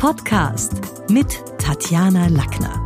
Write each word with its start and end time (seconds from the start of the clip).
Podcast 0.00 0.72
mit 1.10 1.44
Tatjana 1.58 2.28
Lackner. 2.28 2.82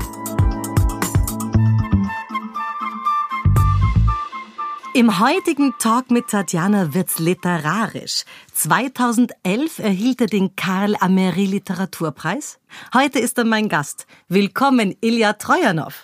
Im 4.94 5.20
heutigen 5.20 5.74
Talk 5.78 6.10
mit 6.10 6.26
Tatjana 6.26 6.92
wird's 6.92 7.20
literarisch. 7.20 8.24
2011 8.54 9.78
erhielt 9.78 10.22
er 10.22 10.26
den 10.26 10.56
Karl 10.56 10.96
Amery 10.98 11.44
Literaturpreis. 11.44 12.58
Heute 12.92 13.20
ist 13.20 13.38
er 13.38 13.44
mein 13.44 13.68
Gast. 13.68 14.08
Willkommen, 14.28 14.96
Ilja 15.00 15.34
Trojanow. 15.34 15.94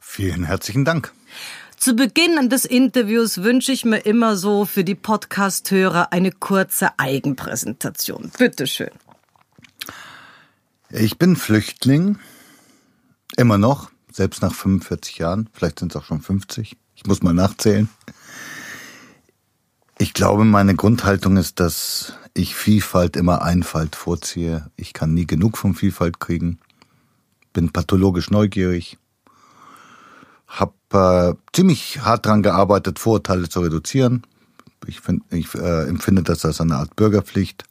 Vielen 0.00 0.44
herzlichen 0.44 0.84
Dank. 0.84 1.12
Zu 1.78 1.96
Beginn 1.96 2.48
des 2.48 2.64
Interviews 2.64 3.42
wünsche 3.42 3.72
ich 3.72 3.84
mir 3.84 4.06
immer 4.06 4.36
so 4.36 4.66
für 4.66 4.84
die 4.84 4.94
Podcast-Hörer 4.94 6.12
eine 6.12 6.30
kurze 6.30 6.96
Eigenpräsentation. 6.96 8.30
Bitteschön. 8.38 8.90
Ich 10.92 11.18
bin 11.18 11.36
Flüchtling. 11.36 12.18
Immer 13.36 13.58
noch. 13.58 13.90
Selbst 14.10 14.42
nach 14.42 14.52
45 14.52 15.18
Jahren. 15.18 15.48
Vielleicht 15.52 15.78
sind 15.78 15.94
es 15.94 15.96
auch 15.96 16.04
schon 16.04 16.20
50. 16.20 16.76
Ich 16.96 17.06
muss 17.06 17.22
mal 17.22 17.32
nachzählen. 17.32 17.88
Ich 19.98 20.14
glaube, 20.14 20.44
meine 20.44 20.74
Grundhaltung 20.74 21.36
ist, 21.36 21.60
dass 21.60 22.14
ich 22.34 22.56
Vielfalt 22.56 23.16
immer 23.16 23.42
Einfalt 23.42 23.94
vorziehe. 23.94 24.68
Ich 24.74 24.92
kann 24.92 25.14
nie 25.14 25.26
genug 25.26 25.58
von 25.58 25.74
Vielfalt 25.74 26.18
kriegen. 26.18 26.58
Bin 27.52 27.70
pathologisch 27.70 28.30
neugierig. 28.30 28.98
Hab 30.48 30.74
äh, 30.92 31.34
ziemlich 31.52 32.00
hart 32.00 32.26
dran 32.26 32.42
gearbeitet, 32.42 32.98
Vorurteile 32.98 33.48
zu 33.48 33.60
reduzieren. 33.60 34.26
Ich, 34.86 35.00
find, 35.00 35.22
ich 35.30 35.54
äh, 35.54 35.86
empfinde 35.86 36.24
das 36.24 36.44
als 36.44 36.60
eine 36.60 36.76
Art 36.76 36.96
Bürgerpflicht. 36.96 37.64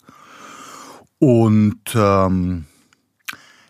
Und 1.17 1.81
ähm, 1.95 2.65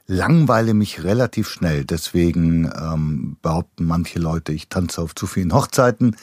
langweile 0.10 0.74
mich 0.74 1.04
relativ 1.04 1.48
schnell. 1.48 1.86
Deswegen 1.86 2.66
ähm, 2.66 3.38
behaupten 3.42 3.86
manche 3.86 4.20
Leute, 4.20 4.52
ich 4.52 4.68
tanze 4.68 5.02
auf 5.02 5.14
zu 5.14 5.28
vielen 5.28 5.54
Hochzeiten. 5.54 6.16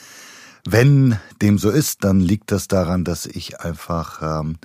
Wenn 0.65 1.17
dem 1.41 1.57
so 1.57 1.69
ist, 1.69 2.03
dann 2.03 2.19
liegt 2.19 2.51
das 2.51 2.67
daran, 2.67 3.05
dass 3.05 3.25
ich 3.25 3.61
einfach 3.61 4.41
ähm, 4.41 4.57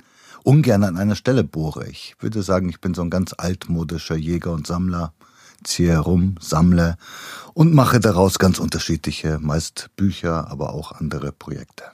ungern 0.43 0.83
an 0.83 0.97
einer 0.97 1.15
Stelle 1.15 1.45
bohre. 1.45 1.87
Ich 1.87 2.15
würde 2.19 2.43
sagen, 2.43 2.67
ich 2.67 2.81
bin 2.81 2.93
so 2.93 3.01
ein 3.01 3.09
ganz 3.09 3.33
altmodischer 3.37 4.17
Jäger 4.17 4.51
und 4.51 4.67
Sammler 4.67 5.13
ziehe 5.63 5.91
herum, 5.91 6.35
sammle 6.41 6.97
und 7.53 7.73
mache 7.73 8.01
daraus 8.01 8.37
ganz 8.37 8.59
unterschiedliche, 8.59 9.39
meist 9.39 9.91
Bücher, 9.95 10.51
aber 10.51 10.73
auch 10.73 10.91
andere 10.91 11.31
Projekte. 11.31 11.85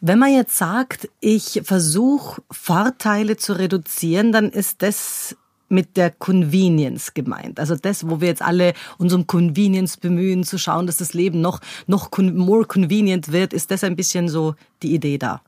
Wenn 0.00 0.18
man 0.18 0.32
jetzt 0.32 0.56
sagt, 0.56 1.10
ich 1.20 1.60
versuche 1.64 2.40
Vorteile 2.50 3.36
zu 3.36 3.52
reduzieren, 3.52 4.32
dann 4.32 4.48
ist 4.48 4.80
das 4.80 5.36
mit 5.70 5.96
der 5.96 6.10
Convenience 6.10 7.14
gemeint. 7.14 7.58
Also 7.58 7.76
das, 7.76 8.08
wo 8.08 8.20
wir 8.20 8.28
jetzt 8.28 8.42
alle 8.42 8.74
uns 8.98 9.12
um 9.12 9.26
Convenience 9.26 9.96
bemühen, 9.96 10.44
zu 10.44 10.58
schauen, 10.58 10.86
dass 10.86 10.96
das 10.96 11.14
Leben 11.14 11.40
noch, 11.40 11.60
noch 11.86 12.10
more 12.18 12.64
convenient 12.64 13.32
wird, 13.32 13.52
ist 13.52 13.70
das 13.70 13.84
ein 13.84 13.96
bisschen 13.96 14.28
so 14.28 14.54
die 14.82 14.94
Idee 14.94 15.18
da. 15.18 15.42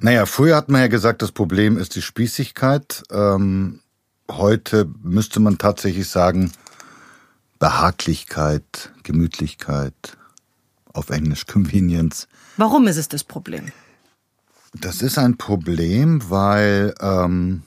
Naja, 0.00 0.26
früher 0.26 0.56
hat 0.56 0.68
man 0.68 0.80
ja 0.80 0.86
gesagt, 0.88 1.22
das 1.22 1.32
Problem 1.32 1.76
ist 1.76 1.96
die 1.96 2.02
Spießigkeit. 2.02 3.02
Ähm, 3.10 3.80
heute 4.30 4.88
müsste 5.02 5.40
man 5.40 5.58
tatsächlich 5.58 6.08
sagen, 6.08 6.52
Behaglichkeit, 7.58 8.92
Gemütlichkeit, 9.02 10.16
auf 10.92 11.10
Englisch 11.10 11.46
Convenience. 11.46 12.28
Warum 12.56 12.86
ist 12.86 12.96
es 12.96 13.08
das 13.08 13.24
Problem? 13.24 13.72
Das 14.74 15.02
ist 15.02 15.18
ein 15.18 15.36
Problem, 15.36 16.30
weil 16.30 16.94
ähm, 17.00 17.62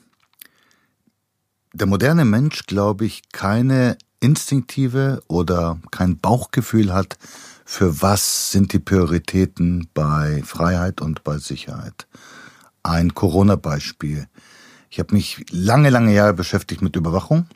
der 1.74 1.88
moderne 1.88 2.26
Mensch, 2.26 2.66
glaube 2.66 3.06
ich, 3.06 3.30
keine 3.32 3.98
instinktive 4.20 5.22
oder 5.28 5.80
kein 5.92 6.18
Bauchgefühl 6.18 6.94
hat, 6.94 7.18
für 7.66 8.02
was 8.02 8.52
sind 8.52 8.74
die 8.74 8.80
Prioritäten 8.80 9.88
bei 9.94 10.44
Freiheit 10.44 11.02
und 11.02 11.24
bei 11.24 11.38
Sicherheit. 11.38 12.08
Ein 12.84 13.14
Corona-Beispiel. 13.14 14.28
Ich 14.90 15.00
habe 15.00 15.14
mich 15.14 15.46
lange, 15.52 15.90
lange 15.90 16.14
Jahre 16.14 16.34
beschäftigt 16.34 16.82
mit 16.82 16.96
Überwachung 16.96 17.48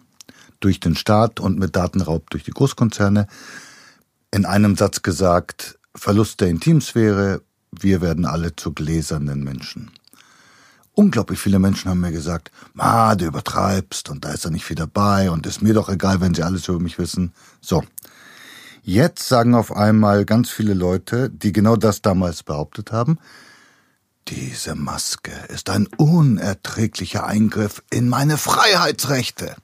durch 0.60 0.80
den 0.80 0.96
Staat 0.96 1.40
und 1.40 1.60
mit 1.60 1.76
Datenraub 1.76 2.30
durch 2.30 2.44
die 2.44 2.52
Großkonzerne. 2.52 3.28
In 4.32 4.46
einem 4.46 4.78
Satz 4.78 5.02
gesagt, 5.02 5.78
Verlust 5.94 6.42
der 6.42 6.48
Intimsphäre, 6.48 7.42
wir 7.72 8.02
werden 8.02 8.26
alle 8.26 8.56
zu 8.56 8.74
gläsernen 8.74 9.44
Menschen. 9.44 9.92
Unglaublich 10.96 11.40
viele 11.40 11.60
Menschen 11.60 11.92
haben 11.92 12.00
mir 12.00 12.14
gesagt, 12.14 12.52
Ma, 12.74 13.16
du 13.16 13.26
übertreibst 13.26 14.10
und 14.10 14.24
da 14.24 14.32
ist 14.32 14.46
er 14.46 14.52
nicht 14.52 14.64
viel 14.64 14.78
dabei 14.78 15.30
und 15.30 15.46
ist 15.46 15.62
mir 15.62 15.74
doch 15.74 15.90
egal, 15.90 16.22
wenn 16.22 16.34
sie 16.34 16.44
alles 16.44 16.68
über 16.68 16.80
mich 16.80 16.98
wissen. 16.98 17.34
So. 17.62 17.84
Jetzt 18.82 19.28
sagen 19.28 19.56
auf 19.56 19.76
einmal 19.76 20.26
ganz 20.26 20.50
viele 20.50 20.74
Leute, 20.74 21.30
die 21.30 21.52
genau 21.52 21.76
das 21.76 22.02
damals 22.02 22.44
behauptet 22.44 22.92
haben, 22.92 23.18
diese 24.28 24.76
Maske 24.76 25.32
ist 25.50 25.70
ein 25.70 25.88
unerträglicher 25.98 27.26
Eingriff 27.26 27.84
in 27.90 28.10
meine 28.10 28.38
Freiheitsrechte. 28.38 29.56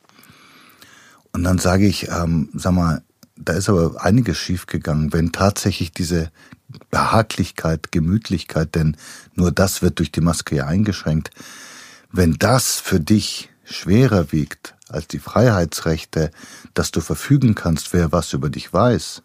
Und 1.33 1.43
dann 1.43 1.59
sage 1.59 1.87
ich, 1.87 2.09
ähm, 2.09 2.49
sag 2.53 2.73
mal, 2.73 3.03
da 3.35 3.53
ist 3.53 3.69
aber 3.69 4.03
einiges 4.03 4.37
schiefgegangen, 4.37 5.13
wenn 5.13 5.31
tatsächlich 5.31 5.91
diese 5.91 6.31
Behaglichkeit, 6.89 7.91
Gemütlichkeit, 7.91 8.75
denn 8.75 8.97
nur 9.33 9.51
das 9.51 9.81
wird 9.81 9.99
durch 9.99 10.11
die 10.11 10.21
Maske 10.21 10.55
ja 10.55 10.65
eingeschränkt, 10.65 11.31
wenn 12.11 12.33
das 12.33 12.79
für 12.79 12.99
dich 12.99 13.49
schwerer 13.63 14.31
wiegt 14.31 14.75
als 14.89 15.07
die 15.07 15.19
Freiheitsrechte, 15.19 16.31
dass 16.73 16.91
du 16.91 17.01
verfügen 17.01 17.55
kannst, 17.55 17.93
wer 17.93 18.11
was 18.11 18.33
über 18.33 18.49
dich 18.49 18.73
weiß, 18.73 19.21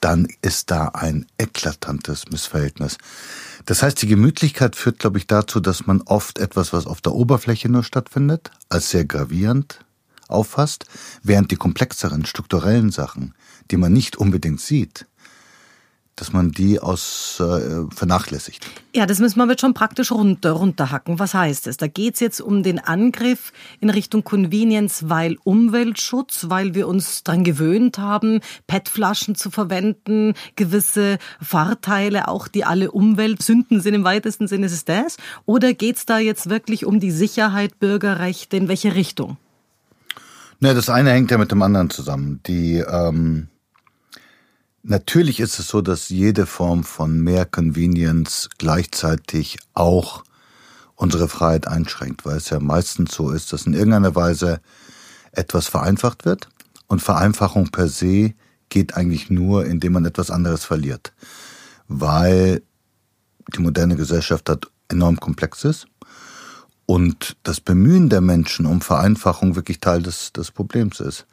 dann 0.00 0.28
ist 0.42 0.70
da 0.70 0.88
ein 0.88 1.26
eklatantes 1.38 2.28
Missverhältnis. 2.30 2.98
Das 3.64 3.82
heißt, 3.82 4.02
die 4.02 4.08
Gemütlichkeit 4.08 4.76
führt, 4.76 4.98
glaube 4.98 5.18
ich, 5.18 5.26
dazu, 5.26 5.60
dass 5.60 5.86
man 5.86 6.02
oft 6.02 6.38
etwas, 6.38 6.72
was 6.72 6.86
auf 6.86 7.00
der 7.00 7.14
Oberfläche 7.14 7.70
nur 7.70 7.84
stattfindet, 7.84 8.50
als 8.68 8.90
sehr 8.90 9.06
gravierend 9.06 9.80
auffasst, 10.28 10.84
während 11.22 11.50
die 11.50 11.56
komplexeren 11.56 12.26
strukturellen 12.26 12.90
Sachen, 12.90 13.34
die 13.70 13.76
man 13.76 13.92
nicht 13.92 14.16
unbedingt 14.16 14.60
sieht, 14.60 15.06
dass 16.16 16.32
man 16.32 16.52
die 16.52 16.78
aus 16.78 17.40
äh, 17.40 17.86
vernachlässigt. 17.92 18.66
Ja, 18.94 19.06
das 19.06 19.18
müssen 19.18 19.38
wir 19.38 19.48
jetzt 19.48 19.60
schon 19.60 19.74
praktisch 19.74 20.12
runter, 20.12 20.52
runterhacken. 20.52 21.18
Was 21.18 21.34
heißt 21.34 21.66
es? 21.66 21.76
Da 21.76 21.88
geht's 21.88 22.20
jetzt 22.20 22.40
um 22.40 22.62
den 22.62 22.78
Angriff 22.78 23.52
in 23.80 23.90
Richtung 23.90 24.22
Convenience, 24.22 25.08
weil 25.08 25.36
Umweltschutz, 25.42 26.46
weil 26.48 26.74
wir 26.74 26.86
uns 26.86 27.24
dran 27.24 27.42
gewöhnt 27.42 27.98
haben, 27.98 28.40
PET-Flaschen 28.68 29.34
zu 29.34 29.50
verwenden, 29.50 30.34
gewisse 30.54 31.18
Vorteile, 31.40 32.28
auch 32.28 32.46
die 32.46 32.64
alle 32.64 32.92
Umweltsünden 32.92 33.80
sind 33.80 33.94
im 33.94 34.04
weitesten 34.04 34.46
Sinne, 34.46 34.66
ist 34.66 34.72
es 34.72 34.84
das? 34.84 35.16
Oder 35.46 35.74
geht's 35.74 36.06
da 36.06 36.18
jetzt 36.18 36.48
wirklich 36.48 36.86
um 36.86 37.00
die 37.00 37.10
Sicherheit, 37.10 37.80
Bürgerrechte, 37.80 38.56
in 38.56 38.68
welche 38.68 38.94
Richtung? 38.94 39.36
Ne, 40.60 40.74
das 40.74 40.88
eine 40.88 41.10
hängt 41.10 41.32
ja 41.32 41.38
mit 41.38 41.50
dem 41.50 41.62
anderen 41.62 41.90
zusammen. 41.90 42.40
Die 42.46 42.76
ähm 42.76 43.48
Natürlich 44.86 45.40
ist 45.40 45.58
es 45.58 45.68
so, 45.68 45.80
dass 45.80 46.10
jede 46.10 46.44
Form 46.44 46.84
von 46.84 47.18
mehr 47.18 47.46
Convenience 47.46 48.50
gleichzeitig 48.58 49.56
auch 49.72 50.24
unsere 50.94 51.26
Freiheit 51.26 51.66
einschränkt, 51.66 52.26
weil 52.26 52.36
es 52.36 52.50
ja 52.50 52.60
meistens 52.60 53.14
so 53.14 53.30
ist, 53.30 53.54
dass 53.54 53.64
in 53.64 53.72
irgendeiner 53.72 54.14
Weise 54.14 54.60
etwas 55.32 55.68
vereinfacht 55.68 56.26
wird 56.26 56.50
und 56.86 57.00
Vereinfachung 57.00 57.70
per 57.70 57.88
se 57.88 58.34
geht 58.68 58.94
eigentlich 58.94 59.30
nur, 59.30 59.64
indem 59.64 59.94
man 59.94 60.04
etwas 60.04 60.30
anderes 60.30 60.66
verliert, 60.66 61.14
weil 61.88 62.62
die 63.56 63.62
moderne 63.62 63.96
Gesellschaft 63.96 64.50
hat 64.50 64.66
enorm 64.88 65.18
komplex 65.18 65.64
ist 65.64 65.86
und 66.84 67.38
das 67.42 67.58
Bemühen 67.58 68.10
der 68.10 68.20
Menschen 68.20 68.66
um 68.66 68.82
Vereinfachung 68.82 69.56
wirklich 69.56 69.80
Teil 69.80 70.02
des, 70.02 70.34
des 70.34 70.50
Problems 70.50 71.00
ist. 71.00 71.26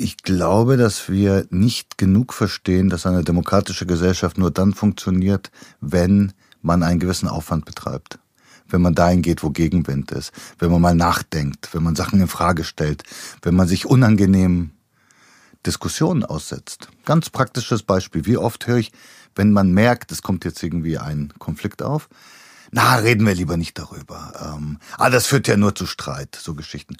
Ich 0.00 0.18
glaube, 0.18 0.76
dass 0.76 1.08
wir 1.08 1.48
nicht 1.50 1.98
genug 1.98 2.32
verstehen, 2.32 2.88
dass 2.88 3.04
eine 3.04 3.24
demokratische 3.24 3.84
Gesellschaft 3.84 4.38
nur 4.38 4.52
dann 4.52 4.72
funktioniert, 4.72 5.50
wenn 5.80 6.34
man 6.62 6.84
einen 6.84 7.00
gewissen 7.00 7.26
Aufwand 7.26 7.64
betreibt. 7.64 8.20
Wenn 8.68 8.80
man 8.80 8.94
dahin 8.94 9.22
geht, 9.22 9.42
wo 9.42 9.50
Gegenwind 9.50 10.12
ist, 10.12 10.30
wenn 10.60 10.70
man 10.70 10.80
mal 10.80 10.94
nachdenkt, 10.94 11.74
wenn 11.74 11.82
man 11.82 11.96
Sachen 11.96 12.20
in 12.20 12.28
Frage 12.28 12.62
stellt, 12.62 13.02
wenn 13.42 13.56
man 13.56 13.66
sich 13.66 13.86
unangenehmen 13.86 14.70
Diskussionen 15.66 16.24
aussetzt. 16.24 16.90
Ganz 17.04 17.28
praktisches 17.28 17.82
Beispiel. 17.82 18.24
Wie 18.24 18.36
oft 18.36 18.68
höre 18.68 18.76
ich, 18.76 18.92
wenn 19.34 19.50
man 19.50 19.72
merkt, 19.72 20.12
es 20.12 20.22
kommt 20.22 20.44
jetzt 20.44 20.62
irgendwie 20.62 20.98
ein 20.98 21.32
Konflikt 21.40 21.82
auf, 21.82 22.08
na, 22.70 22.96
reden 22.96 23.26
wir 23.26 23.34
lieber 23.34 23.56
nicht 23.56 23.76
darüber. 23.78 24.32
Ähm, 24.40 24.78
ah, 24.96 25.10
das 25.10 25.26
führt 25.26 25.48
ja 25.48 25.56
nur 25.56 25.74
zu 25.74 25.86
Streit, 25.86 26.38
so 26.40 26.54
Geschichten. 26.54 26.98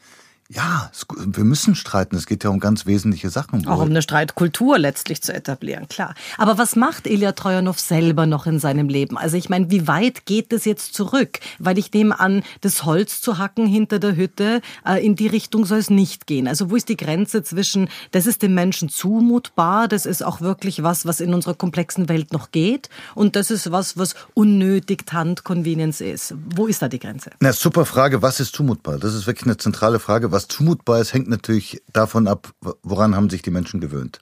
Ja, 0.51 0.91
wir 1.27 1.45
müssen 1.45 1.75
streiten. 1.75 2.17
Es 2.17 2.25
geht 2.25 2.43
ja 2.43 2.49
um 2.49 2.59
ganz 2.59 2.87
wesentliche 2.87 3.29
Sachen. 3.29 3.67
Auch 3.67 3.83
um 3.83 3.91
eine 3.91 4.01
Streitkultur 4.01 4.79
letztlich 4.79 5.21
zu 5.21 5.35
etablieren, 5.35 5.89
klar. 5.89 6.15
Aber 6.39 6.57
was 6.57 6.75
macht 6.75 7.07
Ilya 7.07 7.33
Trojanow 7.33 7.79
selber 7.79 8.25
noch 8.25 8.47
in 8.47 8.59
seinem 8.59 8.89
Leben? 8.89 9.19
Also 9.19 9.37
ich 9.37 9.51
meine, 9.51 9.71
wie 9.71 9.87
weit 9.87 10.25
geht 10.25 10.55
es 10.55 10.65
jetzt 10.65 10.95
zurück? 10.95 11.41
Weil 11.59 11.77
ich 11.77 11.93
nehme 11.93 12.19
an, 12.19 12.43
das 12.63 12.87
Holz 12.87 13.21
zu 13.21 13.37
hacken 13.37 13.67
hinter 13.67 13.99
der 13.99 14.17
Hütte, 14.17 14.63
äh, 14.87 15.05
in 15.05 15.17
die 15.17 15.27
Richtung 15.27 15.67
soll 15.67 15.81
es 15.81 15.91
nicht 15.91 16.27
gehen. 16.27 16.49
Also 16.49 16.71
wo 16.71 16.77
ist 16.77 16.89
die 16.89 16.97
Grenze 16.97 17.43
zwischen, 17.43 17.91
das 18.13 18.25
ist 18.25 18.41
dem 18.41 18.55
Menschen 18.55 18.89
zumutbar, 18.89 19.87
das 19.87 20.07
ist 20.07 20.25
auch 20.25 20.41
wirklich 20.41 20.83
was, 20.83 21.05
was 21.05 21.21
in 21.21 21.35
unserer 21.35 21.57
komplexen 21.57 22.09
Welt 22.09 22.33
noch 22.33 22.53
geht 22.53 22.89
und 23.15 23.37
das 23.37 23.51
ist 23.51 23.71
was, 23.71 23.99
was 23.99 24.15
unnötig 24.33 25.05
Tant-Convenience 25.05 26.01
ist. 26.01 26.35
Wo 26.55 26.67
ist 26.67 26.81
da 26.81 26.89
die 26.89 27.01
Grenze? 27.01 27.33
Na, 27.41 27.53
super 27.53 27.85
Frage, 27.85 28.23
was 28.23 28.41
ist 28.41 28.55
zumutbar? 28.55 28.99
Das 28.99 29.13
ist 29.13 29.27
wirklich 29.27 29.45
eine 29.45 29.59
zentrale 29.59 29.99
Frage 29.99 30.33
was 30.38 30.38
zumutbar 30.47 31.01
ist, 31.01 31.13
hängt 31.13 31.29
natürlich 31.29 31.83
davon 31.93 32.29
ab, 32.29 32.53
woran 32.83 33.17
haben 33.17 33.31
sich 33.31 33.43
die 33.43 33.51
Menschen 33.51 33.81
gewöhnt. 33.81 34.21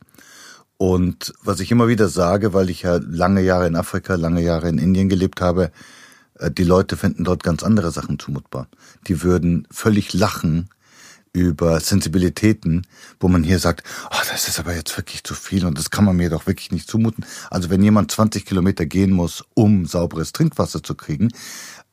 Und 0.79 1.33
was 1.43 1.61
ich 1.61 1.71
immer 1.71 1.89
wieder 1.89 2.09
sage, 2.09 2.55
weil 2.55 2.71
ich 2.71 2.83
ja 2.83 2.97
lange 2.97 3.43
Jahre 3.43 3.67
in 3.67 3.77
Afrika, 3.77 4.15
lange 4.15 4.43
Jahre 4.43 4.69
in 4.69 4.79
Indien 4.79 5.09
gelebt 5.09 5.41
habe, 5.41 5.73
äh, 6.39 6.51
die 6.51 6.65
Leute 6.65 6.97
finden 6.97 7.25
dort 7.25 7.43
ganz 7.43 7.63
andere 7.63 7.91
Sachen 7.91 8.19
zumutbar. 8.19 8.69
Die 9.09 9.23
würden 9.23 9.67
völlig 9.71 10.13
lachen 10.13 10.69
über 11.33 11.81
Sensibilitäten, 11.81 12.87
wo 13.21 13.29
man 13.29 13.45
hier 13.45 13.59
sagt, 13.59 13.87
oh, 14.11 14.23
das 14.31 14.49
ist 14.49 14.59
aber 14.59 14.75
jetzt 14.75 14.97
wirklich 14.97 15.23
zu 15.23 15.35
viel 15.35 15.67
und 15.67 15.79
das 15.79 15.91
kann 15.91 16.07
man 16.07 16.17
mir 16.17 16.31
doch 16.31 16.47
wirklich 16.47 16.73
nicht 16.73 16.89
zumuten. 16.89 17.27
Also 17.51 17.69
wenn 17.69 17.83
jemand 17.83 18.11
20 18.11 18.47
Kilometer 18.47 18.87
gehen 18.87 19.11
muss, 19.11 19.45
um 19.53 19.85
sauberes 19.85 20.33
Trinkwasser 20.33 20.83
zu 20.83 20.95
kriegen, 20.95 21.29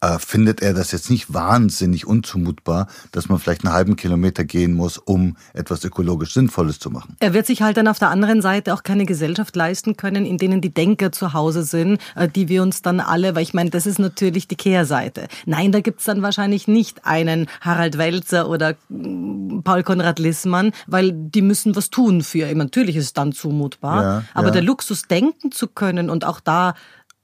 äh, 0.04 0.20
findet 0.20 0.62
er 0.62 0.74
das 0.74 0.92
jetzt 0.92 1.10
nicht 1.10 1.34
wahnsinnig 1.34 2.06
unzumutbar, 2.06 2.88
dass 3.14 3.30
man 3.30 3.40
vielleicht 3.40 3.64
einen 3.64 3.74
halben 3.74 3.96
Kilometer 3.96 4.44
gehen 4.44 4.74
muss, 4.74 4.98
um 4.98 5.38
etwas 5.54 5.86
ökologisch 5.86 6.34
Sinnvolles 6.34 6.80
zu 6.80 6.90
machen. 6.90 7.16
Er 7.22 7.34
wird 7.34 7.46
sich 7.46 7.62
halt 7.62 7.78
dann 7.78 7.88
auf 7.88 8.00
der 8.00 8.10
anderen 8.10 8.42
Seite 8.42 8.74
auch 8.74 8.84
keine 8.84 9.06
Gesellschaft 9.06 9.56
leisten 9.56 9.96
können, 9.96 10.26
in 10.26 10.38
denen 10.38 10.60
die 10.60 10.74
Denker 10.74 11.14
zu 11.14 11.32
Hause 11.32 11.64
sind, 11.64 12.02
äh, 12.16 12.28
die 12.28 12.50
wir 12.50 12.64
uns 12.64 12.82
dann 12.82 13.00
alle, 13.00 13.36
weil 13.36 13.44
ich 13.44 13.54
meine, 13.54 13.70
das 13.70 13.86
ist 13.86 13.98
natürlich 13.98 14.50
die 14.50 14.58
Kehrseite. 14.58 15.28
Nein, 15.46 15.72
da 15.72 15.80
gibt's 15.80 16.04
dann 16.04 16.22
wahrscheinlich 16.22 16.68
nicht 16.68 17.06
einen 17.06 17.48
Harald 17.62 17.98
Welzer 17.98 18.50
oder 18.50 18.76
mm, 18.90 19.62
Paul 19.64 19.84
Konrad 19.84 20.20
Lissmann, 20.20 20.74
weil 20.86 21.14
die 21.14 21.42
müssen 21.42 21.78
was 21.78 21.90
tun 21.90 22.24
für 22.24 22.50
ihn. 22.50 22.58
Natürlich 22.58 22.98
ist 22.98 23.06
es 23.06 23.14
dann 23.14 23.32
zumutbar, 23.32 24.04
ja, 24.04 24.24
aber 24.34 24.48
ja. 24.48 24.54
der 24.54 24.64
Luxus 24.64 25.04
denken 25.04 25.54
zu 25.54 25.68
können 25.68 26.10
und 26.10 26.26
auch 26.26 26.42
da 26.42 26.74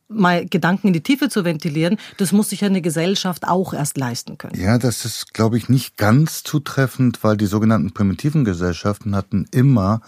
mal 0.09 0.45
Gedanken 0.45 0.87
in 0.87 0.93
die 0.93 1.03
Tiefe 1.03 1.29
zu 1.29 1.45
ventilieren, 1.45 1.97
das 2.17 2.31
muss 2.31 2.49
sich 2.49 2.65
eine 2.65 2.81
Gesellschaft 2.81 3.47
auch 3.47 3.73
erst 3.73 3.97
leisten 3.97 4.37
können. 4.37 4.59
Ja, 4.59 4.77
das 4.77 5.05
ist, 5.05 5.33
glaube 5.33 5.57
ich, 5.57 5.69
nicht 5.69 5.97
ganz 5.97 6.43
zutreffend, 6.43 7.23
weil 7.23 7.37
die 7.37 7.45
sogenannten 7.45 7.93
primitiven 7.93 8.43
Gesellschaften 8.43 9.15
hatten 9.15 9.45
immer 9.51 10.01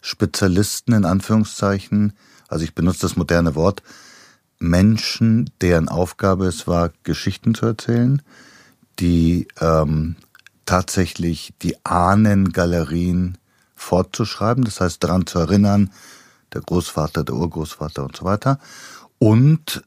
Spezialisten 0.00 0.92
in 0.92 1.04
Anführungszeichen, 1.04 2.14
also 2.48 2.64
ich 2.64 2.74
benutze 2.74 3.02
das 3.02 3.16
moderne 3.16 3.54
Wort, 3.54 3.82
Menschen, 4.58 5.50
deren 5.60 5.88
Aufgabe 5.88 6.46
es 6.46 6.66
war, 6.66 6.90
Geschichten 7.02 7.54
zu 7.54 7.66
erzählen, 7.66 8.22
die 8.98 9.48
ähm, 9.60 10.16
tatsächlich 10.64 11.52
die 11.62 11.76
Ahnengalerien 11.84 13.36
fortzuschreiben, 13.74 14.64
das 14.64 14.80
heißt 14.80 15.02
daran 15.02 15.26
zu 15.26 15.38
erinnern, 15.38 15.90
der 16.54 16.62
Großvater, 16.62 17.24
der 17.24 17.34
Urgroßvater 17.34 18.04
und 18.04 18.16
so 18.16 18.24
weiter 18.24 18.58
und 19.24 19.82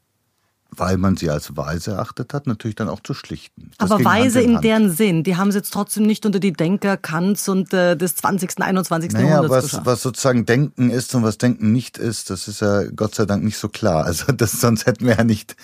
weil 0.72 0.98
man 0.98 1.16
sie 1.16 1.30
als 1.30 1.56
weise 1.56 1.92
erachtet 1.92 2.34
hat, 2.34 2.46
natürlich 2.46 2.76
dann 2.76 2.90
auch 2.90 3.00
zu 3.02 3.14
schlichten. 3.14 3.72
Das 3.78 3.92
Aber 3.92 4.04
weise 4.04 4.42
in, 4.42 4.56
in, 4.56 4.62
deren 4.62 4.92
Sinn, 4.92 5.24
die 5.24 5.38
haben 5.38 5.52
sie 5.52 5.60
jetzt 5.60 5.72
trotzdem 5.72 6.06
nicht 6.06 6.26
unter 6.26 6.40
die 6.40 6.54
Denker 6.54 6.98
Kants 6.98 7.48
und 7.48 7.74
äh, 7.74 7.96
des 7.96 8.16
20., 8.16 8.62
21. 8.62 9.14
Naja, 9.14 9.28
Jahrhunderts 9.28 9.56
was, 9.56 9.64
geschafft. 9.64 9.86
was 9.86 10.02
sozusagen 10.02 10.46
Denken 10.46 10.90
ist 10.90 11.14
und 11.16 11.24
was 11.24 11.38
Denken 11.38 11.72
nicht 11.72 11.98
ist, 11.98 12.30
das 12.30 12.48
ist 12.48 12.62
ja 12.62 12.84
Gott 12.96 13.16
sei 13.16 13.26
Dank 13.26 13.44
nicht 13.44 13.58
so 13.58 13.70
klar. 13.70 14.06
Also 14.06 14.32
das, 14.34 14.60
sonst 14.60 14.86
hätten 14.86 15.06
wir 15.06 15.16
ja 15.16 15.24
nicht 15.24 15.56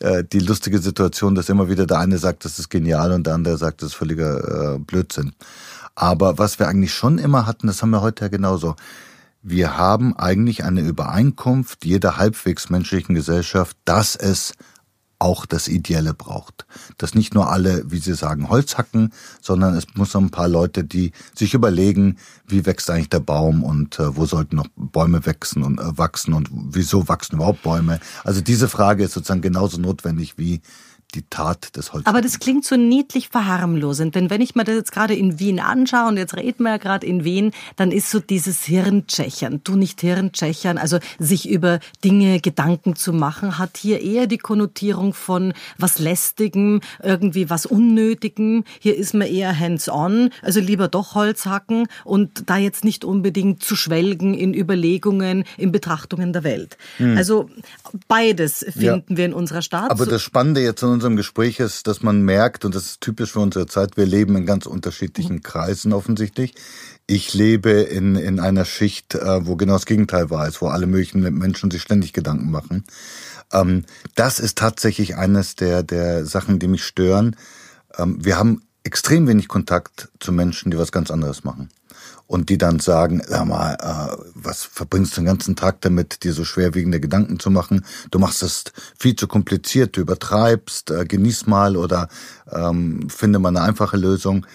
äh, 0.00 0.24
die 0.24 0.40
lustige 0.40 0.78
Situation, 0.78 1.34
dass 1.34 1.48
immer 1.48 1.68
wieder 1.68 1.86
der 1.86 1.98
eine 1.98 2.18
sagt, 2.18 2.44
das 2.44 2.58
ist 2.58 2.68
genial 2.68 3.12
und 3.12 3.26
der 3.26 3.34
andere 3.34 3.58
sagt, 3.58 3.82
das 3.82 3.90
ist 3.90 3.94
völliger 3.94 4.74
äh, 4.74 4.78
Blödsinn. 4.78 5.32
Aber 5.94 6.38
was 6.38 6.58
wir 6.58 6.68
eigentlich 6.68 6.94
schon 6.94 7.18
immer 7.18 7.46
hatten, 7.46 7.66
das 7.66 7.82
haben 7.82 7.90
wir 7.90 8.02
heute 8.02 8.24
ja 8.24 8.28
genauso 8.28 8.76
wir 9.42 9.76
haben 9.76 10.16
eigentlich 10.16 10.64
eine 10.64 10.80
Übereinkunft 10.80 11.84
jeder 11.84 12.16
halbwegs 12.16 12.70
menschlichen 12.70 13.14
Gesellschaft, 13.14 13.76
dass 13.84 14.16
es 14.16 14.54
auch 15.18 15.46
das 15.46 15.68
Ideelle 15.68 16.14
braucht. 16.14 16.66
Dass 16.96 17.14
nicht 17.14 17.34
nur 17.34 17.50
alle, 17.50 17.90
wie 17.90 17.98
Sie 17.98 18.14
sagen, 18.14 18.48
Holz 18.48 18.78
hacken, 18.78 19.12
sondern 19.40 19.74
es 19.74 19.86
muss 19.94 20.14
noch 20.14 20.20
ein 20.20 20.30
paar 20.30 20.48
Leute, 20.48 20.84
die 20.84 21.12
sich 21.34 21.54
überlegen, 21.54 22.18
wie 22.46 22.66
wächst 22.66 22.88
eigentlich 22.90 23.10
der 23.10 23.20
Baum 23.20 23.64
und 23.64 23.98
äh, 23.98 24.16
wo 24.16 24.26
sollten 24.26 24.56
noch 24.56 24.68
Bäume 24.76 25.26
wachsen 25.26 25.64
und 25.64 25.80
äh, 25.80 25.98
wachsen 25.98 26.34
und 26.34 26.48
wieso 26.52 27.08
wachsen 27.08 27.36
überhaupt 27.36 27.62
Bäume. 27.62 28.00
Also 28.22 28.40
diese 28.40 28.68
Frage 28.68 29.04
ist 29.04 29.12
sozusagen 29.12 29.42
genauso 29.42 29.80
notwendig 29.80 30.38
wie 30.38 30.60
die 31.14 31.24
Tat 31.30 31.74
des 31.76 31.92
Holz. 31.92 32.06
Aber 32.06 32.20
das 32.20 32.38
klingt 32.38 32.66
so 32.66 32.76
niedlich 32.76 33.28
verharmlosend, 33.30 34.14
denn 34.14 34.28
wenn 34.28 34.42
ich 34.42 34.54
mir 34.54 34.64
das 34.64 34.74
jetzt 34.74 34.92
gerade 34.92 35.14
in 35.14 35.38
Wien 35.38 35.58
anschaue 35.58 36.08
und 36.08 36.16
jetzt 36.18 36.36
reden 36.36 36.64
wir 36.64 36.72
ja 36.72 36.76
gerade 36.76 37.06
in 37.06 37.24
Wien, 37.24 37.52
dann 37.76 37.92
ist 37.92 38.10
so 38.10 38.20
dieses 38.20 38.64
Hirntschechern, 38.64 39.62
du 39.64 39.76
nicht 39.76 40.02
Hirntschechern, 40.02 40.76
also 40.76 40.98
sich 41.18 41.48
über 41.48 41.80
Dinge 42.04 42.40
Gedanken 42.40 42.94
zu 42.94 43.14
machen, 43.14 43.58
hat 43.58 43.78
hier 43.78 44.02
eher 44.02 44.26
die 44.26 44.36
Konnotierung 44.36 45.14
von 45.14 45.54
was 45.78 45.98
lästigem, 45.98 46.80
irgendwie 47.02 47.48
was 47.48 47.64
unnötigem. 47.64 48.64
Hier 48.78 48.96
ist 48.96 49.14
man 49.14 49.28
eher 49.28 49.58
hands-on, 49.58 50.30
also 50.42 50.60
lieber 50.60 50.88
doch 50.88 51.14
Holz 51.14 51.46
hacken 51.46 51.88
und 52.04 52.50
da 52.50 52.58
jetzt 52.58 52.84
nicht 52.84 53.04
unbedingt 53.04 53.62
zu 53.62 53.76
schwelgen 53.76 54.34
in 54.34 54.52
Überlegungen, 54.52 55.44
in 55.56 55.72
Betrachtungen 55.72 56.34
der 56.34 56.44
Welt. 56.44 56.76
Hm. 56.98 57.16
Also 57.16 57.48
beides 58.08 58.58
finden 58.58 59.04
ja. 59.08 59.16
wir 59.16 59.24
in 59.24 59.32
unserer 59.32 59.62
Stadt. 59.62 59.90
Aber 59.90 60.04
das 60.04 60.20
Spannende 60.20 60.60
jetzt 60.60 60.82
in 60.82 60.97
unserem 60.98 61.14
Gespräch 61.14 61.60
ist, 61.60 61.86
dass 61.86 62.02
man 62.02 62.22
merkt, 62.22 62.64
und 62.64 62.74
das 62.74 62.86
ist 62.86 63.00
typisch 63.00 63.30
für 63.30 63.38
unsere 63.38 63.68
Zeit, 63.68 63.96
wir 63.96 64.04
leben 64.04 64.34
in 64.34 64.46
ganz 64.46 64.66
unterschiedlichen 64.66 65.44
Kreisen 65.44 65.92
offensichtlich. 65.92 66.56
Ich 67.06 67.34
lebe 67.34 67.70
in, 67.70 68.16
in 68.16 68.40
einer 68.40 68.64
Schicht, 68.64 69.14
äh, 69.14 69.46
wo 69.46 69.54
genau 69.54 69.74
das 69.74 69.86
Gegenteil 69.86 70.28
war, 70.30 70.48
ist, 70.48 70.60
wo 70.60 70.66
alle 70.66 70.88
möglichen 70.88 71.20
Menschen 71.20 71.70
sich 71.70 71.82
ständig 71.82 72.12
Gedanken 72.12 72.50
machen. 72.50 72.82
Ähm, 73.52 73.84
das 74.16 74.40
ist 74.40 74.58
tatsächlich 74.58 75.14
eines 75.14 75.54
der, 75.54 75.84
der 75.84 76.26
Sachen, 76.26 76.58
die 76.58 76.66
mich 76.66 76.84
stören. 76.84 77.36
Ähm, 77.96 78.18
wir 78.24 78.36
haben 78.36 78.62
extrem 78.82 79.28
wenig 79.28 79.46
Kontakt 79.46 80.08
zu 80.18 80.32
Menschen, 80.32 80.72
die 80.72 80.78
was 80.78 80.90
ganz 80.90 81.12
anderes 81.12 81.44
machen 81.44 81.70
und 82.28 82.50
die 82.50 82.58
dann 82.58 82.78
sagen, 82.78 83.22
sag 83.26 83.46
mal, 83.46 83.74
äh, 83.80 84.22
was 84.34 84.62
verbringst 84.62 85.16
du 85.16 85.22
den 85.22 85.26
ganzen 85.26 85.56
Tag 85.56 85.80
damit, 85.80 86.22
dir 86.22 86.34
so 86.34 86.44
schwerwiegende 86.44 87.00
Gedanken 87.00 87.40
zu 87.40 87.50
machen? 87.50 87.84
Du 88.10 88.18
machst 88.18 88.42
es 88.42 88.64
viel 88.98 89.16
zu 89.16 89.26
kompliziert, 89.26 89.96
du 89.96 90.02
übertreibst, 90.02 90.90
äh, 90.90 91.06
genieß 91.06 91.46
mal 91.46 91.76
oder 91.76 92.08
ähm, 92.52 93.08
finde 93.08 93.38
mal 93.38 93.48
eine 93.48 93.62
einfache 93.62 93.96
Lösung. 93.96 94.46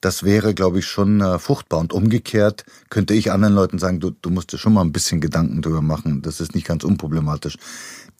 Das 0.00 0.22
wäre, 0.22 0.54
glaube 0.54 0.78
ich, 0.78 0.86
schon 0.86 1.20
äh, 1.20 1.38
fruchtbar. 1.38 1.80
Und 1.80 1.92
umgekehrt 1.92 2.64
könnte 2.88 3.12
ich 3.12 3.30
anderen 3.30 3.54
Leuten 3.54 3.78
sagen, 3.78 4.00
du, 4.00 4.10
du 4.10 4.30
musst 4.30 4.52
dir 4.52 4.58
schon 4.58 4.72
mal 4.72 4.82
ein 4.82 4.92
bisschen 4.92 5.20
Gedanken 5.20 5.60
drüber 5.60 5.82
machen. 5.82 6.22
Das 6.22 6.40
ist 6.40 6.54
nicht 6.54 6.66
ganz 6.66 6.82
unproblematisch. 6.82 7.58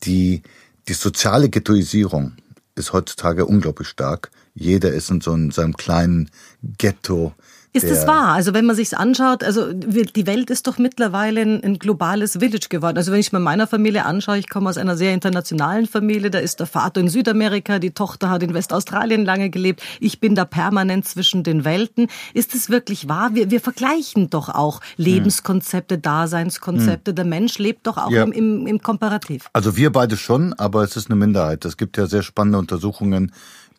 Die, 0.05 0.43
die 0.87 0.93
soziale 0.93 1.49
Ghettoisierung 1.49 2.35
ist 2.75 2.93
heutzutage 2.93 3.47
unglaublich 3.47 3.89
stark. 3.89 4.31
Jeder 4.55 4.93
ist 4.93 5.11
in 5.11 5.23
so 5.23 5.33
einem, 5.33 5.77
kleinen 5.77 6.31
Ghetto 6.77 7.33
ist 7.73 7.85
es 7.85 8.07
wahr? 8.07 8.29
Also 8.29 8.55
wenn 8.55 8.65
man 8.65 8.75
sich's 8.75 8.95
anschaut, 8.95 9.45
also 9.45 9.73
die 9.73 10.27
Welt 10.27 10.51
ist 10.51 10.67
doch 10.67 10.79
mittlerweile 10.79 11.43
ein, 11.43 11.63
ein, 11.63 11.79
globales 11.79 12.39
Village 12.39 12.69
geworden. 12.69 12.97
Also 12.97 13.13
wenn 13.13 13.21
ich 13.21 13.33
mir 13.33 13.41
meiner 13.41 13.67
Familie 13.67 14.05
anschaue, 14.05 14.39
ich 14.39 14.49
komme 14.49 14.71
aus 14.71 14.79
einer 14.79 14.97
sehr 14.97 15.13
internationalen 15.13 15.87
Familie, 15.87 16.31
da 16.31 16.39
ist 16.39 16.61
der 16.61 16.67
Vater 16.67 17.01
in 17.01 17.09
Südamerika, 17.09 17.79
die 17.79 17.91
Tochter 17.91 18.31
hat 18.31 18.43
in 18.43 18.55
Westaustralien 18.55 19.25
lange 19.25 19.51
gelebt, 19.51 19.83
ich 20.01 20.21
bin 20.21 20.35
da 20.35 20.45
permanent 20.45 21.07
zwischen 21.07 21.43
den 21.43 21.65
Welten. 21.65 22.09
Ist 22.35 22.55
es 22.55 22.71
wirklich 22.71 23.09
wahr? 23.09 23.31
Wir, 23.35 23.51
wir 23.51 23.61
vergleichen 23.61 24.31
doch 24.31 24.49
auch 24.49 24.81
Lebenskonzepte, 24.97 25.97
hm. 25.97 26.03
Daseinskonzepte. 26.03 27.11
Hm. 27.11 27.17
Der 27.17 27.25
Mensch 27.25 27.59
lebt 27.59 27.87
doch 27.87 27.99
auch 27.99 28.11
ja. 28.11 28.25
im, 28.25 28.33
im, 28.33 28.67
im 28.67 28.83
Komparativ. 28.83 29.49
Also 29.53 29.77
wir 29.77 29.93
beide 29.93 30.17
schon, 30.17 30.55
aber 30.55 30.83
es 30.83 30.97
ist 30.97 31.11
eine 31.11 31.17
Minderheit. 31.17 31.65
Es 31.65 31.77
gibt 31.77 31.97
ja 31.97 32.07
sehr 32.07 32.23
spannende 32.23 32.59
Untersuchungen 32.59 33.33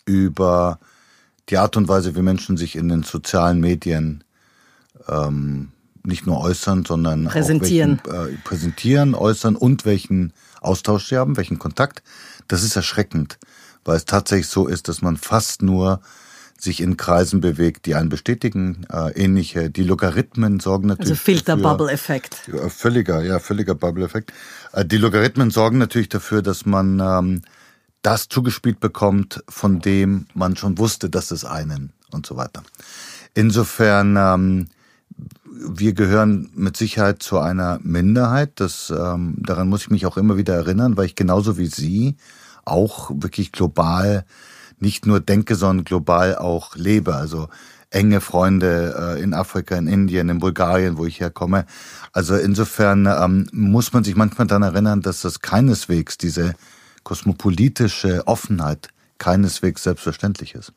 über 0.05 0.79
die 1.49 1.57
Art 1.57 1.77
und 1.77 1.87
Weise, 1.87 2.15
wie 2.15 2.21
Menschen 2.21 2.57
sich 2.57 2.75
in 2.75 2.89
den 2.89 3.03
sozialen 3.03 3.59
Medien 3.59 4.23
ähm, 5.07 5.71
nicht 6.03 6.25
nur 6.25 6.39
äußern, 6.39 6.85
sondern 6.85 7.25
präsentieren. 7.25 8.01
welchen, 8.03 8.35
äh, 8.35 8.37
präsentieren, 8.43 9.15
äußern 9.15 9.55
und 9.55 9.85
welchen 9.85 10.33
Austausch 10.61 11.07
sie 11.07 11.17
haben, 11.17 11.37
welchen 11.37 11.59
Kontakt. 11.59 12.03
Das 12.47 12.63
ist 12.63 12.75
erschreckend, 12.75 13.37
weil 13.85 13.97
es 13.97 14.05
tatsächlich 14.05 14.47
so 14.47 14.67
ist, 14.67 14.87
dass 14.87 15.01
man 15.01 15.17
fast 15.17 15.61
nur 15.61 16.01
sich 16.57 16.81
in 16.81 16.97
Kreisen 16.97 17.39
bewegt, 17.39 17.85
die 17.85 17.95
einen 17.95 18.09
bestätigen, 18.09 18.85
äh, 18.91 19.11
ähnliche. 19.11 19.69
Die 19.69 19.83
Logarithmen 19.83 20.59
sorgen 20.59 20.87
natürlich. 20.87 21.11
Also 21.11 21.23
Filter-Bubble-Effekt. 21.23 22.49
Völliger, 22.67 23.23
ja, 23.23 23.39
völliger 23.39 23.75
Bubble-Effekt. 23.75 24.33
Äh, 24.73 24.85
die 24.85 24.97
Logarithmen 24.97 25.51
sorgen 25.51 25.77
natürlich 25.77 26.09
dafür, 26.09 26.41
dass 26.41 26.65
man 26.65 26.99
ähm, 26.99 27.41
das 28.01 28.29
zugespielt 28.29 28.79
bekommt, 28.79 29.43
von 29.49 29.79
dem 29.79 30.27
man 30.33 30.55
schon 30.55 30.77
wusste, 30.77 31.09
dass 31.09 31.31
es 31.31 31.45
einen 31.45 31.91
und 32.11 32.25
so 32.25 32.37
weiter. 32.37 32.63
Insofern, 33.33 34.15
ähm, 34.17 34.67
wir 35.45 35.93
gehören 35.93 36.49
mit 36.55 36.77
Sicherheit 36.77 37.21
zu 37.21 37.39
einer 37.39 37.79
Minderheit. 37.83 38.51
Das, 38.55 38.89
ähm, 38.89 39.35
daran 39.37 39.69
muss 39.69 39.81
ich 39.81 39.89
mich 39.89 40.05
auch 40.05 40.17
immer 40.17 40.37
wieder 40.37 40.55
erinnern, 40.55 40.95
weil 40.97 41.05
ich 41.05 41.15
genauso 41.15 41.57
wie 41.57 41.67
Sie 41.67 42.15
auch 42.65 43.11
wirklich 43.13 43.51
global 43.51 44.25
nicht 44.79 45.05
nur 45.05 45.19
denke, 45.19 45.55
sondern 45.55 45.83
global 45.83 46.37
auch 46.37 46.75
lebe. 46.75 47.15
Also 47.15 47.49
enge 47.89 48.21
Freunde 48.21 49.15
äh, 49.17 49.21
in 49.21 49.33
Afrika, 49.33 49.75
in 49.75 49.87
Indien, 49.87 50.29
in 50.29 50.39
Bulgarien, 50.39 50.97
wo 50.97 51.05
ich 51.05 51.19
herkomme. 51.19 51.65
Also 52.13 52.35
insofern 52.35 53.05
ähm, 53.07 53.49
muss 53.51 53.93
man 53.93 54.03
sich 54.03 54.15
manchmal 54.15 54.47
daran 54.47 54.63
erinnern, 54.63 55.01
dass 55.01 55.21
das 55.21 55.41
keineswegs 55.41 56.17
diese 56.17 56.55
kosmopolitische 57.03 58.27
Offenheit 58.27 58.89
keineswegs 59.17 59.83
selbstverständlich 59.83 60.55
ist. 60.55 60.73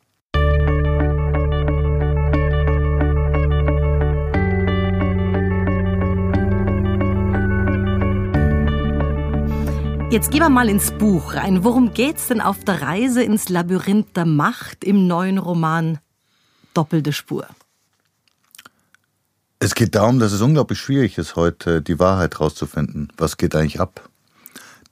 Jetzt 10.12 10.30
gehen 10.30 10.40
wir 10.42 10.50
mal 10.50 10.68
ins 10.68 10.90
Buch 10.90 11.32
rein. 11.32 11.64
Worum 11.64 11.94
geht's 11.94 12.28
denn 12.28 12.42
auf 12.42 12.64
der 12.64 12.82
Reise 12.82 13.22
ins 13.22 13.48
Labyrinth 13.48 14.14
der 14.14 14.26
Macht 14.26 14.84
im 14.84 15.06
neuen 15.06 15.38
Roman 15.38 16.00
Doppelte 16.74 17.14
Spur? 17.14 17.46
Es 19.58 19.74
geht 19.74 19.94
darum, 19.94 20.18
dass 20.18 20.32
es 20.32 20.42
unglaublich 20.42 20.78
schwierig 20.78 21.16
ist, 21.16 21.34
heute 21.34 21.80
die 21.80 21.98
Wahrheit 21.98 22.40
rauszufinden. 22.40 23.10
Was 23.16 23.38
geht 23.38 23.54
eigentlich 23.54 23.80
ab? 23.80 24.10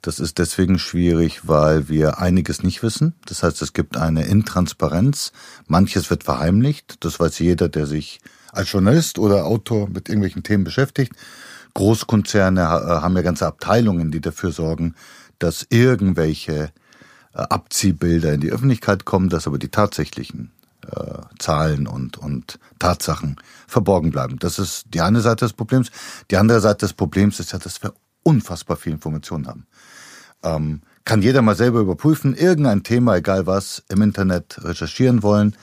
Das 0.01 0.19
ist 0.19 0.39
deswegen 0.39 0.79
schwierig, 0.79 1.47
weil 1.47 1.87
wir 1.87 2.19
einiges 2.19 2.63
nicht 2.63 2.81
wissen. 2.81 3.13
Das 3.25 3.43
heißt, 3.43 3.61
es 3.61 3.73
gibt 3.73 3.97
eine 3.97 4.25
Intransparenz. 4.25 5.31
Manches 5.67 6.09
wird 6.09 6.23
verheimlicht. 6.23 7.05
Das 7.05 7.19
weiß 7.19 7.37
jeder, 7.39 7.69
der 7.69 7.85
sich 7.85 8.19
als 8.51 8.71
Journalist 8.71 9.19
oder 9.19 9.45
Autor 9.45 9.89
mit 9.89 10.09
irgendwelchen 10.09 10.43
Themen 10.43 10.63
beschäftigt. 10.63 11.13
Großkonzerne 11.75 12.61
äh, 12.61 12.65
haben 12.65 13.15
ja 13.15 13.21
ganze 13.21 13.45
Abteilungen, 13.45 14.11
die 14.11 14.21
dafür 14.21 14.51
sorgen, 14.51 14.95
dass 15.39 15.65
irgendwelche 15.69 16.71
äh, 17.33 17.37
Abziehbilder 17.37 18.33
in 18.33 18.41
die 18.41 18.51
Öffentlichkeit 18.51 19.05
kommen, 19.05 19.29
dass 19.29 19.47
aber 19.47 19.59
die 19.59 19.69
tatsächlichen 19.69 20.51
äh, 20.85 21.19
Zahlen 21.39 21.87
und, 21.87 22.17
und 22.17 22.59
Tatsachen 22.79 23.37
verborgen 23.67 24.09
bleiben. 24.09 24.39
Das 24.39 24.59
ist 24.59 24.85
die 24.93 25.01
eine 25.01 25.21
Seite 25.21 25.45
des 25.45 25.53
Problems. 25.53 25.91
Die 26.31 26.37
andere 26.37 26.59
Seite 26.59 26.85
des 26.85 26.93
Problems 26.93 27.39
ist 27.39 27.53
ja, 27.53 27.59
dass 27.59 27.81
wir 27.83 27.93
unfassbar 28.23 28.77
viel 28.77 28.93
Informationen 28.93 29.47
haben. 29.47 29.65
Ähm, 30.43 30.81
kann 31.05 31.21
jeder 31.21 31.41
mal 31.41 31.55
selber 31.55 31.79
überprüfen, 31.79 32.35
irgendein 32.35 32.83
Thema, 32.83 33.15
egal 33.17 33.47
was, 33.47 33.83
im 33.89 34.01
Internet 34.01 34.63
recherchieren 34.63 35.23
wollen. 35.23 35.55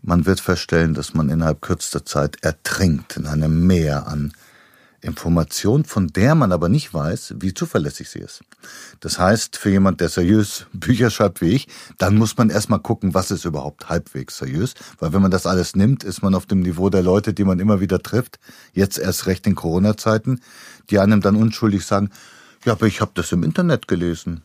Man 0.00 0.26
wird 0.26 0.40
feststellen, 0.40 0.94
dass 0.94 1.14
man 1.14 1.28
innerhalb 1.28 1.60
kürzester 1.62 2.04
Zeit 2.04 2.42
ertrinkt 2.42 3.16
in 3.16 3.26
einem 3.26 3.66
Meer 3.66 4.06
an 4.06 4.32
Information, 5.04 5.84
von 5.84 6.08
der 6.08 6.34
man 6.34 6.50
aber 6.50 6.68
nicht 6.68 6.92
weiß, 6.92 7.34
wie 7.38 7.54
zuverlässig 7.54 8.08
sie 8.08 8.20
ist. 8.20 8.42
Das 9.00 9.18
heißt, 9.18 9.56
für 9.56 9.70
jemand, 9.70 10.00
der 10.00 10.08
seriös 10.08 10.66
Bücher 10.72 11.10
schreibt 11.10 11.40
wie 11.40 11.50
ich, 11.50 11.68
dann 11.98 12.16
muss 12.16 12.36
man 12.36 12.50
erstmal 12.50 12.80
gucken, 12.80 13.14
was 13.14 13.30
ist 13.30 13.44
überhaupt 13.44 13.88
halbwegs 13.88 14.38
seriös. 14.38 14.74
Weil 14.98 15.12
wenn 15.12 15.22
man 15.22 15.30
das 15.30 15.46
alles 15.46 15.76
nimmt, 15.76 16.04
ist 16.04 16.22
man 16.22 16.34
auf 16.34 16.46
dem 16.46 16.60
Niveau 16.60 16.88
der 16.88 17.02
Leute, 17.02 17.34
die 17.34 17.44
man 17.44 17.60
immer 17.60 17.80
wieder 17.80 18.00
trifft, 18.00 18.38
jetzt 18.72 18.98
erst 18.98 19.26
recht 19.26 19.46
in 19.46 19.54
Corona-Zeiten, 19.54 20.40
die 20.90 20.98
einem 20.98 21.20
dann 21.20 21.36
unschuldig 21.36 21.84
sagen, 21.84 22.10
ja, 22.64 22.72
aber 22.72 22.86
ich 22.86 23.00
habe 23.00 23.12
das 23.14 23.32
im 23.32 23.42
Internet 23.42 23.88
gelesen. 23.88 24.42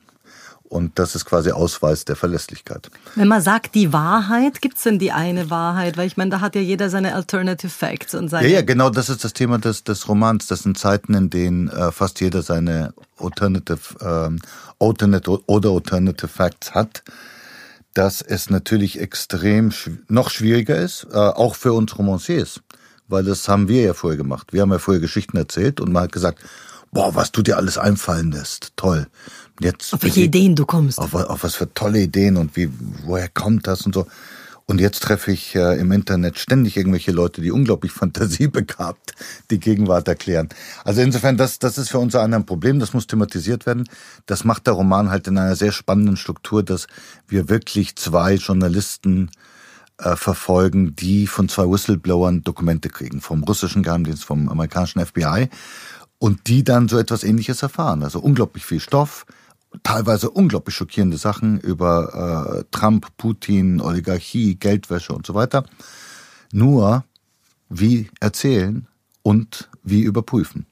Und 0.69 0.99
das 0.99 1.15
ist 1.15 1.25
quasi 1.25 1.51
Ausweis 1.51 2.05
der 2.05 2.15
Verlässlichkeit. 2.15 2.91
Wenn 3.15 3.27
man 3.27 3.41
sagt 3.41 3.73
die 3.73 3.91
Wahrheit, 3.91 4.61
gibt's 4.61 4.83
denn 4.83 4.99
die 4.99 5.11
eine 5.11 5.49
Wahrheit? 5.49 5.97
Weil 5.97 6.05
ich 6.05 6.15
meine, 6.15 6.29
da 6.29 6.41
hat 6.41 6.53
ja 6.53 6.61
jeder 6.61 6.91
seine 6.91 7.15
Alternative 7.15 7.71
Facts 7.71 8.13
und 8.13 8.29
seine. 8.29 8.47
Ja, 8.47 8.55
ja, 8.55 8.61
genau, 8.61 8.91
das 8.91 9.09
ist 9.09 9.23
das 9.23 9.33
Thema 9.33 9.57
des, 9.57 9.83
des 9.83 10.07
Romans. 10.07 10.45
Das 10.45 10.61
sind 10.61 10.77
Zeiten, 10.77 11.15
in 11.15 11.31
denen 11.31 11.69
äh, 11.69 11.91
fast 11.91 12.21
jeder 12.21 12.43
seine 12.43 12.93
Alternative, 13.17 13.79
ähm, 13.99 14.39
Alternate 14.77 15.39
oder 15.47 15.71
Alternative 15.71 16.27
Facts 16.27 16.75
hat. 16.75 17.03
Dass 17.95 18.21
es 18.21 18.51
natürlich 18.51 18.99
extrem 18.99 19.71
noch 20.07 20.29
schwieriger 20.29 20.77
ist, 20.77 21.07
äh, 21.11 21.17
auch 21.17 21.55
für 21.55 21.73
uns 21.73 21.97
Romanciers. 21.97 22.61
Weil 23.07 23.23
das 23.23 23.47
haben 23.47 23.67
wir 23.67 23.81
ja 23.81 23.95
vorher 23.95 24.17
gemacht. 24.17 24.53
Wir 24.53 24.61
haben 24.61 24.71
ja 24.71 24.77
vorher 24.77 25.01
Geschichten 25.01 25.35
erzählt 25.35 25.81
und 25.81 25.91
man 25.91 26.03
hat 26.03 26.11
gesagt, 26.11 26.43
boah, 26.91 27.15
was 27.15 27.31
du 27.31 27.41
dir 27.41 27.57
alles 27.57 27.77
einfallen 27.77 28.31
lässt. 28.31 28.73
Toll. 28.75 29.07
Jetzt, 29.59 29.93
auf 29.93 30.03
welche 30.03 30.21
Ideen 30.21 30.55
du 30.55 30.65
kommst. 30.65 30.99
Auf, 30.99 31.13
auf, 31.13 31.43
was 31.43 31.55
für 31.55 31.73
tolle 31.73 31.99
Ideen 31.99 32.37
und 32.37 32.55
wie, 32.55 32.69
woher 33.05 33.27
kommt 33.27 33.67
das 33.67 33.85
und 33.85 33.93
so. 33.93 34.07
Und 34.65 34.79
jetzt 34.79 35.01
treffe 35.01 35.31
ich 35.31 35.55
äh, 35.55 35.79
im 35.79 35.91
Internet 35.91 36.37
ständig 36.37 36.77
irgendwelche 36.77 37.11
Leute, 37.11 37.41
die 37.41 37.51
unglaublich 37.51 37.91
fantasiebegabt 37.93 39.13
die 39.49 39.59
Gegenwart 39.59 40.07
erklären. 40.07 40.49
Also 40.83 41.01
insofern, 41.01 41.37
das, 41.37 41.57
das 41.57 41.77
ist 41.77 41.89
für 41.89 41.97
uns 41.97 42.15
ein 42.15 42.45
Problem, 42.45 42.79
das 42.79 42.93
muss 42.93 43.07
thematisiert 43.07 43.65
werden. 43.65 43.89
Das 44.27 44.43
macht 44.43 44.67
der 44.67 44.75
Roman 44.75 45.09
halt 45.09 45.27
in 45.27 45.37
einer 45.37 45.55
sehr 45.55 45.71
spannenden 45.71 46.17
Struktur, 46.17 46.61
dass 46.61 46.87
wir 47.27 47.49
wirklich 47.49 47.95
zwei 47.95 48.35
Journalisten 48.35 49.31
äh, 49.97 50.15
verfolgen, 50.15 50.95
die 50.95 51.27
von 51.27 51.49
zwei 51.49 51.63
Whistleblowern 51.63 52.43
Dokumente 52.43 52.89
kriegen, 52.89 53.21
vom 53.21 53.43
russischen 53.43 53.83
Geheimdienst, 53.83 54.23
vom 54.23 54.47
amerikanischen 54.49 55.05
FBI, 55.05 55.49
und 56.19 56.47
die 56.47 56.63
dann 56.63 56.87
so 56.87 56.99
etwas 56.99 57.23
ähnliches 57.23 57.63
erfahren. 57.63 58.03
Also 58.03 58.19
unglaublich 58.19 58.65
viel 58.65 58.79
Stoff, 58.79 59.25
teilweise 59.83 60.29
unglaublich 60.29 60.75
schockierende 60.75 61.17
Sachen 61.17 61.59
über 61.59 62.59
äh, 62.59 62.63
Trump, 62.71 63.07
Putin, 63.17 63.81
Oligarchie, 63.81 64.55
Geldwäsche 64.55 65.13
und 65.13 65.25
so 65.25 65.33
weiter. 65.33 65.63
Nur 66.51 67.03
wie 67.69 68.09
erzählen 68.19 68.87
und 69.23 69.69
wie 69.83 70.01
überprüfen. 70.01 70.65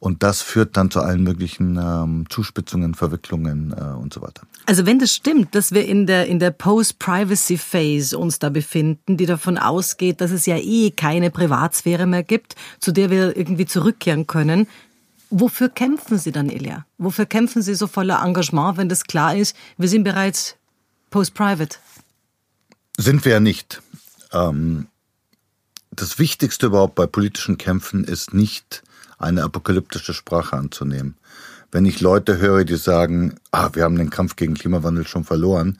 Und 0.00 0.22
das 0.22 0.42
führt 0.42 0.76
dann 0.76 0.92
zu 0.92 1.00
allen 1.00 1.24
möglichen 1.24 1.76
ähm, 1.76 2.26
Zuspitzungen, 2.28 2.94
Verwicklungen 2.94 3.74
äh, 3.76 3.82
und 3.96 4.14
so 4.14 4.22
weiter. 4.22 4.42
Also 4.66 4.86
wenn 4.86 5.00
das 5.00 5.12
stimmt, 5.12 5.56
dass 5.56 5.72
wir 5.72 5.86
in 5.86 6.06
der, 6.06 6.26
in 6.26 6.38
der 6.38 6.52
Post-Privacy-Phase 6.52 8.16
uns 8.16 8.38
da 8.38 8.48
befinden, 8.48 9.16
die 9.16 9.26
davon 9.26 9.58
ausgeht, 9.58 10.20
dass 10.20 10.30
es 10.30 10.46
ja 10.46 10.56
eh 10.56 10.92
keine 10.92 11.30
Privatsphäre 11.30 12.06
mehr 12.06 12.22
gibt, 12.22 12.54
zu 12.78 12.92
der 12.92 13.10
wir 13.10 13.36
irgendwie 13.36 13.66
zurückkehren 13.66 14.26
können, 14.26 14.68
Wofür 15.30 15.68
kämpfen 15.68 16.18
Sie 16.18 16.32
dann, 16.32 16.48
Ilja? 16.48 16.86
Wofür 16.96 17.26
kämpfen 17.26 17.60
Sie 17.60 17.74
so 17.74 17.86
voller 17.86 18.22
Engagement, 18.24 18.78
wenn 18.78 18.88
das 18.88 19.04
klar 19.04 19.36
ist, 19.36 19.54
wir 19.76 19.88
sind 19.88 20.04
bereits 20.04 20.56
post-private? 21.10 21.76
Sind 22.96 23.24
wir 23.24 23.32
ja 23.32 23.40
nicht. 23.40 23.82
Ähm, 24.32 24.86
das 25.90 26.18
Wichtigste 26.18 26.66
überhaupt 26.66 26.94
bei 26.94 27.06
politischen 27.06 27.58
Kämpfen 27.58 28.04
ist 28.04 28.32
nicht 28.32 28.82
eine 29.18 29.42
apokalyptische 29.42 30.14
Sprache 30.14 30.56
anzunehmen. 30.56 31.16
Wenn 31.70 31.84
ich 31.84 32.00
Leute 32.00 32.38
höre, 32.38 32.64
die 32.64 32.76
sagen, 32.76 33.34
ah, 33.50 33.70
wir 33.74 33.84
haben 33.84 33.98
den 33.98 34.10
Kampf 34.10 34.36
gegen 34.36 34.54
Klimawandel 34.54 35.06
schon 35.06 35.24
verloren, 35.24 35.76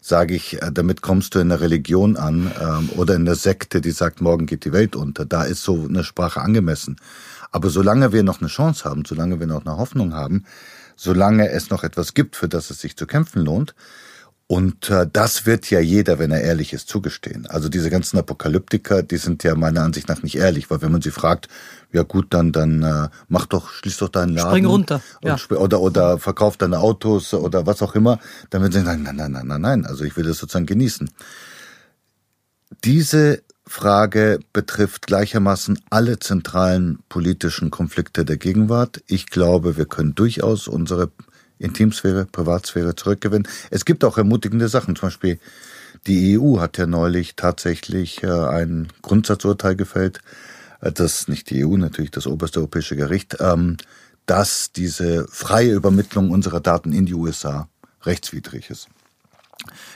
sage 0.00 0.34
ich, 0.34 0.60
äh, 0.60 0.72
damit 0.72 1.02
kommst 1.02 1.34
du 1.34 1.38
in 1.38 1.50
der 1.50 1.60
Religion 1.60 2.16
an 2.16 2.50
ähm, 2.60 2.88
oder 2.96 3.14
in 3.14 3.26
der 3.26 3.34
Sekte, 3.34 3.80
die 3.80 3.90
sagt, 3.90 4.20
morgen 4.20 4.46
geht 4.46 4.64
die 4.64 4.72
Welt 4.72 4.96
unter. 4.96 5.24
Da 5.26 5.44
ist 5.44 5.62
so 5.62 5.86
eine 5.88 6.04
Sprache 6.04 6.40
angemessen. 6.40 6.96
Aber 7.52 7.70
solange 7.70 8.12
wir 8.12 8.22
noch 8.22 8.40
eine 8.40 8.48
Chance 8.48 8.84
haben, 8.84 9.04
solange 9.04 9.38
wir 9.40 9.46
noch 9.46 9.64
eine 9.64 9.76
Hoffnung 9.76 10.14
haben, 10.14 10.44
solange 10.96 11.50
es 11.50 11.70
noch 11.70 11.84
etwas 11.84 12.14
gibt, 12.14 12.36
für 12.36 12.48
das 12.48 12.70
es 12.70 12.80
sich 12.80 12.96
zu 12.96 13.06
kämpfen 13.06 13.44
lohnt, 13.44 13.74
und 14.50 14.90
äh, 14.90 15.06
das 15.10 15.46
wird 15.46 15.70
ja 15.70 15.78
jeder, 15.78 16.18
wenn 16.18 16.32
er 16.32 16.40
ehrlich 16.40 16.72
ist, 16.72 16.88
zugestehen. 16.88 17.46
Also 17.46 17.68
diese 17.68 17.88
ganzen 17.88 18.18
Apokalyptiker, 18.18 19.04
die 19.04 19.16
sind 19.16 19.44
ja 19.44 19.54
meiner 19.54 19.82
Ansicht 19.82 20.08
nach 20.08 20.24
nicht 20.24 20.34
ehrlich, 20.34 20.72
weil 20.72 20.82
wenn 20.82 20.90
man 20.90 21.02
sie 21.02 21.12
fragt, 21.12 21.46
ja 21.92 22.02
gut, 22.02 22.34
dann 22.34 22.50
dann 22.50 22.82
äh, 22.82 23.10
mach 23.28 23.46
doch, 23.46 23.70
schließ 23.70 23.98
doch 23.98 24.08
deinen 24.08 24.34
Laden. 24.34 24.50
Spring 24.50 24.66
runter. 24.66 25.02
Ja. 25.22 25.38
oder 25.50 25.80
oder 25.80 26.18
verkauf 26.18 26.56
deine 26.56 26.80
Autos 26.80 27.32
oder 27.32 27.64
was 27.64 27.80
auch 27.80 27.94
immer, 27.94 28.18
dann 28.50 28.62
würden 28.62 28.72
sie 28.72 28.82
sagen, 28.84 29.04
nein, 29.04 29.14
nein, 29.14 29.30
nein, 29.30 29.46
nein, 29.46 29.60
nein. 29.60 29.86
Also 29.86 30.02
ich 30.02 30.16
will 30.16 30.24
das 30.24 30.38
sozusagen 30.38 30.66
genießen. 30.66 31.08
Diese 32.82 33.44
Frage 33.68 34.40
betrifft 34.52 35.06
gleichermaßen 35.06 35.78
alle 35.90 36.18
zentralen 36.18 36.98
politischen 37.08 37.70
Konflikte 37.70 38.24
der 38.24 38.36
Gegenwart. 38.36 39.00
Ich 39.06 39.26
glaube, 39.28 39.76
wir 39.76 39.86
können 39.86 40.16
durchaus 40.16 40.66
unsere 40.66 41.12
Intimsphäre, 41.60 42.26
Privatsphäre 42.26 42.96
zurückgewinnen. 42.96 43.46
Es 43.70 43.84
gibt 43.84 44.02
auch 44.04 44.18
ermutigende 44.18 44.68
Sachen. 44.68 44.96
Zum 44.96 45.08
Beispiel 45.08 45.38
die 46.06 46.38
EU 46.38 46.58
hat 46.58 46.78
ja 46.78 46.86
neulich 46.86 47.36
tatsächlich 47.36 48.22
äh, 48.22 48.28
ein 48.28 48.88
Grundsatzurteil 49.02 49.76
gefällt, 49.76 50.20
äh, 50.80 50.90
das 50.90 51.28
nicht 51.28 51.50
die 51.50 51.64
EU, 51.64 51.76
natürlich 51.76 52.10
das 52.10 52.26
oberste 52.26 52.60
europäische 52.60 52.96
Gericht, 52.96 53.36
ähm, 53.40 53.76
dass 54.26 54.72
diese 54.72 55.26
freie 55.28 55.72
Übermittlung 55.72 56.30
unserer 56.30 56.60
Daten 56.60 56.92
in 56.92 57.06
die 57.06 57.14
USA 57.14 57.68
rechtswidrig 58.02 58.70
ist. 58.70 58.88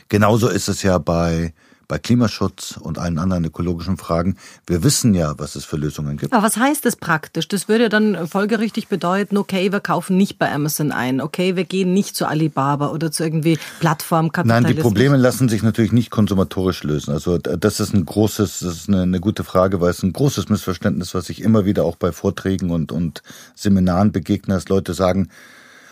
Genauso 0.09 0.49
ist 0.49 0.69
es 0.69 0.83
ja 0.83 0.99
bei 0.99 1.55
bei 1.89 1.99
Klimaschutz 1.99 2.77
und 2.81 2.99
allen 2.99 3.19
anderen 3.19 3.45
ökologischen 3.45 3.97
Fragen. 3.97 4.37
Wir 4.67 4.83
wissen 4.83 5.15
ja, 5.15 5.35
was 5.39 5.55
es 5.55 5.65
für 5.65 5.77
Lösungen 5.77 6.17
gibt. 6.17 6.33
Aber 6.33 6.43
was 6.43 6.57
heißt 6.57 6.85
das 6.85 6.97
praktisch? 6.97 7.49
Das 7.49 7.69
würde 7.69 7.89
dann 7.89 8.27
folgerichtig 8.27 8.89
bedeuten, 8.89 9.37
okay, 9.37 9.73
wir 9.73 9.81
kaufen 9.81 10.17
nicht 10.17 10.39
bei 10.39 10.53
Amazon 10.53 10.93
ein, 10.93 11.21
okay, 11.21 11.57
wir 11.57 11.65
gehen 11.65 11.93
nicht 11.93 12.17
zu 12.17 12.27
Alibaba 12.27 12.89
oder 12.89 13.11
zu 13.11 13.25
irgendwie 13.25 13.59
Plattformkapitalismus. 13.81 14.69
Nein, 14.69 14.77
die 14.77 14.83
Probleme 14.83 15.17
lassen 15.17 15.49
sich 15.49 15.63
natürlich 15.63 15.93
nicht 15.93 16.11
konsumatorisch 16.11 16.83
lösen. 16.85 17.13
Also 17.13 17.39
das 17.39 17.81
ist 17.81 17.95
ein 17.95 18.05
großes, 18.05 18.61
das 18.61 18.75
ist 18.75 18.89
eine, 18.89 19.03
eine 19.03 19.21
gute 19.21 19.45
Frage, 19.45 19.81
weil 19.81 19.91
es 19.91 20.03
ein 20.03 20.13
großes 20.13 20.49
Missverständnis, 20.49 21.15
was 21.15 21.31
ich 21.31 21.43
immer 21.43 21.65
wieder 21.65 21.85
auch 21.85 21.97
bei 21.97 22.13
Vorträgen 22.13 22.71
und, 22.71 22.93
und 22.93 23.23
Seminaren 23.55 24.13
begegne, 24.13 24.55
dass 24.55 24.69
Leute 24.69 24.95
sagen, 24.95 25.29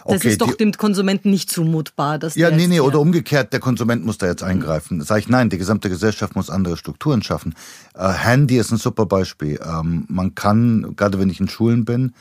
Okay, 0.04 0.14
das 0.14 0.25
ist 0.25 0.40
doch 0.40 0.54
dem 0.54 0.73
Konsumenten 0.73 1.30
nicht 1.30 1.50
zumutbar. 1.50 2.18
Dass 2.18 2.35
ja, 2.35 2.50
nee, 2.50 2.66
nee, 2.66 2.80
oder 2.80 3.00
umgekehrt, 3.00 3.52
der 3.52 3.61
Konsument 3.61 4.04
muss 4.04 4.18
da 4.18 4.26
jetzt 4.26 4.42
eingreifen. 4.42 5.00
Sag 5.02 5.18
ich, 5.18 5.28
nein, 5.28 5.50
die 5.50 5.59
gesamte 5.59 5.88
Gesellschaft 5.88 6.35
muss 6.37 6.50
andere 6.50 6.76
Strukturen 6.76 7.23
schaffen. 7.23 7.54
Äh, 7.94 8.09
Handy 8.09 8.59
ist 8.59 8.73
ein 8.73 8.78
super 8.78 9.06
Beispiel. 9.06 9.61
Ähm, 9.64 10.06
man 10.09 10.35
kann, 10.35 10.94
gerade 10.97 11.18
wenn 11.18 11.30
ich 11.30 11.40
in 11.40 11.49
Schulen 11.49 11.85
bin, 11.85 12.12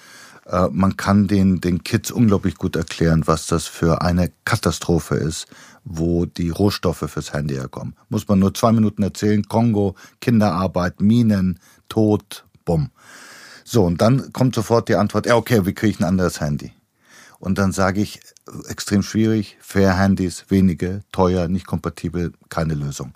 äh, 0.46 0.68
man 0.72 0.98
kann 0.98 1.28
den, 1.28 1.62
den 1.62 1.84
Kids 1.84 2.12
unglaublich 2.12 2.56
gut 2.56 2.76
erklären, 2.76 3.24
was 3.26 3.48
das 3.48 3.68
für 3.68 4.02
eine 4.02 4.32
Katastrophe 4.46 5.16
ist, 5.16 5.48
wo 5.84 6.26
die 6.26 6.50
Rohstoffe 6.50 7.06
fürs 7.08 7.34
Handy 7.34 7.56
herkommen. 7.56 7.96
Muss 8.10 8.28
man 8.28 8.40
nur 8.40 8.54
zwei 8.54 8.72
Minuten 8.72 9.04
erzählen, 9.04 9.44
Kongo, 9.48 9.96
Kinderarbeit, 10.20 11.02
Minen, 11.02 11.60
Tod, 11.90 12.46
bumm. 12.66 12.90
So, 13.64 13.86
und 13.86 14.02
dann 14.02 14.34
kommt 14.34 14.56
sofort 14.56 14.90
die 14.90 14.96
Antwort, 14.96 15.26
ja, 15.26 15.36
okay, 15.36 15.66
wie 15.66 15.74
kriege 15.74 15.94
ich 15.94 16.00
ein 16.00 16.06
anderes 16.06 16.42
Handy? 16.42 16.74
Und 17.42 17.58
dann 17.58 17.72
sage 17.72 18.02
ich, 18.02 18.22
extrem 18.68 19.02
schwierig, 19.02 19.58
Fair-Handys, 19.62 20.46
wenige, 20.50 21.02
teuer, 21.12 21.48
nicht 21.48 21.66
kompatibel, 21.66 22.34
keine 22.50 22.76
Lösung. 22.76 23.16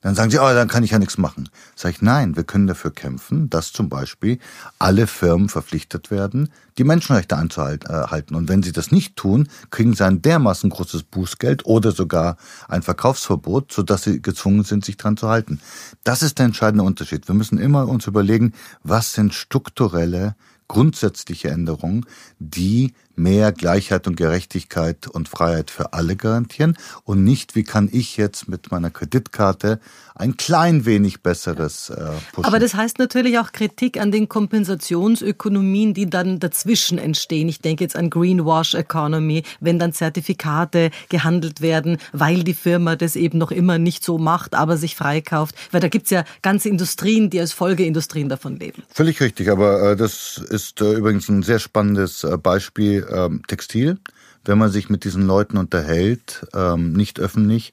Dann 0.00 0.14
sagen 0.14 0.30
sie, 0.30 0.38
oh, 0.38 0.54
dann 0.54 0.68
kann 0.68 0.84
ich 0.84 0.92
ja 0.92 1.00
nichts 1.00 1.18
machen. 1.18 1.48
Sag 1.74 1.90
ich, 1.90 2.00
nein, 2.00 2.36
wir 2.36 2.44
können 2.44 2.68
dafür 2.68 2.92
kämpfen, 2.92 3.50
dass 3.50 3.72
zum 3.72 3.88
Beispiel 3.88 4.38
alle 4.78 5.08
Firmen 5.08 5.48
verpflichtet 5.48 6.12
werden, 6.12 6.50
die 6.78 6.84
Menschenrechte 6.84 7.36
einzuhalten. 7.36 8.36
Und 8.36 8.48
wenn 8.48 8.62
sie 8.62 8.70
das 8.70 8.92
nicht 8.92 9.16
tun, 9.16 9.48
kriegen 9.70 9.94
sie 9.94 10.06
ein 10.06 10.22
dermaßen 10.22 10.70
großes 10.70 11.02
Bußgeld 11.02 11.66
oder 11.66 11.90
sogar 11.90 12.36
ein 12.68 12.82
Verkaufsverbot, 12.82 13.72
sodass 13.72 14.04
sie 14.04 14.22
gezwungen 14.22 14.62
sind, 14.62 14.84
sich 14.84 14.98
dran 14.98 15.16
zu 15.16 15.28
halten. 15.28 15.60
Das 16.04 16.22
ist 16.22 16.38
der 16.38 16.46
entscheidende 16.46 16.84
Unterschied. 16.84 17.26
Wir 17.26 17.34
müssen 17.34 17.58
immer 17.58 17.88
uns 17.88 18.06
überlegen, 18.06 18.52
was 18.84 19.14
sind 19.14 19.34
strukturelle 19.34 20.36
grundsätzliche 20.68 21.48
Änderungen, 21.48 22.04
die 22.38 22.92
mehr 23.18 23.52
Gleichheit 23.52 24.06
und 24.06 24.16
Gerechtigkeit 24.16 25.06
und 25.08 25.28
Freiheit 25.28 25.70
für 25.70 25.92
alle 25.92 26.16
garantieren 26.16 26.76
und 27.04 27.24
nicht, 27.24 27.54
wie 27.54 27.64
kann 27.64 27.88
ich 27.90 28.16
jetzt 28.16 28.48
mit 28.48 28.70
meiner 28.70 28.90
Kreditkarte 28.90 29.80
ein 30.18 30.36
klein 30.36 30.84
wenig 30.84 31.22
besseres 31.22 31.90
äh, 31.90 32.10
pushen. 32.32 32.44
Aber 32.44 32.58
das 32.58 32.74
heißt 32.74 32.98
natürlich 32.98 33.38
auch 33.38 33.52
Kritik 33.52 34.00
an 34.00 34.10
den 34.10 34.28
Kompensationsökonomien, 34.28 35.94
die 35.94 36.10
dann 36.10 36.40
dazwischen 36.40 36.98
entstehen. 36.98 37.48
Ich 37.48 37.60
denke 37.60 37.84
jetzt 37.84 37.96
an 37.96 38.10
Greenwash 38.10 38.74
Economy, 38.74 39.44
wenn 39.60 39.78
dann 39.78 39.92
Zertifikate 39.92 40.90
gehandelt 41.08 41.60
werden, 41.60 41.98
weil 42.12 42.42
die 42.42 42.54
Firma 42.54 42.96
das 42.96 43.16
eben 43.16 43.38
noch 43.38 43.52
immer 43.52 43.78
nicht 43.78 44.04
so 44.04 44.18
macht, 44.18 44.54
aber 44.54 44.76
sich 44.76 44.96
freikauft. 44.96 45.54
Weil 45.70 45.80
da 45.80 45.88
gibt's 45.88 46.10
ja 46.10 46.24
ganze 46.42 46.68
Industrien, 46.68 47.30
die 47.30 47.40
als 47.40 47.52
Folgeindustrien 47.52 48.28
davon 48.28 48.58
leben. 48.58 48.82
Völlig 48.92 49.20
richtig, 49.20 49.50
aber 49.50 49.92
äh, 49.92 49.96
das 49.96 50.38
ist 50.50 50.80
äh, 50.80 50.94
übrigens 50.94 51.28
ein 51.28 51.42
sehr 51.42 51.60
spannendes 51.60 52.24
äh, 52.24 52.36
Beispiel 52.36 53.06
ähm, 53.10 53.42
Textil. 53.46 53.98
Wenn 54.44 54.58
man 54.58 54.70
sich 54.70 54.88
mit 54.88 55.04
diesen 55.04 55.26
Leuten 55.26 55.56
unterhält, 55.56 56.46
ähm, 56.54 56.92
nicht 56.92 57.20
öffentlich, 57.20 57.72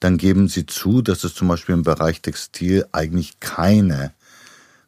dann 0.00 0.16
geben 0.16 0.48
sie 0.48 0.66
zu, 0.66 1.02
dass 1.02 1.24
es 1.24 1.34
zum 1.34 1.48
Beispiel 1.48 1.74
im 1.74 1.82
Bereich 1.82 2.20
Textil 2.20 2.86
eigentlich 2.92 3.40
keine 3.40 4.12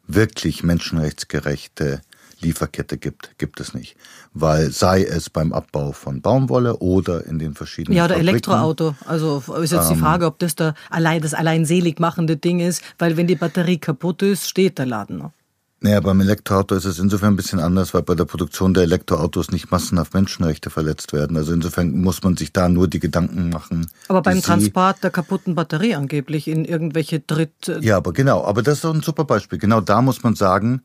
wirklich 0.07 0.63
menschenrechtsgerechte 0.63 2.01
Lieferkette 2.39 2.97
gibt, 2.97 3.37
gibt 3.37 3.59
es 3.59 3.73
nicht. 3.73 3.95
Weil 4.33 4.71
sei 4.71 5.03
es 5.03 5.29
beim 5.29 5.53
Abbau 5.53 5.91
von 5.91 6.21
Baumwolle 6.21 6.77
oder 6.77 7.25
in 7.25 7.39
den 7.39 7.55
verschiedenen 7.55 7.97
Ja, 7.97 8.05
oder 8.05 8.13
Fabriken. 8.13 8.29
Elektroauto. 8.29 8.95
Also 9.05 9.43
ist 9.61 9.71
jetzt 9.71 9.89
ähm, 9.89 9.95
die 9.95 9.99
Frage, 9.99 10.25
ob 10.27 10.39
das 10.39 10.55
da 10.55 10.75
allein 10.89 11.21
das 11.21 11.33
allein 11.33 11.65
selig 11.65 11.99
machende 11.99 12.37
Ding 12.37 12.59
ist, 12.59 12.83
weil 12.99 13.17
wenn 13.17 13.27
die 13.27 13.35
Batterie 13.35 13.79
kaputt 13.79 14.21
ist, 14.21 14.47
steht 14.47 14.77
der 14.77 14.85
Laden 14.85 15.17
noch. 15.17 15.31
Naja, 15.79 15.99
beim 15.99 16.19
Elektroauto 16.21 16.73
ist 16.73 16.85
es 16.85 16.97
insofern 16.97 17.33
ein 17.33 17.35
bisschen 17.35 17.59
anders, 17.59 17.93
weil 17.93 18.01
bei 18.01 18.15
der 18.15 18.25
Produktion 18.25 18.73
der 18.73 18.83
Elektroautos 18.83 19.51
nicht 19.51 19.69
massenhaft 19.69 20.11
Menschenrechte 20.15 20.71
verletzt 20.71 21.13
werden. 21.13 21.37
Also 21.37 21.53
insofern 21.53 21.91
muss 21.91 22.23
man 22.23 22.35
sich 22.35 22.51
da 22.51 22.67
nur 22.67 22.87
die 22.87 22.99
Gedanken 22.99 23.49
machen. 23.49 23.87
Aber 24.07 24.23
beim 24.23 24.41
Transport 24.41 25.03
der 25.03 25.11
kaputten 25.11 25.53
Batterie 25.53 25.93
angeblich 25.93 26.47
in 26.47 26.65
irgendwelche 26.65 27.19
Dritt... 27.19 27.71
Ja, 27.81 27.97
aber 27.97 28.11
genau. 28.11 28.43
Aber 28.43 28.63
das 28.63 28.75
ist 28.75 28.85
doch 28.85 28.93
ein 28.93 29.03
super 29.03 29.25
Beispiel. 29.25 29.59
Genau 29.59 29.79
da 29.79 30.01
muss 30.01 30.23
man 30.23 30.33
sagen, 30.33 30.81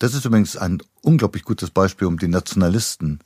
das 0.00 0.12
ist 0.12 0.24
übrigens 0.24 0.56
ein 0.56 0.82
unglaublich 1.02 1.44
gutes 1.44 1.70
Beispiel, 1.70 2.08
um 2.08 2.18
die 2.18 2.26
Nationalisten 2.26 3.20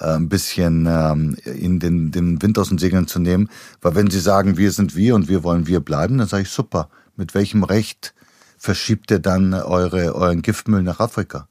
äh, 0.00 0.16
ein 0.16 0.28
bisschen 0.28 0.86
ähm, 0.90 1.36
in 1.44 1.78
den, 1.78 2.10
den 2.10 2.42
Wind 2.42 2.58
aus 2.58 2.70
den 2.70 2.78
Segeln 2.78 3.06
zu 3.06 3.20
nehmen. 3.20 3.50
Weil 3.82 3.94
wenn 3.94 4.10
sie 4.10 4.18
sagen, 4.18 4.56
wir 4.56 4.72
sind 4.72 4.96
wir 4.96 5.14
und 5.14 5.28
wir 5.28 5.44
wollen 5.44 5.68
wir 5.68 5.78
bleiben, 5.78 6.18
dann 6.18 6.26
sage 6.26 6.42
ich 6.42 6.50
super. 6.50 6.88
Mit 7.14 7.34
welchem 7.34 7.62
Recht 7.62 8.14
verschiebt 8.66 9.12
ihr 9.12 9.20
dann 9.20 9.54
eure, 9.54 10.16
euren 10.16 10.42
Giftmüll 10.42 10.82
nach 10.82 10.98
Afrika? 10.98 11.46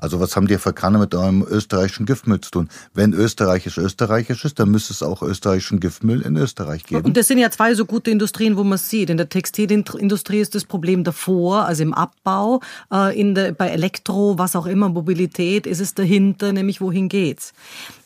Also 0.00 0.20
was 0.20 0.36
haben 0.36 0.46
die 0.46 0.54
Afrikaner 0.54 0.98
mit 0.98 1.14
eurem 1.14 1.44
österreichischen 1.48 2.06
Giftmüll 2.06 2.40
zu 2.40 2.50
tun? 2.52 2.68
Wenn 2.94 3.12
österreichisch 3.12 3.78
österreichisch 3.78 4.44
ist, 4.44 4.60
dann 4.60 4.70
müsste 4.70 4.92
es 4.92 5.02
auch 5.02 5.22
österreichischen 5.22 5.80
Giftmüll 5.80 6.22
in 6.22 6.36
Österreich 6.36 6.84
geben. 6.84 7.04
Und 7.04 7.16
das 7.16 7.26
sind 7.26 7.38
ja 7.38 7.50
zwei 7.50 7.74
so 7.74 7.84
gute 7.84 8.10
Industrien, 8.10 8.56
wo 8.56 8.62
man 8.62 8.74
es 8.74 8.88
sieht. 8.88 9.10
In 9.10 9.16
der 9.16 9.28
Textilindustrie 9.28 10.38
ist 10.38 10.54
das 10.54 10.64
Problem 10.64 11.02
davor, 11.02 11.66
also 11.66 11.82
im 11.82 11.94
Abbau, 11.94 12.60
äh, 12.92 13.18
in 13.18 13.34
der, 13.34 13.52
bei 13.52 13.68
Elektro, 13.68 14.38
was 14.38 14.54
auch 14.54 14.66
immer, 14.66 14.88
Mobilität 14.88 15.66
ist 15.66 15.80
es 15.80 15.94
dahinter, 15.94 16.52
nämlich 16.52 16.80
wohin 16.80 17.08
geht's. 17.08 17.52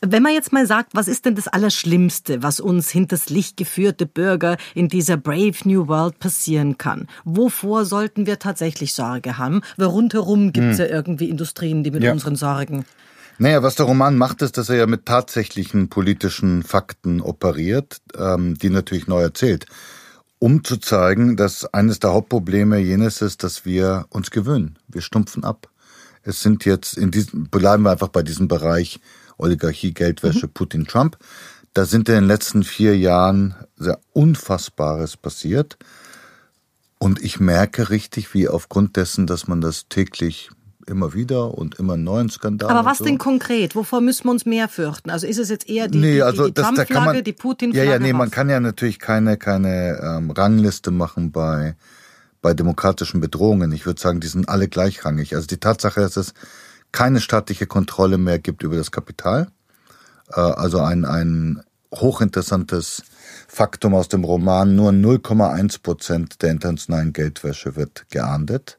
Wenn 0.01 0.23
man 0.23 0.33
jetzt 0.33 0.53
mal 0.53 0.67
sagt, 0.67 0.95
was 0.95 1.09
ist 1.09 1.27
denn 1.27 1.35
das 1.35 1.47
Allerschlimmste, 1.47 2.43
was 2.43 2.59
uns 2.59 2.91
hinters 2.91 3.29
Licht 3.29 3.57
geführte 3.57 4.07
Bürger 4.07 4.57
in 4.75 4.89
dieser 4.89 5.17
Brave 5.17 5.55
New 5.65 5.89
World 5.89 6.19
passieren 6.19 6.79
kann? 6.79 7.07
Wovor 7.25 7.85
sollten 7.85 8.27
wir 8.27 8.39
tatsächlich 8.39 8.95
Sorge 8.95 9.39
haben? 9.39 9.61
Weil 9.77 9.89
rundherum 9.89 10.53
gibt 10.53 10.69
es 10.69 10.79
hm. 10.79 10.87
ja 10.87 10.91
irgendwie 10.91 11.29
Industrien, 11.29 11.82
die 11.85 11.91
mit 11.91 12.03
ja. 12.03 12.13
unseren 12.13 12.37
Sorgen. 12.37 12.85
Naja, 13.39 13.63
was 13.63 13.75
der 13.75 13.87
Roman 13.87 14.17
macht, 14.17 14.43
ist, 14.43 14.59
dass 14.59 14.69
er 14.69 14.77
ja 14.77 14.87
mit 14.87 15.07
tatsächlichen 15.07 15.89
politischen 15.89 16.63
Fakten 16.63 17.21
operiert, 17.21 17.99
ähm, 18.17 18.59
die 18.59 18.71
natürlich 18.71 19.07
neu 19.07 19.23
erzählt, 19.23 19.67
um 20.39 20.65
zu 20.65 20.77
zeigen, 20.77 21.37
dass 21.37 21.65
eines 21.73 21.99
der 21.99 22.13
Hauptprobleme 22.13 22.79
jenes 22.79 23.23
ist, 23.23 23.43
dass 23.43 23.65
wir 23.65 24.07
uns 24.11 24.31
gewöhnen. 24.31 24.79
Wir 24.89 25.01
stumpfen 25.01 25.45
ab. 25.45 25.69
Es 26.23 26.41
sind 26.41 26.65
jetzt 26.65 26.97
in 26.97 27.11
diesem, 27.11 27.49
bleiben 27.49 27.83
wir 27.85 27.91
einfach 27.91 28.09
bei 28.09 28.23
diesem 28.23 28.49
Bereich 28.49 29.01
Oligarchie, 29.39 29.93
Geldwäsche, 29.93 30.47
mhm. 30.47 30.53
Putin, 30.53 30.87
Trump. 30.87 31.17
Da 31.75 31.85
sind 31.85 32.09
in 32.09 32.17
den 32.17 32.25
letzten 32.25 32.65
vier 32.65 32.97
Jahren 32.97 33.55
sehr 33.77 33.99
Unfassbares 34.13 35.17
passiert. 35.17 35.79
Und 36.99 37.21
ich 37.21 37.41
merke 37.41 37.91
richtig, 37.91 38.35
wie 38.35 38.49
aufgrund 38.49 38.97
dessen, 38.97 39.27
dass 39.27 39.49
man 39.49 39.61
das 39.61 39.89
täglich 39.89 40.51
immer 40.87 41.15
wieder 41.15 41.57
und 41.57 41.79
immer 41.79 41.95
einen 41.95 42.05
neuen 42.05 42.31
Skandal. 42.31 42.71
Aber 42.71 42.85
was 42.85 42.99
so. 42.99 43.05
denn 43.05 43.19
konkret? 43.19 43.75
Wovor 43.75 44.01
müssen 44.01 44.25
wir 44.25 44.31
uns 44.31 44.47
mehr 44.47 44.69
fürchten? 44.69 45.11
Also 45.11 45.27
ist 45.27 45.39
es 45.39 45.49
jetzt 45.49 45.69
eher 45.69 45.89
die, 45.89 45.99
nee, 45.99 46.23
also 46.23 46.47
die, 46.47 46.55
die 46.55 46.63
Trump-Flagge, 46.63 47.23
die 47.23 47.33
Putin-Flagge? 47.33 47.87
Ja, 47.87 47.93
ja, 47.95 47.99
nee, 47.99 48.13
man 48.13 48.31
kann 48.31 48.49
ja 48.49 48.61
natürlich 48.61 48.99
keine, 48.99 49.37
keine 49.37 49.99
ähm, 50.03 50.31
Rangliste 50.31 50.91
machen 50.91 51.33
bei, 51.33 51.77
bei 52.41 52.55
demokratischen 52.55 53.21
Bedrohungen. 53.21 53.73
Ich 53.73 53.87
würde 53.87 54.01
sagen, 54.01 54.21
die 54.21 54.29
sind 54.29 54.49
alle 54.49 54.69
gleichrangig. 54.69 55.35
Also 55.35 55.47
die 55.47 55.59
Tatsache, 55.59 56.01
dass 56.01 56.17
es 56.17 56.35
keine 56.93 57.21
staatliche 57.21 57.67
Kontrolle 57.67 58.19
mehr 58.19 58.39
gibt 58.39 58.63
über 58.63 58.77
das 58.77 58.91
Kapital, 58.91 59.49
äh, 60.31 60.41
also 60.41 60.81
ein, 60.81 61.05
ein 61.05 61.63
hochinteressantes 61.95 63.03
Faktum 63.49 63.95
aus 63.95 64.09
dem 64.09 64.25
Roman, 64.25 64.75
nur 64.75 64.91
0,1 64.91 65.83
Prozent 65.83 66.43
der 66.43 66.51
internationalen 66.51 67.13
Geldwäsche 67.13 67.77
wird 67.77 68.07
geahndet. 68.11 68.79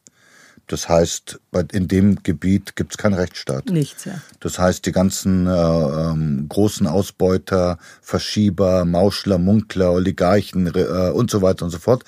Das 0.67 0.87
heißt, 0.87 1.39
in 1.71 1.87
dem 1.87 2.23
Gebiet 2.23 2.75
gibt 2.75 2.93
es 2.93 2.97
keinen 2.97 3.15
Rechtsstaat. 3.15 3.69
Nichts, 3.69 4.05
ja. 4.05 4.21
Das 4.39 4.59
heißt, 4.59 4.85
die 4.85 4.91
ganzen 4.91 5.45
äh, 5.45 5.51
ähm, 5.51 6.45
großen 6.47 6.87
Ausbeuter, 6.87 7.77
Verschieber, 8.01 8.85
Mauschler, 8.85 9.37
Munkler, 9.37 9.91
Oligarchen 9.91 10.67
äh, 10.73 11.11
und 11.11 11.29
so 11.29 11.41
weiter 11.41 11.65
und 11.65 11.71
so 11.71 11.79
fort, 11.79 12.03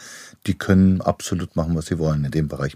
die 0.47 0.57
können 0.57 1.01
absolut 1.01 1.55
machen, 1.55 1.75
was 1.75 1.87
sie 1.87 1.99
wollen 1.99 2.23
in 2.23 2.31
dem 2.31 2.47
Bereich. 2.47 2.75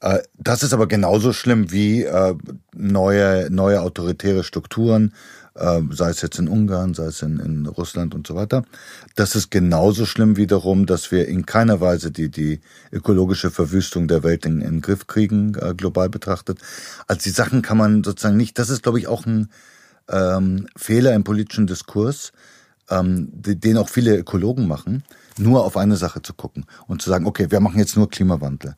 Äh, 0.00 0.20
das 0.38 0.62
ist 0.62 0.72
aber 0.72 0.86
genauso 0.86 1.32
schlimm 1.32 1.70
wie 1.70 2.02
äh, 2.04 2.34
neue, 2.74 3.48
neue 3.50 3.82
autoritäre 3.82 4.44
Strukturen, 4.44 5.12
äh, 5.54 5.80
sei 5.90 6.10
es 6.10 6.22
jetzt 6.22 6.38
in 6.38 6.48
Ungarn, 6.48 6.94
sei 6.94 7.06
es 7.06 7.22
in, 7.22 7.38
in 7.38 7.66
Russland 7.66 8.14
und 8.14 8.26
so 8.26 8.34
weiter. 8.34 8.64
Das 9.14 9.36
ist 9.36 9.50
genauso 9.50 10.06
schlimm 10.06 10.36
wiederum, 10.36 10.86
dass 10.86 11.10
wir 11.10 11.28
in 11.28 11.46
keiner 11.46 11.80
Weise 11.80 12.10
die, 12.10 12.28
die 12.28 12.60
ökologische 12.92 13.50
Verwüstung 13.50 14.08
der 14.08 14.22
Welt 14.22 14.46
in, 14.46 14.60
in 14.60 14.76
den 14.76 14.80
Griff 14.80 15.06
kriegen, 15.06 15.54
äh, 15.54 15.74
global 15.74 16.08
betrachtet. 16.08 16.58
Also 17.06 17.22
die 17.22 17.30
Sachen 17.30 17.62
kann 17.62 17.78
man 17.78 18.04
sozusagen 18.04 18.36
nicht, 18.36 18.58
das 18.58 18.70
ist 18.70 18.82
glaube 18.82 18.98
ich 18.98 19.06
auch 19.06 19.26
ein 19.26 19.48
ähm, 20.08 20.66
Fehler 20.76 21.14
im 21.14 21.24
politischen 21.24 21.66
Diskurs, 21.66 22.32
ähm, 22.90 23.28
den 23.32 23.78
auch 23.78 23.88
viele 23.88 24.16
Ökologen 24.16 24.68
machen, 24.68 25.04
nur 25.38 25.64
auf 25.64 25.76
eine 25.76 25.96
Sache 25.96 26.22
zu 26.22 26.34
gucken 26.34 26.66
und 26.86 27.02
zu 27.02 27.10
sagen, 27.10 27.26
okay, 27.26 27.50
wir 27.50 27.60
machen 27.60 27.78
jetzt 27.78 27.96
nur 27.96 28.10
Klimawandel. 28.10 28.76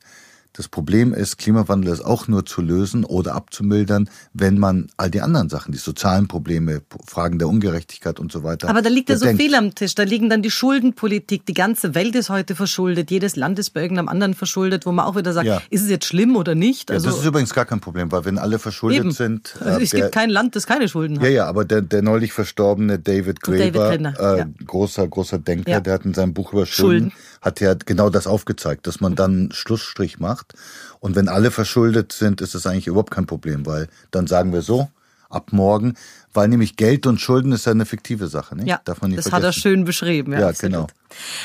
Das 0.57 0.67
Problem 0.67 1.13
ist, 1.13 1.37
Klimawandel 1.37 1.93
ist 1.93 2.03
auch 2.03 2.27
nur 2.27 2.43
zu 2.43 2.63
lösen 2.63 3.05
oder 3.05 3.35
abzumildern, 3.35 4.09
wenn 4.33 4.57
man 4.57 4.87
all 4.97 5.11
die 5.11 5.21
anderen 5.21 5.49
Sachen, 5.49 5.71
die 5.71 5.77
sozialen 5.77 6.27
Probleme, 6.27 6.81
Fragen 7.05 7.37
der 7.37 7.47
Ungerechtigkeit 7.47 8.19
und 8.19 8.31
so 8.31 8.43
weiter. 8.43 8.67
Aber 8.67 8.81
da 8.81 8.89
liegt 8.89 9.09
ja 9.09 9.17
so 9.17 9.27
viel 9.27 9.53
am 9.53 9.75
Tisch. 9.75 9.93
Da 9.93 10.01
liegen 10.01 10.31
dann 10.31 10.41
die 10.41 10.49
Schuldenpolitik. 10.49 11.45
Die 11.45 11.53
ganze 11.53 11.93
Welt 11.93 12.15
ist 12.15 12.31
heute 12.31 12.55
verschuldet. 12.55 13.11
Jedes 13.11 13.35
Land 13.35 13.59
ist 13.59 13.69
bei 13.69 13.83
irgendeinem 13.83 14.09
anderen 14.09 14.33
verschuldet, 14.33 14.87
wo 14.87 14.91
man 14.91 15.05
auch 15.05 15.15
wieder 15.15 15.31
sagt, 15.31 15.45
ja. 15.45 15.61
ist 15.69 15.83
es 15.83 15.89
jetzt 15.91 16.05
schlimm 16.05 16.35
oder 16.35 16.55
nicht? 16.55 16.89
Also 16.89 17.05
ja, 17.05 17.11
das 17.11 17.21
ist 17.21 17.27
übrigens 17.27 17.53
gar 17.53 17.65
kein 17.65 17.79
Problem, 17.79 18.11
weil 18.11 18.25
wenn 18.25 18.39
alle 18.39 18.57
verschuldet 18.57 19.01
eben. 19.01 19.11
sind. 19.11 19.55
Also 19.67 19.81
es 19.81 19.89
der, 19.89 20.01
gibt 20.01 20.13
kein 20.13 20.29
Land, 20.29 20.55
das 20.55 20.65
keine 20.65 20.87
Schulden 20.87 21.17
hat. 21.17 21.25
Ja, 21.25 21.29
ja, 21.29 21.45
aber 21.45 21.65
der, 21.65 21.81
der 21.81 22.01
neulich 22.01 22.31
verstorbene 22.31 22.99
David 22.99 23.41
Graeber, 23.41 23.97
David 23.97 24.17
äh, 24.17 24.37
ja. 24.37 24.47
großer, 24.65 25.05
großer 25.07 25.39
Denker, 25.39 25.81
der 25.81 25.93
hat 25.93 26.05
in 26.05 26.13
seinem 26.13 26.33
Buch 26.33 26.53
über 26.53 26.65
Schulden, 26.65 27.11
Schulden, 27.11 27.13
hat 27.41 27.59
ja 27.59 27.73
genau 27.73 28.09
das 28.09 28.27
aufgezeigt, 28.27 28.87
dass 28.87 28.99
man 28.99 29.15
dann 29.15 29.49
Schlussstrich 29.51 30.19
macht. 30.19 30.53
Und 30.99 31.15
wenn 31.15 31.27
alle 31.29 31.51
verschuldet 31.51 32.11
sind, 32.11 32.41
ist 32.41 32.55
das 32.55 32.65
eigentlich 32.65 32.87
überhaupt 32.87 33.11
kein 33.11 33.25
Problem, 33.25 33.65
weil 33.65 33.87
dann 34.11 34.27
sagen 34.27 34.53
wir 34.53 34.61
so, 34.61 34.89
ab 35.29 35.51
morgen, 35.51 35.95
weil 36.33 36.47
nämlich 36.47 36.75
Geld 36.75 37.05
und 37.05 37.19
Schulden 37.19 37.51
ist 37.51 37.65
ja 37.65 37.71
eine 37.71 37.85
fiktive 37.85 38.27
Sache, 38.27 38.55
nicht? 38.55 38.67
Ja, 38.67 38.79
Darf 38.85 39.01
man 39.01 39.11
nicht 39.11 39.19
das 39.19 39.29
vergessen. 39.29 39.47
hat 39.47 39.55
er 39.55 39.59
schön 39.59 39.85
beschrieben. 39.85 40.33
Ja, 40.33 40.39
ja 40.39 40.51
genau. 40.51 40.87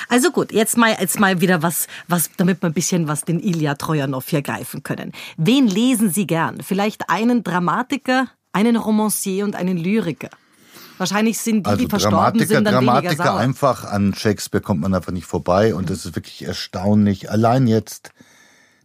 Also 0.08 0.30
gut, 0.30 0.52
jetzt 0.52 0.76
mal, 0.76 0.96
jetzt 1.00 1.18
mal 1.18 1.40
wieder 1.40 1.62
was, 1.62 1.86
was, 2.08 2.30
damit 2.36 2.62
wir 2.62 2.68
ein 2.68 2.74
bisschen 2.74 3.08
was 3.08 3.22
den 3.24 3.40
Ilya 3.40 3.74
Trojanow 3.74 4.24
hier 4.28 4.42
greifen 4.42 4.82
können. 4.82 5.12
Wen 5.36 5.66
lesen 5.66 6.10
Sie 6.10 6.26
gern? 6.26 6.62
Vielleicht 6.62 7.08
einen 7.08 7.42
Dramatiker, 7.42 8.28
einen 8.52 8.76
Romancier 8.76 9.44
und 9.44 9.56
einen 9.56 9.78
Lyriker? 9.78 10.30
Wahrscheinlich 11.02 11.38
sind 11.38 11.66
die, 11.66 11.70
also 11.70 11.82
die 11.82 11.90
verstorben 11.90 12.16
Dramatiker, 12.16 12.46
sind, 12.46 12.64
dann 12.64 12.74
Dramatiker 12.74 13.10
weniger 13.10 13.24
sauer. 13.24 13.40
einfach 13.40 13.84
an 13.84 14.14
Shakespeare 14.14 14.62
kommt 14.62 14.82
man 14.82 14.94
einfach 14.94 15.10
nicht 15.10 15.26
vorbei 15.26 15.74
und 15.74 15.90
das 15.90 16.06
ist 16.06 16.14
wirklich 16.14 16.44
erstaunlich. 16.44 17.28
Allein 17.28 17.66
jetzt 17.66 18.12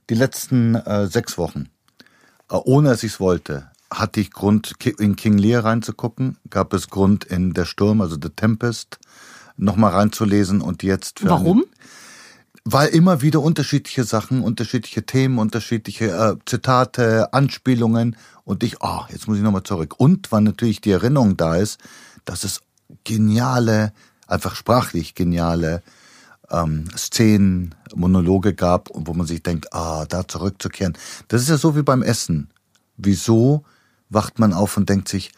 die 0.09 0.15
letzten 0.15 0.73
äh, 0.73 1.05
sechs 1.05 1.37
Wochen, 1.37 1.69
äh, 2.49 2.55
ohne 2.55 2.89
dass 2.89 3.03
ich 3.03 3.11
es 3.11 3.19
wollte, 3.19 3.69
hatte 3.93 4.19
ich 4.19 4.31
Grund, 4.31 4.73
in 4.97 5.15
King 5.15 5.37
Lear 5.37 5.63
reinzugucken, 5.63 6.37
gab 6.49 6.73
es 6.73 6.89
Grund 6.89 7.23
in 7.23 7.53
Der 7.53 7.65
Sturm, 7.65 8.01
also 8.01 8.17
The 8.19 8.29
Tempest, 8.29 8.97
nochmal 9.55 9.91
reinzulesen 9.91 10.59
und 10.59 10.81
jetzt 10.81 11.19
für 11.19 11.29
Warum? 11.29 11.57
Einen, 11.59 11.65
weil 12.65 12.89
immer 12.89 13.21
wieder 13.21 13.41
unterschiedliche 13.41 14.05
Sachen, 14.05 14.41
unterschiedliche 14.41 15.05
Themen, 15.05 15.37
unterschiedliche 15.37 16.07
äh, 16.07 16.35
Zitate, 16.47 17.31
Anspielungen 17.31 18.15
und 18.43 18.63
ich, 18.63 18.77
oh, 18.81 19.01
jetzt 19.09 19.27
muss 19.27 19.37
ich 19.37 19.43
nochmal 19.43 19.61
zurück. 19.61 19.93
Und 19.99 20.31
weil 20.31 20.41
natürlich 20.41 20.81
die 20.81 20.89
Erinnerung 20.89 21.37
da 21.37 21.55
ist, 21.57 21.79
dass 22.27 22.43
es 22.43 22.61
geniale, 23.03 23.93
einfach 24.27 24.55
sprachlich 24.55 25.15
geniale 25.15 25.81
ähm, 26.51 26.85
Szenen, 26.95 27.75
Monologe 27.95 28.53
gab, 28.53 28.89
wo 28.93 29.13
man 29.13 29.25
sich 29.25 29.43
denkt, 29.43 29.73
ah, 29.73 30.05
da 30.05 30.27
zurückzukehren. 30.27 30.97
Das 31.29 31.41
ist 31.41 31.49
ja 31.49 31.57
so 31.57 31.75
wie 31.75 31.83
beim 31.83 32.03
Essen. 32.03 32.49
Wieso 32.97 33.63
wacht 34.09 34.39
man 34.39 34.53
auf 34.53 34.77
und 34.77 34.89
denkt 34.89 35.07
sich, 35.07 35.31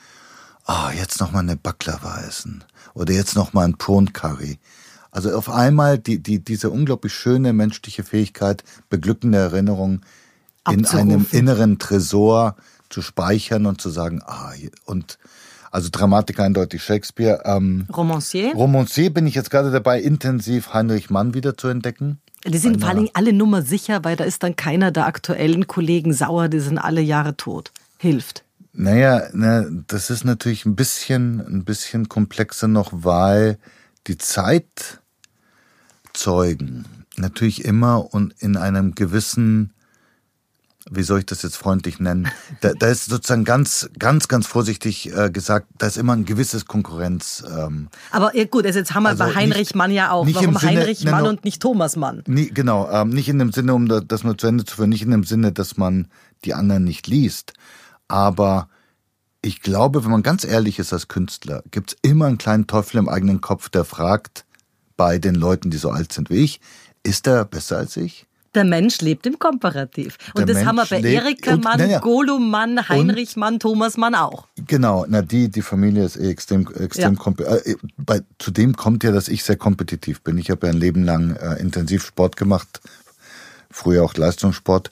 ah, 0.65 0.91
jetzt 0.91 1.19
noch 1.19 1.31
mal 1.31 1.39
eine 1.39 1.55
Baklava 1.55 2.21
essen 2.21 2.63
oder 2.93 3.13
jetzt 3.13 3.35
noch 3.35 3.53
mal 3.53 3.65
ein 3.65 3.77
Prawn 3.77 4.13
Curry. 4.13 4.59
Also 5.11 5.35
auf 5.35 5.49
einmal 5.49 5.97
die, 5.97 6.19
die, 6.21 6.39
diese 6.43 6.69
unglaublich 6.69 7.13
schöne 7.13 7.53
menschliche 7.53 8.03
Fähigkeit, 8.03 8.63
beglückende 8.89 9.39
Erinnerungen 9.39 10.05
in 10.69 10.85
einem 10.85 11.25
inneren 11.31 11.79
Tresor 11.79 12.55
zu 12.89 13.01
speichern 13.01 13.65
und 13.65 13.81
zu 13.81 13.89
sagen, 13.89 14.21
ah, 14.25 14.53
und 14.85 15.17
also 15.71 15.89
Dramatiker 15.91 16.43
eindeutig 16.43 16.83
Shakespeare. 16.83 17.41
Ähm, 17.45 17.87
Romancier? 17.95 18.53
Romancier 18.53 19.13
bin 19.13 19.27
ich 19.27 19.35
jetzt 19.35 19.51
gerade 19.51 19.71
dabei, 19.71 20.01
intensiv 20.01 20.73
Heinrich 20.73 21.09
Mann 21.09 21.33
wieder 21.33 21.57
zu 21.57 21.67
entdecken. 21.67 22.19
Die 22.45 22.57
sind 22.57 22.79
vor 22.79 22.89
allem 22.89 23.09
alle 23.13 23.33
Nummer 23.33 23.61
sicher, 23.61 24.03
weil 24.03 24.15
da 24.15 24.23
ist 24.23 24.43
dann 24.43 24.55
keiner 24.55 24.91
der 24.91 25.07
aktuellen 25.07 25.67
Kollegen 25.67 26.13
sauer, 26.13 26.47
die 26.47 26.59
sind 26.59 26.77
alle 26.77 27.01
Jahre 27.01 27.35
tot. 27.35 27.71
Hilft. 27.97 28.45
Naja, 28.71 29.23
ne, 29.33 29.83
das 29.87 30.09
ist 30.09 30.23
natürlich 30.23 30.65
ein 30.65 30.75
bisschen, 30.75 31.41
ein 31.41 31.65
bisschen 31.65 32.07
komplexer 32.07 32.69
noch, 32.69 32.91
weil 32.93 33.57
die 34.07 34.17
Zeitzeugen 34.17 34.99
natürlich 37.17 37.65
immer 37.65 38.13
und 38.13 38.33
in 38.39 38.55
einem 38.55 38.95
gewissen 38.95 39.73
wie 40.89 41.03
soll 41.03 41.19
ich 41.19 41.25
das 41.25 41.43
jetzt 41.43 41.57
freundlich 41.57 41.99
nennen? 41.99 42.29
Da, 42.61 42.73
da 42.73 42.87
ist 42.87 43.05
sozusagen 43.05 43.45
ganz, 43.45 43.89
ganz, 43.97 44.27
ganz 44.27 44.47
vorsichtig 44.47 45.15
äh, 45.15 45.29
gesagt, 45.29 45.67
da 45.77 45.87
ist 45.87 45.97
immer 45.97 46.13
ein 46.13 46.25
gewisses 46.25 46.65
Konkurrenz. 46.65 47.43
Ähm, 47.47 47.89
Aber 48.11 48.35
ja, 48.35 48.45
gut, 48.45 48.65
also 48.65 48.79
jetzt 48.79 48.93
haben 48.93 49.03
wir 49.03 49.09
also 49.09 49.23
bei 49.23 49.35
Heinrich 49.35 49.69
nicht, 49.69 49.75
Mann 49.75 49.91
ja 49.91 50.11
auch. 50.11 50.25
Warum 50.25 50.57
Sinne, 50.57 50.61
Heinrich 50.61 51.03
Mann 51.05 51.23
no, 51.23 51.29
und 51.29 51.45
nicht 51.45 51.61
Thomas 51.61 51.95
Mann? 51.95 52.23
Nie, 52.27 52.47
genau, 52.47 52.89
ähm, 52.91 53.09
nicht 53.09 53.29
in 53.29 53.39
dem 53.39 53.51
Sinne, 53.51 53.73
um 53.73 53.87
das 53.87 54.23
nur 54.23 54.37
zu 54.37 54.47
Ende 54.47 54.65
zu 54.65 54.75
führen, 54.75 54.89
nicht 54.89 55.03
in 55.03 55.11
dem 55.11 55.23
Sinne, 55.23 55.51
dass 55.51 55.77
man 55.77 56.07
die 56.43 56.53
anderen 56.53 56.83
nicht 56.83 57.07
liest. 57.07 57.53
Aber 58.07 58.67
ich 59.41 59.61
glaube, 59.61 60.03
wenn 60.03 60.11
man 60.11 60.23
ganz 60.23 60.43
ehrlich 60.43 60.79
ist 60.79 60.91
als 60.91 61.07
Künstler, 61.07 61.63
gibt's 61.71 61.95
immer 62.01 62.25
einen 62.25 62.37
kleinen 62.37 62.67
Teufel 62.67 62.97
im 62.97 63.07
eigenen 63.07 63.41
Kopf, 63.41 63.69
der 63.69 63.85
fragt 63.85 64.45
bei 64.97 65.17
den 65.17 65.35
Leuten, 65.35 65.69
die 65.69 65.77
so 65.77 65.91
alt 65.91 66.11
sind 66.11 66.29
wie 66.29 66.43
ich, 66.43 66.59
ist 67.03 67.25
er 67.27 67.45
besser 67.45 67.77
als 67.77 67.95
ich? 67.95 68.27
Der 68.55 68.63
Mensch 68.63 68.99
lebt 69.01 69.27
im 69.27 69.37
Komparativ. 69.37 70.17
Und 70.33 70.39
der 70.39 70.45
das 70.47 70.55
Mensch 70.55 70.67
haben 70.67 70.75
wir 70.77 70.85
bei 70.85 71.01
Erika 71.01 71.57
Mann, 71.57 71.89
ja, 71.89 71.99
Golum 71.99 72.49
Mann, 72.49 72.89
Heinrich 72.89 73.35
Mann, 73.35 73.59
Thomas 73.59 73.95
Mann 73.95 74.15
auch. 74.15 74.47
Genau, 74.67 75.05
na 75.07 75.21
die, 75.21 75.49
die 75.49 75.61
Familie 75.61 76.03
ist 76.05 76.17
eh 76.17 76.29
extrem, 76.29 76.67
extrem 76.75 77.17
ja. 77.39 77.55
äh, 77.55 77.75
bei, 77.97 78.21
Zudem 78.39 78.75
kommt 78.75 79.03
ja, 79.03 79.11
dass 79.11 79.27
ich 79.27 79.43
sehr 79.43 79.57
kompetitiv 79.57 80.21
bin. 80.21 80.37
Ich 80.37 80.49
habe 80.49 80.65
ja 80.67 80.73
ein 80.73 80.79
Leben 80.79 81.03
lang 81.03 81.35
äh, 81.35 81.59
intensiv 81.59 82.05
Sport 82.05 82.37
gemacht, 82.37 82.81
früher 83.69 84.03
auch 84.03 84.15
Leistungssport. 84.15 84.91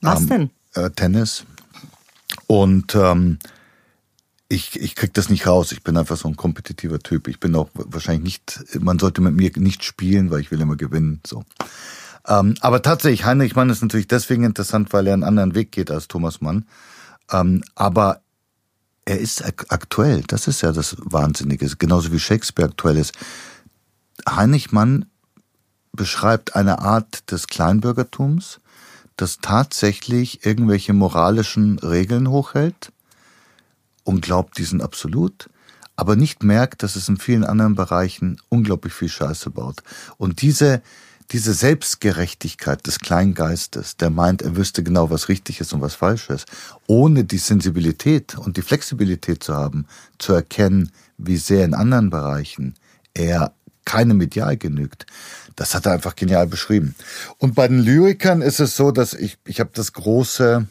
Was 0.00 0.22
ähm, 0.22 0.28
denn? 0.28 0.50
Äh, 0.74 0.90
Tennis. 0.90 1.44
Und 2.46 2.94
ähm, 2.94 3.38
ich, 4.52 4.78
ich 4.78 4.94
krieg 4.94 5.14
das 5.14 5.28
nicht 5.28 5.46
raus. 5.46 5.72
Ich 5.72 5.82
bin 5.82 5.96
einfach 5.96 6.16
so 6.16 6.28
ein 6.28 6.36
kompetitiver 6.36 6.98
Typ. 6.98 7.26
Ich 7.26 7.40
bin 7.40 7.54
auch 7.54 7.70
wahrscheinlich 7.74 8.22
nicht, 8.22 8.80
man 8.80 8.98
sollte 8.98 9.22
mit 9.22 9.34
mir 9.34 9.50
nicht 9.56 9.82
spielen, 9.82 10.30
weil 10.30 10.40
ich 10.40 10.50
will 10.50 10.60
immer 10.60 10.76
gewinnen. 10.76 11.20
So. 11.26 11.44
Ähm, 12.26 12.54
aber 12.60 12.82
tatsächlich, 12.82 13.24
Heinrich 13.24 13.56
Mann 13.56 13.70
ist 13.70 13.82
natürlich 13.82 14.08
deswegen 14.08 14.44
interessant, 14.44 14.92
weil 14.92 15.06
er 15.06 15.14
einen 15.14 15.24
anderen 15.24 15.54
Weg 15.54 15.72
geht 15.72 15.90
als 15.90 16.08
Thomas 16.08 16.40
Mann. 16.40 16.66
Ähm, 17.30 17.62
aber 17.74 18.20
er 19.04 19.18
ist 19.18 19.42
aktuell. 19.44 20.22
Das 20.26 20.46
ist 20.46 20.60
ja 20.60 20.72
das 20.72 20.96
Wahnsinnige. 20.98 21.68
Genauso 21.76 22.12
wie 22.12 22.20
Shakespeare 22.20 22.68
aktuell 22.70 22.96
ist. 22.96 23.12
Heinrich 24.28 24.70
Mann 24.70 25.06
beschreibt 25.92 26.56
eine 26.56 26.78
Art 26.78 27.30
des 27.30 27.48
Kleinbürgertums, 27.48 28.60
das 29.16 29.38
tatsächlich 29.38 30.46
irgendwelche 30.46 30.92
moralischen 30.92 31.78
Regeln 31.78 32.28
hochhält 32.28 32.92
und 34.04 34.22
glaubt, 34.22 34.58
die 34.58 34.64
sind 34.64 34.82
absolut, 34.82 35.50
aber 35.96 36.16
nicht 36.16 36.42
merkt, 36.42 36.82
dass 36.82 36.96
es 36.96 37.08
in 37.08 37.18
vielen 37.18 37.44
anderen 37.44 37.74
Bereichen 37.74 38.40
unglaublich 38.48 38.94
viel 38.94 39.10
Scheiße 39.10 39.50
baut. 39.50 39.82
Und 40.16 40.40
diese, 40.40 40.82
diese 41.30 41.54
Selbstgerechtigkeit 41.54 42.86
des 42.86 42.98
Kleingeistes, 42.98 43.96
der 43.96 44.10
meint, 44.10 44.42
er 44.42 44.56
wüsste 44.56 44.82
genau, 44.82 45.10
was 45.10 45.28
richtig 45.28 45.60
ist 45.60 45.72
und 45.72 45.80
was 45.80 45.94
falsch 45.94 46.30
ist, 46.30 46.46
ohne 46.86 47.24
die 47.24 47.38
Sensibilität 47.38 48.36
und 48.36 48.56
die 48.56 48.62
Flexibilität 48.62 49.42
zu 49.42 49.54
haben, 49.54 49.86
zu 50.18 50.32
erkennen, 50.32 50.90
wie 51.18 51.36
sehr 51.36 51.64
in 51.64 51.74
anderen 51.74 52.10
Bereichen 52.10 52.74
er 53.14 53.52
keinem 53.84 54.20
Ideal 54.20 54.56
genügt. 54.56 55.06
Das 55.56 55.74
hat 55.74 55.86
er 55.86 55.92
einfach 55.92 56.16
genial 56.16 56.46
beschrieben. 56.46 56.94
Und 57.38 57.54
bei 57.54 57.68
den 57.68 57.80
Lyrikern 57.80 58.42
ist 58.42 58.60
es 58.60 58.76
so, 58.76 58.90
dass 58.90 59.14
ich, 59.14 59.38
ich 59.44 59.60
habe 59.60 59.70
das 59.74 59.92
große 59.92 60.66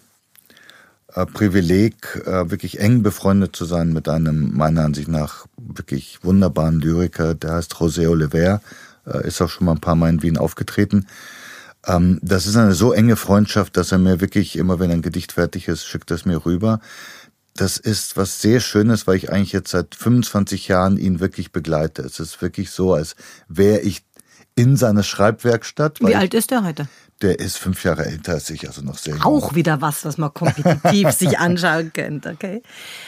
äh, 1.14 1.26
Privileg, 1.26 2.24
äh, 2.26 2.50
wirklich 2.50 2.80
eng 2.80 3.04
befreundet 3.04 3.56
zu 3.56 3.66
sein 3.66 3.94
mit 3.94 4.08
einem, 4.08 4.56
meiner 4.56 4.84
Ansicht 4.86 5.08
nach, 5.08 5.46
wirklich 5.58 6.20
wunderbaren 6.24 6.80
Lyriker, 6.80 7.36
der 7.36 7.54
heißt 7.54 7.74
José 7.76 8.08
Oliver, 8.08 8.62
ist 9.28 9.42
auch 9.42 9.50
schon 9.50 9.66
mal 9.66 9.74
ein 9.74 9.82
paar 9.82 9.96
Mal 9.96 10.10
in 10.10 10.22
Wien 10.22 10.38
aufgetreten. 10.38 11.08
Ähm, 11.86 12.20
das 12.22 12.46
ist 12.46 12.56
eine 12.56 12.74
so 12.74 12.94
enge 12.94 13.16
Freundschaft, 13.16 13.78
dass 13.78 13.92
er 13.92 13.98
mir 13.98 14.22
wirklich 14.22 14.56
immer, 14.56 14.80
wenn 14.80 14.92
ein 14.92 15.02
Gedicht 15.02 15.34
fertig 15.34 15.68
ist, 15.68 15.86
schickt 15.86 16.12
es 16.12 16.26
mir 16.26 16.46
rüber. 16.46 16.80
Das 17.56 17.78
ist 17.78 18.16
was 18.16 18.42
sehr 18.42 18.60
Schönes, 18.60 19.08
weil 19.08 19.18
ich 19.18 19.32
eigentlich 19.32 19.52
jetzt 19.52 19.72
seit 19.72 19.96
25 19.96 20.68
Jahren 20.68 20.98
ihn 20.98 21.20
wirklich 21.20 21.52
begleite. 21.52 22.02
Es 22.02 22.20
ist 22.20 22.42
wirklich 22.42 22.72
so, 22.72 22.94
als 22.94 23.16
wäre 23.50 23.82
ich 23.82 24.04
in 24.56 24.78
seiner 24.78 25.04
Schreibwerkstatt. 25.04 26.00
Wie 26.02 26.16
alt 26.16 26.34
ist 26.34 26.52
er 26.52 26.64
heute? 26.64 26.88
Der 27.22 27.40
ist 27.40 27.58
fünf 27.58 27.84
Jahre 27.84 28.06
älter 28.06 28.34
als 28.34 28.50
ich, 28.50 28.68
also 28.68 28.82
noch 28.82 28.98
sehr 28.98 29.14
jung. 29.16 29.24
Auch 29.24 29.54
wieder 29.54 29.82
was, 29.82 30.06
was 30.06 30.18
man 30.18 30.34
kompetitiv 30.34 31.12
sich 31.18 31.38
anschauen 31.38 31.92
könnte, 31.94 32.32
okay? 32.32 32.64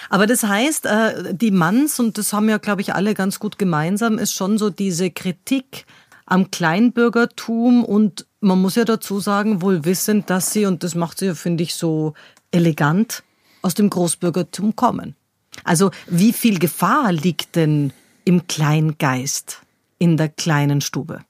Aber 0.09 0.27
das 0.27 0.43
heißt, 0.43 0.85
äh, 0.85 1.33
die 1.33 1.51
Manns, 1.51 1.99
und 1.99 2.17
das 2.17 2.31
haben 2.31 2.47
ja, 2.47 2.57
glaube 2.57 2.81
ich, 2.81 2.93
alle 2.93 3.15
ganz 3.15 3.39
gut 3.39 3.57
gemeinsam, 3.57 4.19
ist 4.19 4.33
schon 4.33 4.57
so 4.57 4.69
diese 4.69 5.09
Kritik 5.09 5.85
am 6.25 6.51
Kleinbürgertum 6.51 7.83
und 7.83 8.25
man 8.39 8.61
muss 8.61 8.75
ja 8.75 8.85
dazu 8.85 9.19
sagen, 9.19 9.61
wohl 9.61 9.85
wissend, 9.85 10.29
dass 10.29 10.53
sie, 10.53 10.65
und 10.65 10.83
das 10.83 10.95
macht 10.95 11.19
sie 11.19 11.27
ja, 11.27 11.35
finde 11.35 11.63
ich, 11.63 11.73
so 11.75 12.13
elegant, 12.51 13.23
aus 13.61 13.73
dem 13.73 13.89
Großbürgertum 13.89 14.75
kommen. 14.75 15.15
Also 15.63 15.91
wie 16.07 16.33
viel 16.33 16.59
Gefahr 16.59 17.11
liegt 17.11 17.55
denn 17.55 17.93
im 18.25 18.47
Kleingeist, 18.47 19.61
in 19.97 20.17
der 20.17 20.29
kleinen 20.29 20.81
Stube? 20.81 21.21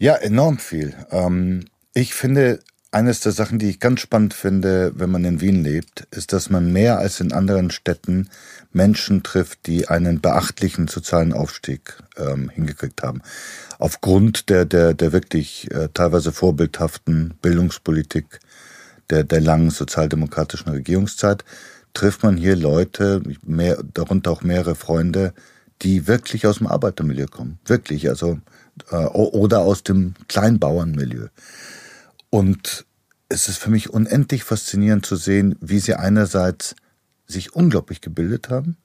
Ja, 0.00 0.14
enorm 0.14 0.56
viel. 0.56 0.94
Ähm, 1.10 1.66
ich 1.92 2.14
finde, 2.14 2.60
eines 2.90 3.20
der 3.20 3.32
Sachen, 3.32 3.58
die 3.58 3.68
ich 3.68 3.80
ganz 3.80 4.00
spannend 4.00 4.32
finde, 4.32 4.92
wenn 4.94 5.10
man 5.10 5.26
in 5.26 5.42
Wien 5.42 5.62
lebt, 5.62 6.08
ist, 6.10 6.32
dass 6.32 6.48
man 6.48 6.72
mehr 6.72 6.98
als 6.98 7.20
in 7.20 7.34
anderen 7.34 7.70
Städten 7.70 8.30
Menschen 8.72 9.22
trifft, 9.22 9.66
die 9.66 9.88
einen 9.88 10.22
beachtlichen 10.22 10.88
sozialen 10.88 11.34
Aufstieg 11.34 11.98
ähm, 12.16 12.48
hingekriegt 12.48 13.02
haben. 13.02 13.20
Aufgrund 13.78 14.48
der, 14.48 14.64
der, 14.64 14.94
der 14.94 15.12
wirklich 15.12 15.70
äh, 15.70 15.90
teilweise 15.92 16.32
vorbildhaften 16.32 17.34
Bildungspolitik 17.42 18.40
der, 19.10 19.24
der 19.24 19.42
langen 19.42 19.68
sozialdemokratischen 19.68 20.72
Regierungszeit 20.72 21.44
trifft 21.92 22.22
man 22.22 22.38
hier 22.38 22.56
Leute, 22.56 23.22
mehr, 23.44 23.76
darunter 23.92 24.30
auch 24.30 24.40
mehrere 24.40 24.76
Freunde, 24.76 25.34
die 25.82 26.06
wirklich 26.06 26.46
aus 26.46 26.56
dem 26.56 26.68
Arbeitermilieu 26.68 27.26
kommen. 27.26 27.58
Wirklich, 27.66 28.08
also 28.08 28.38
oder 28.92 29.60
aus 29.60 29.82
dem 29.82 30.14
Kleinbauernmilieu. 30.28 31.28
Und 32.30 32.86
es 33.28 33.48
ist 33.48 33.58
für 33.58 33.70
mich 33.70 33.90
unendlich 33.90 34.44
faszinierend 34.44 35.06
zu 35.06 35.16
sehen, 35.16 35.56
wie 35.60 35.78
sie 35.78 35.94
einerseits 35.94 36.74
sich 37.26 37.54
unglaublich 37.54 38.00
gebildet 38.00 38.50
haben, 38.50 38.76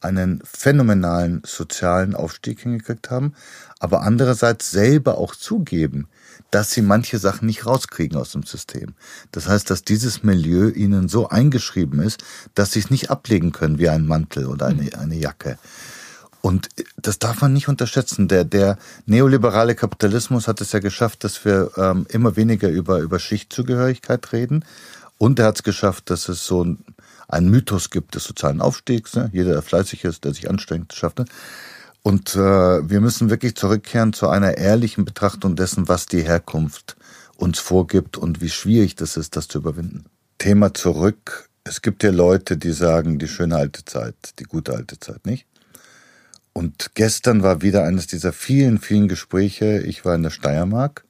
einen 0.00 0.42
phänomenalen 0.44 1.42
sozialen 1.44 2.14
Aufstieg 2.14 2.60
hingekriegt 2.60 3.10
haben, 3.10 3.34
aber 3.80 4.02
andererseits 4.02 4.70
selber 4.70 5.18
auch 5.18 5.34
zugeben, 5.34 6.08
dass 6.50 6.70
sie 6.70 6.82
manche 6.82 7.18
Sachen 7.18 7.46
nicht 7.46 7.66
rauskriegen 7.66 8.16
aus 8.18 8.32
dem 8.32 8.44
System. 8.44 8.94
Das 9.32 9.48
heißt, 9.48 9.70
dass 9.70 9.82
dieses 9.82 10.22
Milieu 10.22 10.68
ihnen 10.68 11.08
so 11.08 11.28
eingeschrieben 11.28 12.00
ist, 12.00 12.22
dass 12.54 12.72
sie 12.72 12.80
es 12.80 12.90
nicht 12.90 13.10
ablegen 13.10 13.50
können 13.50 13.78
wie 13.78 13.88
ein 13.88 14.06
Mantel 14.06 14.46
oder 14.46 14.66
eine, 14.66 14.96
eine 14.98 15.16
Jacke. 15.16 15.58
Und 16.44 16.68
das 16.98 17.18
darf 17.18 17.40
man 17.40 17.54
nicht 17.54 17.68
unterschätzen. 17.68 18.28
Der, 18.28 18.44
der 18.44 18.76
neoliberale 19.06 19.74
Kapitalismus 19.74 20.46
hat 20.46 20.60
es 20.60 20.72
ja 20.72 20.78
geschafft, 20.78 21.24
dass 21.24 21.42
wir 21.46 21.70
ähm, 21.78 22.06
immer 22.10 22.36
weniger 22.36 22.68
über, 22.68 22.98
über 22.98 23.18
Schichtzugehörigkeit 23.18 24.30
reden. 24.34 24.62
Und 25.16 25.38
er 25.38 25.46
hat 25.46 25.56
es 25.56 25.62
geschafft, 25.62 26.10
dass 26.10 26.28
es 26.28 26.44
so 26.44 26.62
ein, 26.62 26.84
einen 27.28 27.48
Mythos 27.48 27.88
gibt 27.88 28.14
des 28.14 28.24
sozialen 28.24 28.60
Aufstiegs. 28.60 29.16
Ne? 29.16 29.30
Jeder, 29.32 29.52
der 29.52 29.62
fleißig 29.62 30.04
ist, 30.04 30.26
der 30.26 30.34
sich 30.34 30.50
anstrengt, 30.50 30.92
schafft 30.92 31.20
es. 31.20 31.26
Und 32.02 32.36
äh, 32.36 32.38
wir 32.90 33.00
müssen 33.00 33.30
wirklich 33.30 33.56
zurückkehren 33.56 34.12
zu 34.12 34.28
einer 34.28 34.58
ehrlichen 34.58 35.06
Betrachtung 35.06 35.56
dessen, 35.56 35.88
was 35.88 36.04
die 36.04 36.24
Herkunft 36.24 36.96
uns 37.36 37.58
vorgibt 37.58 38.18
und 38.18 38.42
wie 38.42 38.50
schwierig 38.50 38.96
das 38.96 39.16
ist, 39.16 39.36
das 39.36 39.48
zu 39.48 39.56
überwinden. 39.56 40.04
Thema 40.36 40.74
zurück. 40.74 41.48
Es 41.64 41.80
gibt 41.80 42.02
ja 42.02 42.10
Leute, 42.10 42.58
die 42.58 42.72
sagen, 42.72 43.18
die 43.18 43.28
schöne 43.28 43.56
alte 43.56 43.86
Zeit, 43.86 44.34
die 44.38 44.44
gute 44.44 44.74
alte 44.74 45.00
Zeit, 45.00 45.24
nicht? 45.24 45.46
Und 46.54 46.92
gestern 46.94 47.42
war 47.42 47.62
wieder 47.62 47.84
eines 47.84 48.06
dieser 48.06 48.32
vielen, 48.32 48.78
vielen 48.78 49.08
Gespräche. 49.08 49.80
Ich 49.80 50.04
war 50.04 50.14
in 50.14 50.22
der 50.22 50.30
Steiermark, 50.30 51.04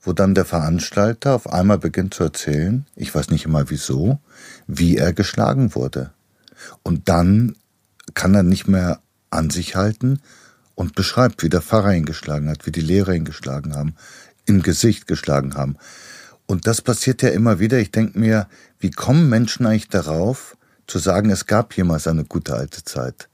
wo 0.00 0.12
dann 0.12 0.34
der 0.34 0.44
Veranstalter 0.44 1.34
auf 1.34 1.52
einmal 1.52 1.78
beginnt 1.78 2.14
zu 2.14 2.22
erzählen, 2.22 2.86
ich 2.94 3.12
weiß 3.12 3.30
nicht 3.30 3.44
immer 3.44 3.68
wieso, 3.68 4.20
wie 4.68 4.96
er 4.96 5.12
geschlagen 5.12 5.74
wurde. 5.74 6.12
Und 6.84 7.08
dann 7.08 7.56
kann 8.14 8.34
er 8.34 8.44
nicht 8.44 8.68
mehr 8.68 9.00
an 9.28 9.50
sich 9.50 9.74
halten 9.74 10.20
und 10.76 10.94
beschreibt, 10.94 11.42
wie 11.42 11.48
der 11.48 11.62
Pfarrer 11.62 11.92
ihn 11.92 12.04
geschlagen 12.04 12.48
hat, 12.48 12.64
wie 12.64 12.72
die 12.72 12.80
Lehrer 12.80 13.12
ihn 13.12 13.24
geschlagen 13.24 13.74
haben, 13.74 13.96
im 14.44 14.62
Gesicht 14.62 15.08
geschlagen 15.08 15.56
haben. 15.56 15.76
Und 16.46 16.68
das 16.68 16.80
passiert 16.80 17.22
ja 17.22 17.30
immer 17.30 17.58
wieder. 17.58 17.78
Ich 17.80 17.90
denke 17.90 18.20
mir, 18.20 18.46
wie 18.78 18.92
kommen 18.92 19.28
Menschen 19.28 19.66
eigentlich 19.66 19.88
darauf, 19.88 20.56
zu 20.86 21.00
sagen, 21.00 21.30
es 21.30 21.46
gab 21.46 21.76
jemals 21.76 22.06
eine 22.06 22.24
gute 22.24 22.54
alte 22.54 22.84
Zeit? 22.84 23.28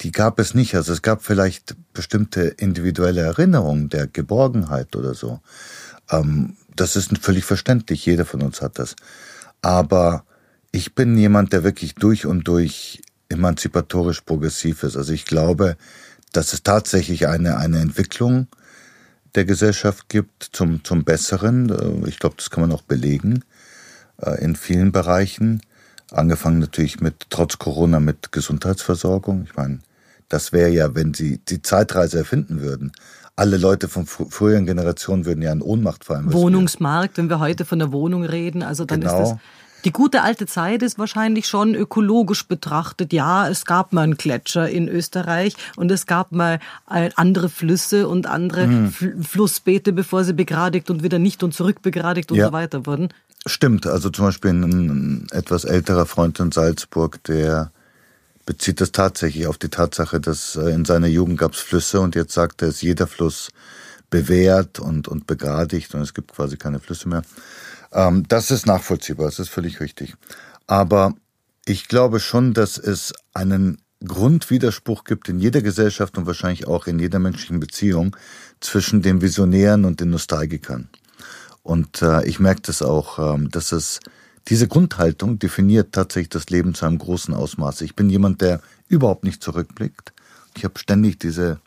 Die 0.00 0.12
gab 0.12 0.38
es 0.38 0.54
nicht. 0.54 0.74
Also 0.74 0.92
es 0.92 1.02
gab 1.02 1.22
vielleicht 1.22 1.76
bestimmte 1.92 2.42
individuelle 2.42 3.22
Erinnerungen 3.22 3.88
der 3.88 4.06
Geborgenheit 4.06 4.94
oder 4.96 5.14
so. 5.14 5.40
Ähm, 6.10 6.56
das 6.74 6.96
ist 6.96 7.16
völlig 7.18 7.44
verständlich. 7.44 8.06
Jeder 8.06 8.24
von 8.24 8.42
uns 8.42 8.62
hat 8.62 8.78
das. 8.78 8.94
Aber 9.62 10.24
ich 10.70 10.94
bin 10.94 11.16
jemand, 11.16 11.52
der 11.52 11.64
wirklich 11.64 11.94
durch 11.94 12.26
und 12.26 12.46
durch 12.46 13.02
emanzipatorisch 13.28 14.20
progressiv 14.22 14.82
ist. 14.82 14.96
Also 14.96 15.12
ich 15.12 15.24
glaube, 15.24 15.76
dass 16.32 16.52
es 16.52 16.62
tatsächlich 16.62 17.26
eine, 17.26 17.56
eine 17.56 17.80
Entwicklung 17.80 18.46
der 19.34 19.44
Gesellschaft 19.44 20.08
gibt 20.08 20.48
zum, 20.52 20.84
zum 20.84 21.04
Besseren. 21.04 21.70
Äh, 21.70 22.08
ich 22.08 22.18
glaube, 22.18 22.36
das 22.36 22.50
kann 22.50 22.60
man 22.60 22.72
auch 22.72 22.82
belegen 22.82 23.44
äh, 24.22 24.42
in 24.42 24.56
vielen 24.56 24.92
Bereichen. 24.92 25.62
Angefangen 26.10 26.58
natürlich 26.58 27.00
mit, 27.00 27.26
trotz 27.28 27.58
Corona, 27.58 28.00
mit 28.00 28.32
Gesundheitsversorgung. 28.32 29.44
Ich 29.44 29.56
meine, 29.56 29.80
das 30.28 30.52
wäre 30.52 30.70
ja, 30.70 30.94
wenn 30.94 31.14
sie 31.14 31.38
die 31.38 31.62
Zeitreise 31.62 32.18
erfinden 32.18 32.60
würden. 32.60 32.92
Alle 33.36 33.56
Leute 33.56 33.88
von 33.88 34.06
früheren 34.06 34.66
Generationen 34.66 35.24
würden 35.24 35.42
ja 35.42 35.52
in 35.52 35.62
Ohnmacht 35.62 36.04
fallen. 36.04 36.32
Wohnungsmarkt, 36.32 37.18
wenn 37.18 37.30
wir 37.30 37.38
heute 37.38 37.64
von 37.64 37.78
der 37.78 37.92
Wohnung 37.92 38.24
reden, 38.24 38.62
also 38.62 38.84
dann 38.84 39.00
genau. 39.00 39.22
ist 39.22 39.30
das. 39.30 39.38
Die 39.84 39.92
gute 39.92 40.22
alte 40.22 40.46
Zeit 40.46 40.82
ist 40.82 40.98
wahrscheinlich 40.98 41.46
schon 41.46 41.76
ökologisch 41.76 42.48
betrachtet. 42.48 43.12
Ja, 43.12 43.48
es 43.48 43.64
gab 43.64 43.92
mal 43.92 44.02
einen 44.02 44.16
Gletscher 44.16 44.68
in 44.68 44.88
Österreich 44.88 45.54
und 45.76 45.92
es 45.92 46.06
gab 46.06 46.32
mal 46.32 46.58
äh, 46.90 47.10
andere 47.14 47.48
Flüsse 47.48 48.08
und 48.08 48.26
andere 48.26 48.66
mhm. 48.66 48.92
Flussbeete, 49.22 49.92
bevor 49.92 50.24
sie 50.24 50.32
begradigt 50.32 50.90
und 50.90 51.04
wieder 51.04 51.20
nicht 51.20 51.44
und 51.44 51.54
zurück 51.54 51.80
begradigt 51.80 52.32
und 52.32 52.38
ja. 52.38 52.46
so 52.46 52.52
weiter 52.52 52.86
wurden. 52.86 53.08
Stimmt, 53.46 53.86
also 53.86 54.10
zum 54.10 54.24
Beispiel 54.26 54.50
ein, 54.50 54.64
ein 54.64 55.26
etwas 55.30 55.64
älterer 55.64 56.06
Freund 56.06 56.40
in 56.40 56.50
Salzburg, 56.50 57.22
der 57.24 57.70
bezieht 58.48 58.80
das 58.80 58.92
tatsächlich 58.92 59.46
auf 59.46 59.58
die 59.58 59.68
Tatsache, 59.68 60.22
dass 60.22 60.56
äh, 60.56 60.70
in 60.70 60.86
seiner 60.86 61.06
Jugend 61.06 61.38
gab 61.38 61.52
es 61.52 61.60
Flüsse 61.60 62.00
und 62.00 62.14
jetzt 62.14 62.32
sagt 62.32 62.62
er, 62.62 62.68
ist 62.68 62.80
jeder 62.80 63.06
Fluss 63.06 63.50
bewährt 64.08 64.80
und, 64.80 65.06
und 65.06 65.26
begradigt 65.26 65.94
und 65.94 66.00
es 66.00 66.14
gibt 66.14 66.32
quasi 66.32 66.56
keine 66.56 66.80
Flüsse 66.80 67.10
mehr. 67.10 67.22
Ähm, 67.92 68.24
das 68.26 68.50
ist 68.50 68.64
nachvollziehbar, 68.64 69.26
das 69.26 69.38
ist 69.38 69.50
völlig 69.50 69.80
richtig. 69.80 70.14
Aber 70.66 71.12
ich 71.66 71.88
glaube 71.88 72.20
schon, 72.20 72.54
dass 72.54 72.78
es 72.78 73.12
einen 73.34 73.82
Grundwiderspruch 74.02 75.04
gibt 75.04 75.28
in 75.28 75.40
jeder 75.40 75.60
Gesellschaft 75.60 76.16
und 76.16 76.26
wahrscheinlich 76.26 76.66
auch 76.66 76.86
in 76.86 76.98
jeder 76.98 77.18
menschlichen 77.18 77.60
Beziehung 77.60 78.16
zwischen 78.60 79.02
den 79.02 79.20
Visionären 79.20 79.84
und 79.84 80.00
den 80.00 80.08
Nostalgikern. 80.08 80.88
Und 81.62 82.00
äh, 82.00 82.24
ich 82.24 82.40
merke 82.40 82.62
das 82.62 82.80
auch, 82.80 83.18
ähm, 83.18 83.50
dass 83.50 83.72
es 83.72 84.00
diese 84.48 84.68
Grundhaltung 84.68 85.38
definiert 85.38 85.92
tatsächlich 85.92 86.30
das 86.30 86.48
Leben 86.48 86.74
zu 86.74 86.86
einem 86.86 86.98
großen 86.98 87.34
Ausmaß. 87.34 87.82
Ich 87.82 87.94
bin 87.94 88.08
jemand, 88.08 88.40
der 88.40 88.60
überhaupt 88.88 89.24
nicht 89.24 89.42
zurückblickt. 89.42 90.12
Ich 90.56 90.64
habe 90.64 90.78
ständig 90.78 91.18
diese 91.18 91.60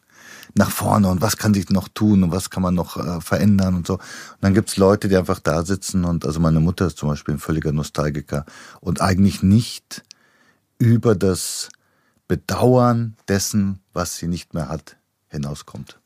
nach 0.53 0.71
vorne 0.71 1.07
und 1.07 1.21
was 1.21 1.37
kann 1.37 1.53
sich 1.53 1.69
noch 1.69 1.87
tun 1.87 2.23
und 2.23 2.31
was 2.31 2.49
kann 2.49 2.63
man 2.63 2.75
noch 2.75 2.97
äh, 2.97 3.21
verändern 3.21 3.75
und 3.75 3.87
so. 3.87 3.93
Und 3.93 4.01
dann 4.41 4.53
gibt's 4.53 4.75
Leute, 4.75 5.07
die 5.07 5.15
einfach 5.15 5.39
da 5.39 5.63
sitzen 5.63 6.03
und 6.03 6.25
also 6.25 6.39
meine 6.39 6.59
Mutter 6.59 6.87
ist 6.87 6.97
zum 6.97 7.09
Beispiel 7.09 7.35
ein 7.35 7.39
völliger 7.39 7.71
Nostalgiker 7.71 8.45
und 8.81 8.99
eigentlich 8.99 9.43
nicht 9.43 10.03
über 10.77 11.15
das 11.15 11.69
Bedauern 12.27 13.15
dessen, 13.27 13.79
was 13.93 14.17
sie 14.17 14.27
nicht 14.27 14.53
mehr 14.53 14.67
hat, 14.67 14.97
hinauskommt. 15.29 16.00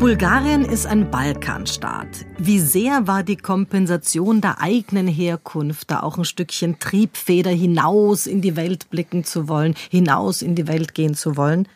Bulgarien 0.00 0.64
ist 0.64 0.86
ein 0.86 1.10
Balkanstaat. 1.10 2.24
Wie 2.38 2.58
sehr 2.58 3.06
war 3.06 3.22
die 3.22 3.36
Kompensation 3.36 4.40
der 4.40 4.58
eigenen 4.58 5.06
Herkunft 5.06 5.90
da 5.90 6.00
auch 6.00 6.16
ein 6.16 6.24
Stückchen 6.24 6.78
Triebfeder 6.78 7.50
hinaus 7.50 8.26
in 8.26 8.40
die 8.40 8.56
Welt 8.56 8.88
blicken 8.88 9.24
zu 9.24 9.46
wollen, 9.46 9.74
hinaus 9.90 10.40
in 10.40 10.54
die 10.54 10.66
Welt 10.66 10.94
gehen 10.94 11.14
zu 11.14 11.36
wollen? 11.36 11.68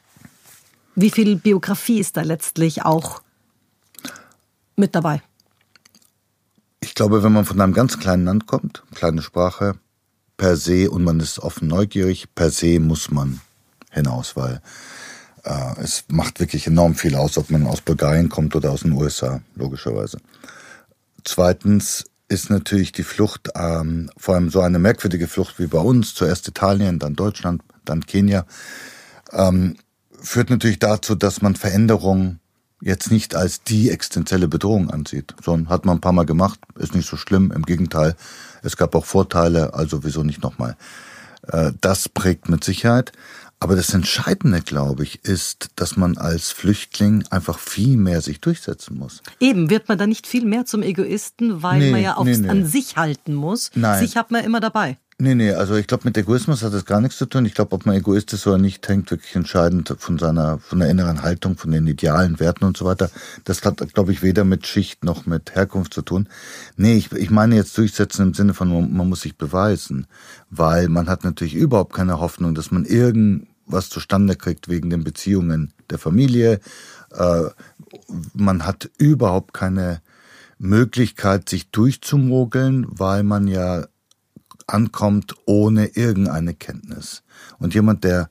Wie 0.94 1.10
viel 1.10 1.36
Biografie 1.36 2.00
ist 2.00 2.16
da 2.16 2.22
letztlich 2.22 2.82
auch 2.82 3.20
mit 4.74 4.94
dabei? 4.94 5.20
Ich 6.80 6.94
glaube, 6.94 7.22
wenn 7.22 7.32
man 7.32 7.44
von 7.44 7.60
einem 7.60 7.74
ganz 7.74 7.98
kleinen 7.98 8.24
Land 8.24 8.46
kommt, 8.46 8.84
kleine 8.94 9.20
Sprache, 9.20 9.74
per 10.38 10.56
se 10.56 10.90
und 10.90 11.04
man 11.04 11.20
ist 11.20 11.40
offen 11.40 11.68
neugierig, 11.68 12.34
per 12.34 12.50
se 12.50 12.80
muss 12.80 13.10
man 13.10 13.42
hinaus, 13.90 14.34
weil 14.34 14.62
äh, 15.44 15.80
es 15.80 16.04
macht 16.08 16.40
wirklich 16.40 16.66
enorm 16.66 16.94
viel 16.94 17.14
aus, 17.14 17.38
ob 17.38 17.50
man 17.50 17.66
aus 17.66 17.80
Bulgarien 17.80 18.28
kommt 18.28 18.56
oder 18.56 18.70
aus 18.70 18.82
den 18.82 18.92
USA, 18.92 19.40
logischerweise. 19.54 20.18
Zweitens 21.24 22.04
ist 22.28 22.50
natürlich 22.50 22.92
die 22.92 23.02
Flucht, 23.02 23.50
ähm, 23.54 24.10
vor 24.16 24.34
allem 24.34 24.50
so 24.50 24.60
eine 24.60 24.78
merkwürdige 24.78 25.28
Flucht 25.28 25.58
wie 25.58 25.66
bei 25.66 25.78
uns, 25.78 26.14
zuerst 26.14 26.48
Italien, 26.48 26.98
dann 26.98 27.14
Deutschland, 27.14 27.62
dann 27.84 28.06
Kenia, 28.06 28.46
ähm, 29.32 29.76
führt 30.20 30.50
natürlich 30.50 30.78
dazu, 30.78 31.14
dass 31.14 31.42
man 31.42 31.54
Veränderungen 31.54 32.40
jetzt 32.80 33.10
nicht 33.10 33.34
als 33.34 33.62
die 33.62 33.90
existenzielle 33.90 34.48
Bedrohung 34.48 34.90
ansieht, 34.90 35.34
sondern 35.42 35.70
hat 35.70 35.84
man 35.84 35.98
ein 35.98 36.00
paar 36.00 36.12
Mal 36.12 36.26
gemacht, 36.26 36.60
ist 36.78 36.94
nicht 36.94 37.08
so 37.08 37.16
schlimm, 37.16 37.50
im 37.52 37.62
Gegenteil, 37.62 38.16
es 38.62 38.76
gab 38.76 38.94
auch 38.94 39.04
Vorteile, 39.04 39.74
also 39.74 40.04
wieso 40.04 40.22
nicht 40.22 40.42
nochmal. 40.42 40.76
Äh, 41.48 41.72
das 41.80 42.08
prägt 42.08 42.48
mit 42.48 42.64
Sicherheit. 42.64 43.12
Aber 43.64 43.76
das 43.76 43.94
Entscheidende, 43.94 44.60
glaube 44.60 45.04
ich, 45.04 45.24
ist, 45.24 45.70
dass 45.76 45.96
man 45.96 46.18
als 46.18 46.50
Flüchtling 46.50 47.24
einfach 47.30 47.58
viel 47.58 47.96
mehr 47.96 48.20
sich 48.20 48.42
durchsetzen 48.42 48.98
muss. 48.98 49.22
Eben, 49.40 49.70
wird 49.70 49.88
man 49.88 49.96
da 49.96 50.06
nicht 50.06 50.26
viel 50.26 50.44
mehr 50.44 50.66
zum 50.66 50.82
Egoisten, 50.82 51.62
weil 51.62 51.78
nee, 51.78 51.90
man 51.90 52.02
ja 52.02 52.14
aufs, 52.16 52.26
nee, 52.26 52.36
nee. 52.36 52.48
an 52.50 52.66
sich 52.66 52.98
halten 52.98 53.32
muss. 53.32 53.70
Nein. 53.74 54.00
Sich 54.00 54.18
hat 54.18 54.30
man 54.30 54.44
immer 54.44 54.60
dabei. 54.60 54.98
Nee, 55.16 55.34
nee, 55.34 55.52
also 55.52 55.76
ich 55.76 55.86
glaube, 55.86 56.02
mit 56.04 56.18
Egoismus 56.18 56.62
hat 56.62 56.74
das 56.74 56.84
gar 56.84 57.00
nichts 57.00 57.16
zu 57.16 57.24
tun. 57.24 57.46
Ich 57.46 57.54
glaube, 57.54 57.72
ob 57.74 57.86
man 57.86 57.94
Egoist 57.94 58.34
ist 58.34 58.46
oder 58.46 58.58
nicht, 58.58 58.86
hängt 58.86 59.10
wirklich 59.10 59.34
entscheidend 59.34 59.94
von 59.96 60.18
seiner, 60.18 60.58
von 60.58 60.80
der 60.80 60.90
inneren 60.90 61.22
Haltung, 61.22 61.56
von 61.56 61.70
den 61.70 61.86
idealen 61.86 62.40
Werten 62.40 62.66
und 62.66 62.76
so 62.76 62.84
weiter. 62.84 63.10
Das 63.44 63.62
hat, 63.64 63.94
glaube 63.94 64.12
ich, 64.12 64.22
weder 64.22 64.44
mit 64.44 64.66
Schicht 64.66 65.04
noch 65.04 65.24
mit 65.24 65.54
Herkunft 65.54 65.94
zu 65.94 66.02
tun. 66.02 66.28
Nee, 66.76 66.96
ich, 66.96 67.12
ich 67.12 67.30
meine 67.30 67.56
jetzt 67.56 67.78
durchsetzen 67.78 68.26
im 68.26 68.34
Sinne 68.34 68.52
von, 68.52 68.68
man 68.68 69.08
muss 69.08 69.22
sich 69.22 69.38
beweisen. 69.38 70.06
Weil 70.50 70.88
man 70.88 71.08
hat 71.08 71.24
natürlich 71.24 71.54
überhaupt 71.54 71.94
keine 71.94 72.20
Hoffnung, 72.20 72.54
dass 72.54 72.70
man 72.70 72.84
irgendwas 73.64 73.88
zustande 73.88 74.36
kriegt 74.36 74.68
wegen 74.68 74.90
den 74.90 75.04
Beziehungen 75.04 75.72
der 75.90 75.98
Familie. 75.98 76.60
Äh, 77.10 77.44
man 78.34 78.66
hat 78.66 78.90
überhaupt 78.98 79.54
keine 79.54 80.02
Möglichkeit, 80.58 81.48
sich 81.48 81.70
durchzumogeln, 81.70 82.86
weil 82.88 83.22
man 83.22 83.48
ja 83.48 83.86
ankommt 84.66 85.34
ohne 85.46 85.86
irgendeine 85.88 86.54
Kenntnis. 86.54 87.22
Und 87.58 87.74
jemand, 87.74 88.04
der 88.04 88.30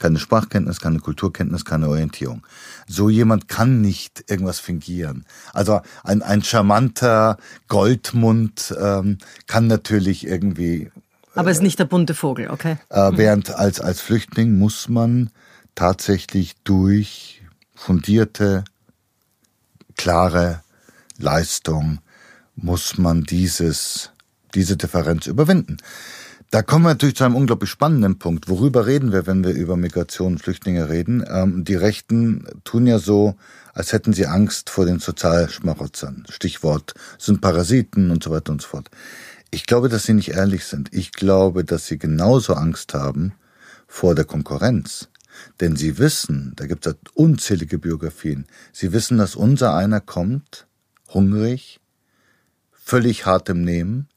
keine 0.00 0.18
Sprachkenntnis, 0.18 0.80
keine 0.80 0.98
Kulturkenntnis, 0.98 1.64
keine 1.64 1.88
Orientierung. 1.88 2.44
So 2.86 3.08
jemand 3.08 3.48
kann 3.48 3.80
nicht 3.80 4.24
irgendwas 4.28 4.58
fingieren. 4.58 5.24
Also 5.52 5.80
ein, 6.02 6.20
ein 6.22 6.42
charmanter 6.42 7.38
Goldmund 7.68 8.74
ähm, 8.78 9.18
kann 9.46 9.66
natürlich 9.66 10.26
irgendwie. 10.26 10.90
Aber 11.34 11.50
ist 11.50 11.62
nicht 11.62 11.78
der 11.78 11.84
bunte 11.84 12.14
Vogel, 12.14 12.50
okay. 12.50 12.76
Äh, 12.90 13.12
während 13.14 13.50
als, 13.50 13.80
als 13.80 14.00
Flüchtling 14.00 14.58
muss 14.58 14.88
man 14.88 15.30
tatsächlich 15.74 16.54
durch 16.64 17.42
fundierte, 17.74 18.64
klare 19.96 20.62
Leistung 21.18 21.98
muss 22.56 22.98
man 22.98 23.24
dieses 23.24 24.10
diese 24.54 24.76
Differenz 24.76 25.26
überwinden. 25.26 25.78
Da 26.50 26.62
kommen 26.62 26.84
wir 26.84 26.90
natürlich 26.90 27.16
zu 27.16 27.24
einem 27.24 27.34
unglaublich 27.34 27.70
spannenden 27.70 28.18
Punkt. 28.18 28.48
Worüber 28.48 28.86
reden 28.86 29.10
wir, 29.10 29.26
wenn 29.26 29.42
wir 29.42 29.50
über 29.50 29.76
Migration 29.76 30.34
und 30.34 30.38
Flüchtlinge 30.38 30.88
reden? 30.88 31.24
Ähm, 31.28 31.64
die 31.64 31.74
Rechten 31.74 32.46
tun 32.62 32.86
ja 32.86 33.00
so, 33.00 33.34
als 33.72 33.92
hätten 33.92 34.12
sie 34.12 34.26
Angst 34.26 34.70
vor 34.70 34.86
den 34.86 35.00
Sozialschmarotzern. 35.00 36.24
Stichwort 36.28 36.94
sind 37.18 37.40
Parasiten 37.40 38.12
und 38.12 38.22
so 38.22 38.30
weiter 38.30 38.52
und 38.52 38.62
so 38.62 38.68
fort. 38.68 38.88
Ich 39.54 39.66
glaube, 39.66 39.88
dass 39.88 40.02
sie 40.02 40.14
nicht 40.14 40.30
ehrlich 40.30 40.64
sind. 40.64 40.92
Ich 40.92 41.12
glaube, 41.12 41.64
dass 41.64 41.86
sie 41.86 41.96
genauso 41.96 42.54
Angst 42.54 42.92
haben 42.92 43.34
vor 43.86 44.16
der 44.16 44.24
Konkurrenz. 44.24 45.10
Denn 45.60 45.76
sie 45.76 45.98
wissen, 45.98 46.54
da 46.56 46.66
gibt 46.66 46.88
es 46.88 46.96
unzählige 47.14 47.78
Biografien, 47.78 48.46
sie 48.72 48.92
wissen, 48.92 49.16
dass 49.16 49.36
unser 49.36 49.72
einer 49.76 50.00
kommt, 50.00 50.66
hungrig, 51.08 51.78
völlig 52.72 53.26
hart 53.26 53.48
im 53.48 53.62
Nehmen, 53.62 54.08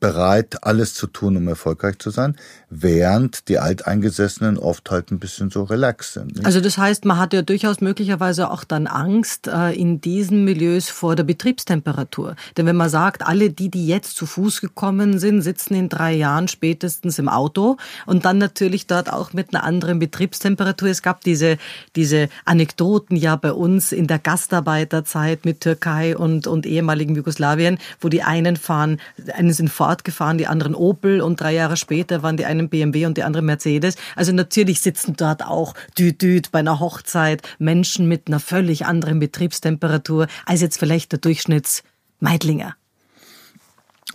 bereit, 0.00 0.62
alles 0.62 0.94
zu 0.94 1.06
tun, 1.06 1.36
um 1.36 1.48
erfolgreich 1.48 1.98
zu 1.98 2.10
sein, 2.10 2.36
während 2.68 3.48
die 3.48 3.58
Alteingesessenen 3.58 4.58
oft 4.58 4.90
halt 4.90 5.10
ein 5.10 5.18
bisschen 5.18 5.50
so 5.50 5.62
relax 5.64 6.12
sind. 6.14 6.36
Nicht? 6.36 6.46
Also 6.46 6.60
das 6.60 6.78
heißt, 6.78 7.04
man 7.04 7.18
hat 7.18 7.32
ja 7.32 7.42
durchaus 7.42 7.80
möglicherweise 7.80 8.50
auch 8.50 8.64
dann 8.64 8.86
Angst 8.86 9.48
äh, 9.48 9.72
in 9.72 10.00
diesen 10.00 10.44
Milieus 10.44 10.88
vor 10.88 11.16
der 11.16 11.24
Betriebstemperatur. 11.24 12.36
Denn 12.56 12.66
wenn 12.66 12.76
man 12.76 12.88
sagt, 12.88 13.26
alle 13.26 13.50
die, 13.50 13.70
die 13.70 13.86
jetzt 13.86 14.16
zu 14.16 14.26
Fuß 14.26 14.60
gekommen 14.60 15.18
sind, 15.18 15.42
sitzen 15.42 15.74
in 15.74 15.88
drei 15.88 16.12
Jahren 16.14 16.48
spätestens 16.48 17.18
im 17.18 17.28
Auto 17.28 17.76
und 18.04 18.24
dann 18.24 18.38
natürlich 18.38 18.86
dort 18.86 19.12
auch 19.12 19.32
mit 19.32 19.54
einer 19.54 19.64
anderen 19.64 19.98
Betriebstemperatur. 19.98 20.88
Es 20.88 21.02
gab 21.02 21.22
diese, 21.22 21.58
diese 21.94 22.28
Anekdoten 22.44 23.16
ja 23.16 23.36
bei 23.36 23.52
uns 23.52 23.92
in 23.92 24.06
der 24.06 24.18
Gastarbeiterzeit 24.18 25.44
mit 25.44 25.60
Türkei 25.60 26.16
und, 26.16 26.46
und 26.46 26.66
ehemaligen 26.66 27.14
Jugoslawien, 27.14 27.78
wo 28.00 28.08
die 28.08 28.22
einen 28.22 28.56
fahren, 28.56 29.00
einen 29.32 29.52
sind 29.52 29.70
vor 29.70 29.85
Ford 29.86 30.02
gefahren, 30.02 30.36
die 30.36 30.48
anderen 30.48 30.74
Opel 30.74 31.20
und 31.20 31.40
drei 31.40 31.54
Jahre 31.54 31.76
später 31.76 32.24
waren 32.24 32.36
die 32.36 32.44
einen 32.44 32.68
BMW 32.68 33.06
und 33.06 33.16
die 33.16 33.22
anderen 33.22 33.46
Mercedes. 33.46 33.94
Also 34.16 34.32
natürlich 34.32 34.80
sitzen 34.80 35.14
dort 35.16 35.44
auch 35.44 35.74
düdüd 35.96 36.50
bei 36.50 36.58
einer 36.58 36.80
Hochzeit 36.80 37.42
Menschen 37.60 38.08
mit 38.08 38.26
einer 38.26 38.40
völlig 38.40 38.84
anderen 38.84 39.20
Betriebstemperatur 39.20 40.26
als 40.44 40.60
jetzt 40.60 40.78
vielleicht 40.80 41.12
der 41.12 41.20
Durchschnittsmeidlinger. 41.20 42.74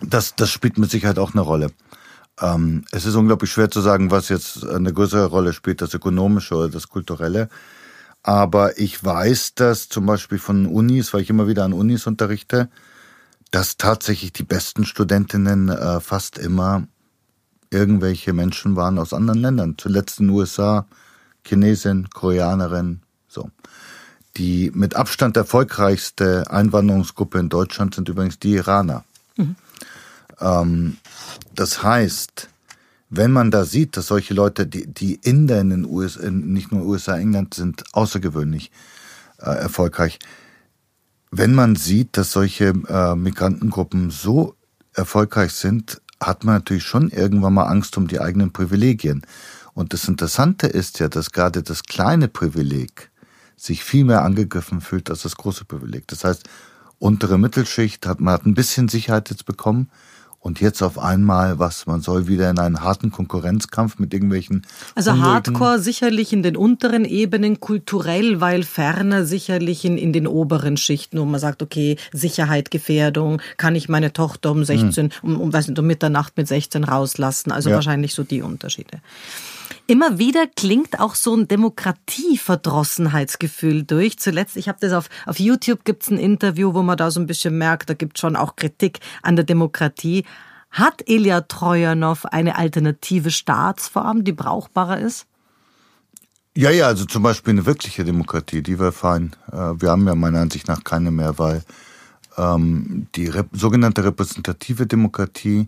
Das, 0.02 0.36
das 0.36 0.50
spielt 0.50 0.78
mit 0.78 0.92
Sicherheit 0.92 1.18
auch 1.18 1.32
eine 1.32 1.42
Rolle. 1.42 1.72
Ähm, 2.42 2.84
es 2.92 3.06
ist 3.06 3.16
unglaublich 3.16 3.50
schwer 3.50 3.72
zu 3.72 3.80
sagen, 3.80 4.12
was 4.12 4.28
jetzt 4.28 4.66
eine 4.66 4.92
größere 4.92 5.28
Rolle 5.28 5.54
spielt, 5.54 5.82
das 5.82 5.94
Ökonomische 5.94 6.56
oder 6.56 6.68
das 6.68 6.90
Kulturelle. 6.90 7.48
Aber 8.24 8.78
ich 8.78 9.02
weiß 9.02 9.56
das 9.56 9.88
zum 9.88 10.06
Beispiel 10.06 10.38
von 10.38 10.66
Unis, 10.66 11.14
weil 11.14 11.22
ich 11.22 11.30
immer 11.30 11.48
wieder 11.48 11.64
an 11.64 11.72
Unis 11.72 12.08
unterrichte, 12.08 12.68
dass 13.52 13.78
tatsächlich 13.78 14.32
die 14.34 14.44
besten 14.44 14.86
Studentinnen 14.86 15.70
äh, 15.70 16.00
fast 16.00 16.38
immer 16.38 16.88
irgendwelche 17.70 18.34
Menschen 18.34 18.76
waren 18.76 18.98
aus 18.98 19.14
anderen 19.14 19.40
Ländern. 19.40 19.76
Zuletzt 19.78 20.20
in 20.20 20.28
den 20.28 20.36
USA, 20.36 20.86
Chinesin, 21.46 22.10
Koreanerin, 22.10 23.02
so. 23.28 23.50
Die 24.38 24.72
mit 24.74 24.96
Abstand 24.96 25.36
erfolgreichste 25.36 26.50
Einwanderungsgruppe 26.50 27.40
in 27.40 27.50
Deutschland 27.50 27.96
sind 27.96 28.08
übrigens 28.08 28.40
die 28.40 28.54
Iraner. 28.54 29.04
Mhm. 29.36 29.56
Ähm, 30.40 30.98
das 31.54 31.84
heißt, 31.84 32.48
wenn 33.10 33.32
man 33.32 33.52
da 33.52 33.66
sieht, 33.66 33.98
dass 33.98 34.08
solche 34.08 34.34
Leute, 34.34 34.66
die, 34.66 34.88
die 34.88 35.16
Inder 35.16 35.60
in 35.60 35.70
den 35.70 35.86
USA, 35.86 36.30
nicht 36.30 36.72
nur 36.72 36.86
USA, 36.86 37.18
England 37.18 37.54
sind 37.54 37.84
außergewöhnlich 37.92 38.72
äh, 39.40 39.50
erfolgreich, 39.50 40.18
wenn 41.32 41.56
man 41.56 41.76
sieht, 41.78 42.17
dass 42.17 42.34
solche 42.34 42.74
äh, 42.88 43.15
Migrantengruppen 43.15 44.12
so 44.12 44.56
erfolgreich 44.94 45.54
sind, 45.54 46.02
hat 46.20 46.44
man 46.44 46.56
natürlich 46.56 46.84
schon 46.84 47.10
irgendwann 47.10 47.54
mal 47.54 47.65
Angst 47.65 47.98
um 47.98 48.08
die 48.08 48.20
eigenen 48.20 48.52
Privilegien. 48.52 49.26
Und 49.74 49.94
das 49.94 50.08
Interessante 50.08 50.67
ist 50.67 51.00
ja, 51.00 51.08
dass 51.08 51.32
gerade 51.32 51.63
das 51.63 51.84
kleine 51.84 52.28
Privileg 52.28 53.10
sich 53.56 53.84
viel 53.84 54.04
mehr 54.04 54.24
angegriffen 54.24 54.82
fühlt 54.82 55.10
als 55.10 55.22
das 55.22 55.38
große 55.38 55.65
Privileg. 55.65 56.08
Das 56.08 56.24
heißt, 56.26 56.44
untere 57.00 57.39
Mittelschicht 57.39 58.06
hat 58.06 58.20
man 58.20 58.34
hat 58.34 58.46
ein 58.46 58.54
bisschen 58.54 58.89
Sicherheit 58.89 59.30
jetzt 59.30 59.46
bekommen, 59.46 59.89
und 60.41 60.60
jetzt 60.60 60.82
auf 60.82 60.97
einmal, 60.97 61.60
was, 61.60 61.86
man 61.86 62.01
soll 62.01 62.27
wieder 62.27 62.49
in 62.49 62.58
einen 62.58 62.82
harten 62.82 63.12
Konkurrenzkampf 63.12 63.99
mit 63.99 64.12
irgendwelchen. 64.12 64.65
Also 64.95 65.19
Hardcore 65.19 65.77
sicherlich 65.77 66.34
in 66.34 66.41
den 66.41 66.58
unteren 66.58 67.06
Ebenen, 67.06 67.60
kulturell, 67.60 68.41
weil 68.41 68.63
ferner 68.63 69.23
sicherlich 69.23 69.86
in, 69.86 69.99
in 69.99 70.13
den 70.13 70.25
oberen 70.25 70.77
Schichten, 70.77 71.19
wo 71.19 71.25
man 71.25 71.39
sagt, 71.39 71.62
okay, 71.62 71.95
Sicherheit, 72.12 72.71
Gefährdung, 72.71 73.39
kann 73.58 73.75
ich 73.75 73.88
meine 73.88 74.13
Tochter 74.13 74.49
um 74.49 74.63
16, 74.63 75.12
hm. 75.12 75.12
um, 75.21 75.39
um, 75.39 75.54
weiß 75.54 75.67
nicht, 75.67 75.77
um 75.77 75.86
Mitternacht 75.86 76.36
mit 76.36 76.47
16 76.47 76.86
rauslassen. 76.86 77.51
Also 77.51 77.69
ja. 77.69 77.75
wahrscheinlich 77.75 78.15
so 78.15 78.23
die 78.23 78.41
Unterschiede. 78.41 78.99
Immer 79.88 80.20
wieder 80.20 80.48
klingt 80.48 81.00
auch 81.00 81.16
so 81.16 81.34
ein 81.36 81.48
Demokratieverdrossenheitsgefühl 81.48 83.84
durch. 83.84 84.20
Zuletzt, 84.20 84.58
ich 84.58 84.68
habe 84.68 84.80
das 84.82 84.92
auf, 84.94 85.10
auf 85.26 85.40
YouTube 85.40 85.86
gibt's 85.86 86.10
ein 86.10 86.18
Interview, 86.18 86.74
wo 86.74 86.82
man 86.82 86.98
da 86.98 87.12
so 87.12 87.20
ein 87.20 87.28
bisschen 87.28 87.56
merkt, 87.58 87.90
da 87.90 87.94
gibt 87.94 88.20
schon 88.20 88.36
auch 88.36 88.56
Kritik 88.56 89.00
an 89.22 89.36
der 89.36 89.46
Demokratie. 89.46 90.26
Hat 90.70 91.04
Ilya 91.08 91.42
Trojanow 91.42 92.26
eine 92.26 92.58
alternative 92.58 93.32
Staatsform, 93.32 94.24
die 94.24 94.32
brauchbarer 94.32 95.00
ist? 95.00 95.26
Ja, 96.56 96.70
ja, 96.70 96.88
also 96.88 97.06
zum 97.06 97.24
Beispiel 97.24 97.52
eine 97.52 97.66
wirkliche 97.66 98.04
Demokratie, 98.04 98.62
die 98.62 98.78
wäre 98.78 98.92
fein. 98.92 99.36
Äh, 99.52 99.82
wir 99.82 99.90
haben 99.90 100.06
ja 100.08 100.16
meiner 100.16 100.42
Ansicht 100.42 100.68
nach 100.68 100.84
keine 100.84 101.12
mehr, 101.12 101.40
weil 101.40 101.64
ähm, 102.38 103.08
die 103.16 103.28
rep 103.28 103.48
sogenannte 103.54 104.04
repräsentative 104.04 104.86
Demokratie 104.86 105.68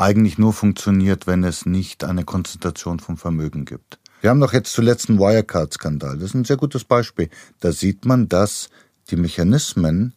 eigentlich 0.00 0.38
nur 0.38 0.52
funktioniert, 0.52 1.26
wenn 1.26 1.44
es 1.44 1.66
nicht 1.66 2.04
eine 2.04 2.24
Konzentration 2.24 3.00
von 3.00 3.16
Vermögen 3.16 3.64
gibt. 3.66 3.98
Wir 4.22 4.30
haben 4.30 4.40
doch 4.40 4.52
jetzt 4.52 4.72
zuletzt 4.72 5.08
einen 5.08 5.18
Wirecard-Skandal. 5.18 6.16
Das 6.16 6.30
ist 6.30 6.34
ein 6.34 6.44
sehr 6.44 6.56
gutes 6.56 6.84
Beispiel. 6.84 7.28
Da 7.60 7.72
sieht 7.72 8.04
man, 8.04 8.28
dass 8.28 8.70
die 9.10 9.16
Mechanismen, 9.16 10.14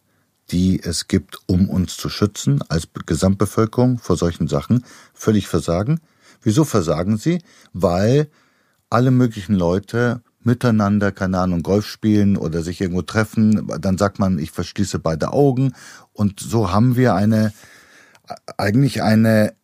die 0.50 0.82
es 0.82 1.08
gibt, 1.08 1.38
um 1.46 1.68
uns 1.68 1.96
zu 1.96 2.08
schützen 2.08 2.62
als 2.68 2.88
Gesamtbevölkerung 3.06 3.98
vor 3.98 4.16
solchen 4.16 4.48
Sachen, 4.48 4.84
völlig 5.12 5.48
versagen. 5.48 6.00
Wieso 6.42 6.64
versagen 6.64 7.16
sie? 7.16 7.42
Weil 7.72 8.28
alle 8.90 9.10
möglichen 9.10 9.54
Leute 9.54 10.22
miteinander, 10.40 11.12
keine 11.12 11.38
Ahnung, 11.38 11.62
Golf 11.62 11.86
spielen 11.86 12.36
oder 12.36 12.62
sich 12.62 12.80
irgendwo 12.80 13.02
treffen, 13.02 13.66
dann 13.80 13.96
sagt 13.96 14.18
man, 14.18 14.38
ich 14.38 14.50
verschließe 14.50 14.98
beide 14.98 15.32
Augen 15.32 15.72
und 16.12 16.40
so 16.40 16.70
haben 16.70 16.96
wir 16.96 17.14
eine 17.14 17.52
eigentlich 18.56 19.02
eine 19.02 19.54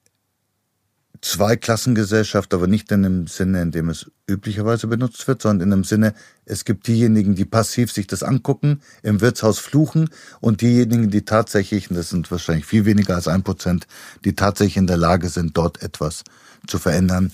Zweiklassengesellschaft, 1.22 2.54
aber 2.54 2.66
nicht 2.66 2.90
in 2.92 3.02
dem 3.02 3.26
Sinne, 3.26 3.61
in 3.61 3.70
dem 3.70 3.90
es 3.90 4.11
üblicherweise 4.26 4.87
benutzt 4.87 5.28
wird, 5.28 5.42
sondern 5.42 5.66
in 5.66 5.70
dem 5.70 5.85
Sinne, 5.85 6.14
es 6.46 6.64
gibt 6.64 6.87
diejenigen, 6.87 7.35
die 7.35 7.44
passiv 7.44 7.92
sich 7.92 8.06
das 8.06 8.22
angucken, 8.22 8.81
im 9.02 9.21
Wirtshaus 9.21 9.58
fluchen 9.58 10.08
und 10.40 10.62
diejenigen, 10.62 11.10
die 11.10 11.25
tatsächlich, 11.25 11.90
und 11.90 11.96
das 11.96 12.10
sind 12.10 12.31
wahrscheinlich 12.31 12.64
viel 12.64 12.87
weniger 12.87 13.16
als 13.16 13.29
ein 13.29 13.42
Prozent, 13.42 13.87
die 14.25 14.35
tatsächlich 14.35 14.79
in 14.79 14.87
der 14.87 14.96
Lage 14.96 15.29
sind, 15.29 15.56
dort 15.56 15.83
etwas 15.83 16.25
zu 16.66 16.79
verändern. 16.79 17.33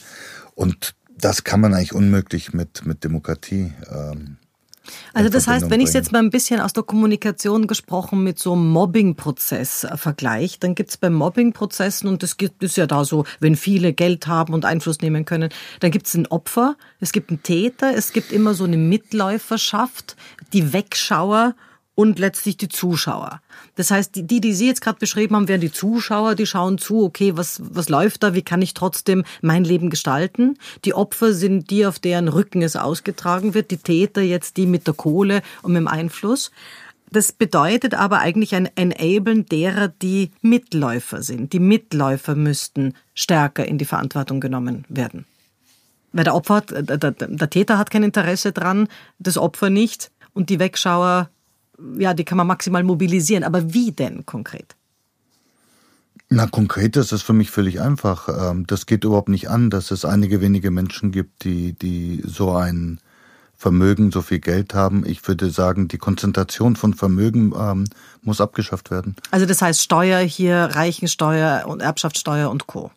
Und 0.54 0.94
das 1.16 1.44
kann 1.44 1.60
man 1.60 1.74
eigentlich 1.74 1.94
unmöglich 1.94 2.52
mit, 2.52 2.86
mit 2.86 3.04
Demokratie. 3.04 3.72
Ähm, 3.90 4.38
also 5.14 5.28
das 5.28 5.46
heißt, 5.46 5.70
wenn 5.70 5.80
ich 5.80 5.88
es 5.88 5.94
jetzt 5.94 6.12
mal 6.12 6.18
ein 6.18 6.30
bisschen 6.30 6.60
aus 6.60 6.72
der 6.72 6.82
Kommunikation 6.82 7.66
gesprochen 7.66 8.22
mit 8.22 8.38
so 8.38 8.52
einem 8.52 8.70
Mobbing-Prozess 8.70 9.84
äh, 9.84 9.96
vergleiche, 9.96 10.58
dann 10.60 10.74
gibt 10.74 10.90
es 10.90 10.96
bei 10.96 11.10
Mobbing-Prozessen, 11.10 12.08
und 12.08 12.22
das 12.22 12.36
gibt 12.36 12.62
es 12.62 12.76
ja 12.76 12.86
da 12.86 13.04
so, 13.04 13.24
wenn 13.40 13.56
viele 13.56 13.92
Geld 13.92 14.26
haben 14.26 14.54
und 14.54 14.64
Einfluss 14.64 15.00
nehmen 15.00 15.24
können, 15.24 15.50
dann 15.80 15.90
gibt 15.90 16.06
es 16.06 16.14
ein 16.14 16.26
Opfer, 16.26 16.76
es 17.00 17.12
gibt 17.12 17.30
einen 17.30 17.42
Täter, 17.42 17.94
es 17.94 18.12
gibt 18.12 18.32
immer 18.32 18.54
so 18.54 18.64
eine 18.64 18.76
Mitläuferschaft, 18.76 20.16
die 20.52 20.72
Wegschauer 20.72 21.54
und 21.96 22.18
letztlich 22.20 22.56
die 22.56 22.68
Zuschauer. 22.68 23.40
Das 23.74 23.90
heißt, 23.90 24.14
die, 24.14 24.40
die, 24.40 24.52
Sie 24.52 24.66
jetzt 24.68 24.82
gerade 24.82 24.98
beschrieben 24.98 25.34
haben, 25.34 25.48
wären 25.48 25.62
die 25.62 25.72
Zuschauer, 25.72 26.36
die 26.36 26.46
schauen 26.46 26.78
zu, 26.78 27.02
okay, 27.02 27.36
was, 27.36 27.60
was 27.64 27.88
läuft 27.88 28.22
da, 28.22 28.34
wie 28.34 28.42
kann 28.42 28.62
ich 28.62 28.74
trotzdem 28.74 29.24
mein 29.40 29.64
Leben 29.64 29.90
gestalten? 29.90 30.58
Die 30.84 30.94
Opfer 30.94 31.32
sind 31.32 31.70
die, 31.70 31.86
auf 31.86 31.98
deren 31.98 32.28
Rücken 32.28 32.62
es 32.62 32.76
ausgetragen 32.76 33.54
wird, 33.54 33.70
die 33.70 33.78
Täter 33.78 34.20
jetzt 34.20 34.58
die 34.58 34.66
mit 34.66 34.86
der 34.86 34.94
Kohle 34.94 35.42
und 35.62 35.72
mit 35.72 35.80
dem 35.80 35.88
Einfluss. 35.88 36.52
Das 37.10 37.32
bedeutet 37.32 37.94
aber 37.94 38.18
eigentlich 38.18 38.54
ein 38.54 38.68
Enablen 38.76 39.46
derer, 39.46 39.88
die 39.88 40.32
Mitläufer 40.42 41.22
sind. 41.22 41.54
Die 41.54 41.60
Mitläufer 41.60 42.34
müssten 42.34 42.92
stärker 43.14 43.64
in 43.64 43.78
die 43.78 43.84
Verantwortung 43.86 44.40
genommen 44.40 44.84
werden. 44.90 45.24
Weil 46.12 46.24
der 46.24 46.34
Opfer, 46.34 46.60
der, 46.60 46.98
der, 46.98 47.12
der 47.12 47.50
Täter 47.50 47.78
hat 47.78 47.90
kein 47.90 48.02
Interesse 48.02 48.52
dran, 48.52 48.88
das 49.18 49.38
Opfer 49.38 49.70
nicht 49.70 50.10
und 50.34 50.50
die 50.50 50.58
Wegschauer 50.58 51.30
ja, 51.98 52.14
die 52.14 52.24
kann 52.24 52.38
man 52.38 52.46
maximal 52.46 52.82
mobilisieren. 52.82 53.44
Aber 53.44 53.72
wie 53.72 53.92
denn 53.92 54.26
konkret? 54.26 54.76
Na, 56.28 56.46
konkret 56.46 56.96
ist 56.96 57.12
es 57.12 57.22
für 57.22 57.32
mich 57.32 57.50
völlig 57.50 57.80
einfach. 57.80 58.28
Ähm, 58.50 58.66
das 58.66 58.86
geht 58.86 59.04
überhaupt 59.04 59.28
nicht 59.28 59.48
an, 59.48 59.70
dass 59.70 59.90
es 59.90 60.04
einige 60.04 60.40
wenige 60.40 60.70
Menschen 60.70 61.12
gibt, 61.12 61.44
die, 61.44 61.72
die 61.74 62.22
so 62.26 62.52
ein 62.52 63.00
Vermögen, 63.56 64.10
so 64.10 64.22
viel 64.22 64.40
Geld 64.40 64.74
haben. 64.74 65.04
Ich 65.06 65.26
würde 65.26 65.50
sagen, 65.50 65.88
die 65.88 65.98
Konzentration 65.98 66.76
von 66.76 66.94
Vermögen 66.94 67.54
ähm, 67.58 67.84
muss 68.22 68.40
abgeschafft 68.40 68.90
werden. 68.90 69.16
Also 69.30 69.46
das 69.46 69.62
heißt 69.62 69.80
Steuer 69.80 70.18
hier, 70.20 70.56
Reichensteuer 70.72 71.64
und 71.66 71.80
Erbschaftssteuer 71.80 72.50
und 72.50 72.66
Co. 72.66 72.90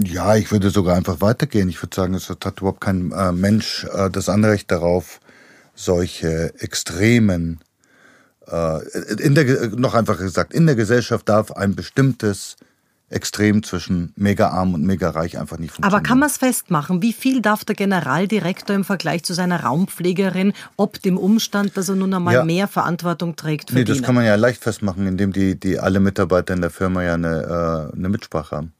Ja, 0.00 0.36
ich 0.36 0.52
würde 0.52 0.70
sogar 0.70 0.96
einfach 0.96 1.20
weitergehen. 1.20 1.68
Ich 1.68 1.82
würde 1.82 1.94
sagen, 1.94 2.14
es 2.14 2.30
hat 2.30 2.60
überhaupt 2.60 2.80
kein 2.80 3.10
äh, 3.10 3.32
Mensch 3.32 3.84
äh, 3.92 4.08
das 4.10 4.28
Anrecht 4.28 4.70
darauf, 4.70 5.20
solche 5.74 6.54
extremen 6.60 7.58
in 9.18 9.34
der, 9.34 9.68
noch 9.70 9.94
einfach 9.94 10.18
gesagt, 10.18 10.54
in 10.54 10.66
der 10.66 10.74
Gesellschaft 10.74 11.28
darf 11.28 11.52
ein 11.52 11.74
bestimmtes 11.74 12.56
Extrem 13.10 13.62
zwischen 13.62 14.12
mega 14.16 14.48
arm 14.50 14.74
und 14.74 14.82
mega 14.82 15.08
reich 15.08 15.38
einfach 15.38 15.58
nicht 15.58 15.70
funktionieren. 15.70 15.98
Aber 15.98 16.06
kann 16.06 16.18
man 16.18 16.28
es 16.28 16.36
festmachen? 16.36 17.00
Wie 17.00 17.14
viel 17.14 17.40
darf 17.40 17.64
der 17.64 17.74
Generaldirektor 17.74 18.76
im 18.76 18.84
Vergleich 18.84 19.22
zu 19.22 19.32
seiner 19.32 19.64
Raumpflegerin, 19.64 20.52
ob 20.76 21.00
dem 21.00 21.16
Umstand, 21.16 21.74
dass 21.78 21.88
er 21.88 21.94
nun 21.94 22.12
einmal 22.12 22.34
ja. 22.34 22.44
mehr 22.44 22.68
Verantwortung 22.68 23.34
trägt, 23.34 23.70
verdienen? 23.70 23.88
Nee, 23.88 23.98
das 23.98 24.04
kann 24.04 24.14
man 24.14 24.26
ja 24.26 24.34
leicht 24.34 24.62
festmachen, 24.62 25.06
indem 25.06 25.32
die, 25.32 25.58
die 25.58 25.78
alle 25.78 26.00
Mitarbeiter 26.00 26.52
in 26.52 26.60
der 26.60 26.68
Firma 26.68 27.02
ja 27.02 27.14
eine, 27.14 27.90
äh, 27.94 27.96
eine 27.96 28.10
Mitsprache 28.10 28.56
haben. 28.56 28.72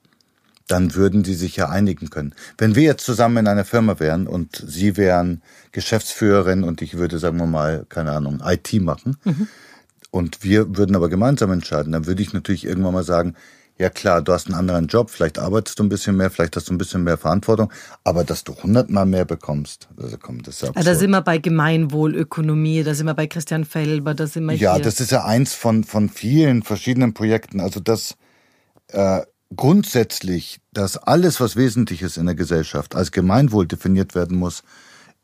Dann 0.68 0.94
würden 0.94 1.22
die 1.24 1.34
sich 1.34 1.56
ja 1.56 1.68
einigen 1.68 2.10
können. 2.10 2.34
Wenn 2.56 2.74
wir 2.76 2.84
jetzt 2.84 3.04
zusammen 3.04 3.38
in 3.38 3.48
einer 3.48 3.64
Firma 3.64 3.98
wären 3.98 4.26
und 4.26 4.62
Sie 4.66 4.96
wären 4.96 5.42
Geschäftsführerin 5.72 6.62
und 6.62 6.80
ich 6.82 6.96
würde, 6.96 7.18
sagen 7.18 7.38
wir 7.38 7.46
mal, 7.46 7.84
keine 7.88 8.12
Ahnung, 8.12 8.40
IT 8.44 8.72
machen. 8.74 9.16
Mhm. 9.24 9.48
Und 10.10 10.44
wir 10.44 10.76
würden 10.76 10.94
aber 10.94 11.08
gemeinsam 11.08 11.50
entscheiden. 11.52 11.92
Dann 11.92 12.06
würde 12.06 12.22
ich 12.22 12.32
natürlich 12.32 12.64
irgendwann 12.64 12.94
mal 12.94 13.04
sagen, 13.04 13.34
ja 13.78 13.90
klar, 13.90 14.22
du 14.22 14.32
hast 14.32 14.46
einen 14.46 14.56
anderen 14.56 14.88
Job, 14.88 15.10
vielleicht 15.10 15.38
arbeitest 15.38 15.78
du 15.78 15.84
ein 15.84 15.88
bisschen 15.88 16.16
mehr, 16.16 16.30
vielleicht 16.30 16.56
hast 16.56 16.68
du 16.68 16.74
ein 16.74 16.78
bisschen 16.78 17.04
mehr 17.04 17.16
Verantwortung, 17.16 17.72
aber 18.04 18.24
dass 18.24 18.42
du 18.42 18.54
hundertmal 18.54 19.06
mehr 19.06 19.24
bekommst, 19.24 19.88
also 19.96 20.16
komm, 20.20 20.42
das 20.42 20.56
ist 20.56 20.62
ja 20.62 20.68
absurd. 20.70 20.86
Da 20.86 20.94
sind 20.96 21.10
wir 21.10 21.22
bei 21.22 21.38
Gemeinwohlökonomie, 21.38 22.82
da 22.82 22.94
sind 22.94 23.06
wir 23.06 23.14
bei 23.14 23.28
Christian 23.28 23.64
Felber, 23.64 24.14
da 24.14 24.26
sind 24.26 24.46
wir 24.46 24.54
Ja, 24.54 24.74
hier. 24.74 24.82
das 24.82 24.98
ist 25.00 25.12
ja 25.12 25.24
eins 25.24 25.54
von, 25.54 25.84
von 25.84 26.08
vielen 26.08 26.62
verschiedenen 26.64 27.14
Projekten. 27.14 27.60
Also 27.60 27.78
das 27.78 28.16
äh, 28.88 29.20
grundsätzlich, 29.55 30.61
dass 30.72 30.96
alles, 30.96 31.40
was 31.40 31.57
wesentlich 31.57 32.03
ist 32.03 32.16
in 32.16 32.26
der 32.26 32.34
Gesellschaft, 32.34 32.94
als 32.94 33.12
Gemeinwohl 33.12 33.66
definiert 33.66 34.14
werden 34.14 34.38
muss, 34.38 34.62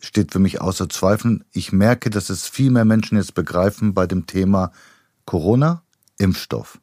steht 0.00 0.32
für 0.32 0.38
mich 0.38 0.60
außer 0.60 0.88
Zweifel. 0.88 1.44
Ich 1.52 1.72
merke, 1.72 2.10
dass 2.10 2.30
es 2.30 2.48
viel 2.48 2.70
mehr 2.70 2.84
Menschen 2.84 3.16
jetzt 3.16 3.34
begreifen 3.34 3.94
bei 3.94 4.06
dem 4.06 4.26
Thema 4.26 4.72
Corona, 5.24 5.82
Impfstoff. 6.18 6.78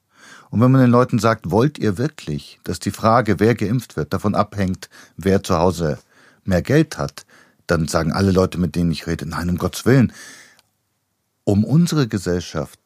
Und 0.49 0.59
wenn 0.59 0.71
man 0.71 0.81
den 0.81 0.91
Leuten 0.91 1.19
sagt, 1.19 1.49
wollt 1.49 1.77
ihr 1.77 1.97
wirklich, 1.97 2.59
dass 2.63 2.79
die 2.79 2.91
Frage, 2.91 3.39
wer 3.39 3.55
geimpft 3.55 3.95
wird, 3.95 4.13
davon 4.13 4.35
abhängt, 4.35 4.89
wer 5.15 5.43
zu 5.43 5.57
Hause 5.57 5.99
mehr 6.43 6.61
Geld 6.61 6.97
hat, 6.97 7.25
dann 7.67 7.87
sagen 7.87 8.11
alle 8.11 8.31
Leute, 8.31 8.57
mit 8.57 8.75
denen 8.75 8.91
ich 8.91 9.07
rede, 9.07 9.25
nein, 9.25 9.49
um 9.49 9.57
Gottes 9.57 9.85
Willen. 9.85 10.11
Um 11.43 11.63
unsere 11.63 12.07
Gesellschaft, 12.07 12.79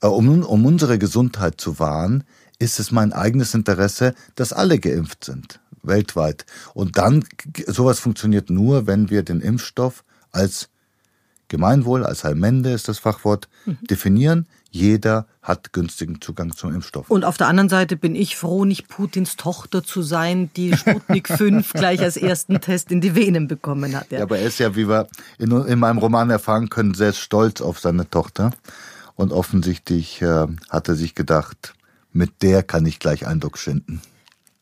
äh, 0.00 0.06
um, 0.06 0.42
um 0.42 0.66
unsere 0.66 0.98
Gesundheit 0.98 1.60
zu 1.60 1.78
wahren, 1.78 2.24
ist 2.62 2.78
es 2.78 2.92
mein 2.92 3.12
eigenes 3.12 3.54
Interesse, 3.54 4.14
dass 4.36 4.52
alle 4.52 4.78
geimpft 4.78 5.24
sind 5.24 5.60
weltweit. 5.82 6.46
Und 6.74 6.96
dann, 6.96 7.24
sowas 7.66 7.98
funktioniert 7.98 8.50
nur, 8.50 8.86
wenn 8.86 9.10
wir 9.10 9.24
den 9.24 9.40
Impfstoff 9.40 10.04
als 10.30 10.68
Gemeinwohl, 11.48 12.06
als 12.06 12.24
Heilmende 12.24 12.72
ist 12.72 12.88
das 12.88 12.98
Fachwort, 12.98 13.48
mhm. 13.66 13.78
definieren. 13.82 14.46
Jeder 14.70 15.26
hat 15.42 15.74
günstigen 15.74 16.20
Zugang 16.22 16.56
zum 16.56 16.74
Impfstoff. 16.74 17.10
Und 17.10 17.24
auf 17.24 17.36
der 17.36 17.48
anderen 17.48 17.68
Seite 17.68 17.96
bin 17.96 18.14
ich 18.14 18.36
froh, 18.36 18.64
nicht 18.64 18.88
Putins 18.88 19.36
Tochter 19.36 19.84
zu 19.84 20.00
sein, 20.00 20.50
die 20.56 20.74
Sputnik 20.74 21.28
5 21.36 21.74
gleich 21.74 22.00
als 22.00 22.16
ersten 22.16 22.58
Test 22.62 22.90
in 22.90 23.02
die 23.02 23.14
Venen 23.14 23.48
bekommen 23.48 23.94
hat. 23.94 24.10
Ja, 24.10 24.18
ja 24.18 24.24
aber 24.24 24.38
er 24.38 24.46
ist 24.46 24.60
ja, 24.60 24.74
wie 24.76 24.88
wir 24.88 25.08
in, 25.38 25.50
in, 25.50 25.78
meinem 25.78 25.98
Roman 25.98 26.30
erfahren 26.30 26.70
können, 26.70 26.94
sehr 26.94 27.12
stolz 27.12 27.60
auf 27.60 27.80
seine 27.80 28.08
Tochter. 28.08 28.52
Und 29.14 29.30
offensichtlich 29.30 30.22
äh, 30.22 30.46
hat 30.70 30.88
er 30.88 30.94
sich 30.94 31.14
gedacht, 31.14 31.74
mit 32.12 32.42
der 32.42 32.62
kann 32.62 32.86
ich 32.86 32.98
gleich 32.98 33.26
Eindruck 33.26 33.58
schinden. 33.58 34.02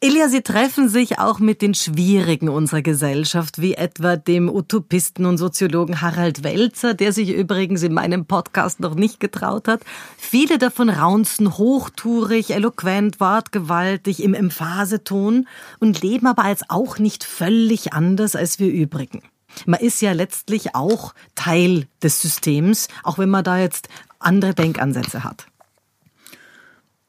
Ilja, 0.02 0.30
Sie 0.30 0.40
treffen 0.40 0.88
sich 0.88 1.18
auch 1.18 1.40
mit 1.40 1.60
den 1.60 1.74
Schwierigen 1.74 2.48
unserer 2.48 2.80
Gesellschaft, 2.80 3.60
wie 3.60 3.74
etwa 3.74 4.16
dem 4.16 4.48
Utopisten 4.48 5.26
und 5.26 5.36
Soziologen 5.36 6.00
Harald 6.00 6.42
Welzer, 6.42 6.94
der 6.94 7.12
sich 7.12 7.28
übrigens 7.28 7.82
in 7.82 7.92
meinem 7.92 8.24
Podcast 8.24 8.80
noch 8.80 8.94
nicht 8.94 9.20
getraut 9.20 9.68
hat. 9.68 9.82
Viele 10.16 10.56
davon 10.56 10.88
raunzen 10.88 11.58
hochtourig, 11.58 12.52
eloquent, 12.52 13.20
wortgewaltig, 13.20 14.22
im 14.22 14.32
Emphaseton 14.32 15.46
und 15.80 16.00
leben 16.00 16.26
aber 16.26 16.44
als 16.44 16.62
auch 16.70 16.98
nicht 16.98 17.22
völlig 17.22 17.92
anders 17.92 18.34
als 18.34 18.58
wir 18.58 18.72
übrigen. 18.72 19.20
Man 19.66 19.80
ist 19.80 20.00
ja 20.00 20.12
letztlich 20.12 20.74
auch 20.74 21.12
Teil 21.34 21.88
des 22.02 22.22
Systems, 22.22 22.88
auch 23.02 23.18
wenn 23.18 23.28
man 23.28 23.44
da 23.44 23.58
jetzt 23.58 23.90
andere 24.18 24.54
Denkansätze 24.54 25.24
hat. 25.24 25.49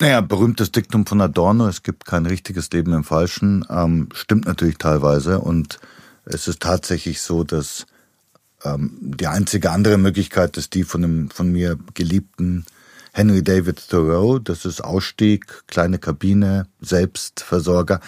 Naja, 0.01 0.21
berühmtes 0.21 0.71
Diktum 0.71 1.05
von 1.05 1.21
Adorno, 1.21 1.67
es 1.67 1.83
gibt 1.83 2.05
kein 2.05 2.25
richtiges 2.25 2.71
Leben 2.71 2.91
im 2.91 3.03
Falschen, 3.03 3.63
ähm, 3.69 4.09
stimmt 4.15 4.47
natürlich 4.47 4.79
teilweise. 4.79 5.39
Und 5.39 5.77
es 6.25 6.47
ist 6.47 6.59
tatsächlich 6.59 7.21
so, 7.21 7.43
dass 7.43 7.85
ähm, 8.63 8.97
die 8.99 9.27
einzige 9.27 9.69
andere 9.69 9.99
Möglichkeit 9.99 10.57
ist 10.57 10.73
die 10.73 10.85
von 10.85 11.03
dem 11.03 11.29
von 11.29 11.51
mir 11.51 11.77
geliebten 11.93 12.65
Henry 13.13 13.43
David 13.43 13.89
Thoreau. 13.89 14.39
Das 14.39 14.65
ist 14.65 14.83
Ausstieg, 14.83 15.45
kleine 15.67 15.99
Kabine, 15.99 16.65
Selbstversorger. 16.79 17.99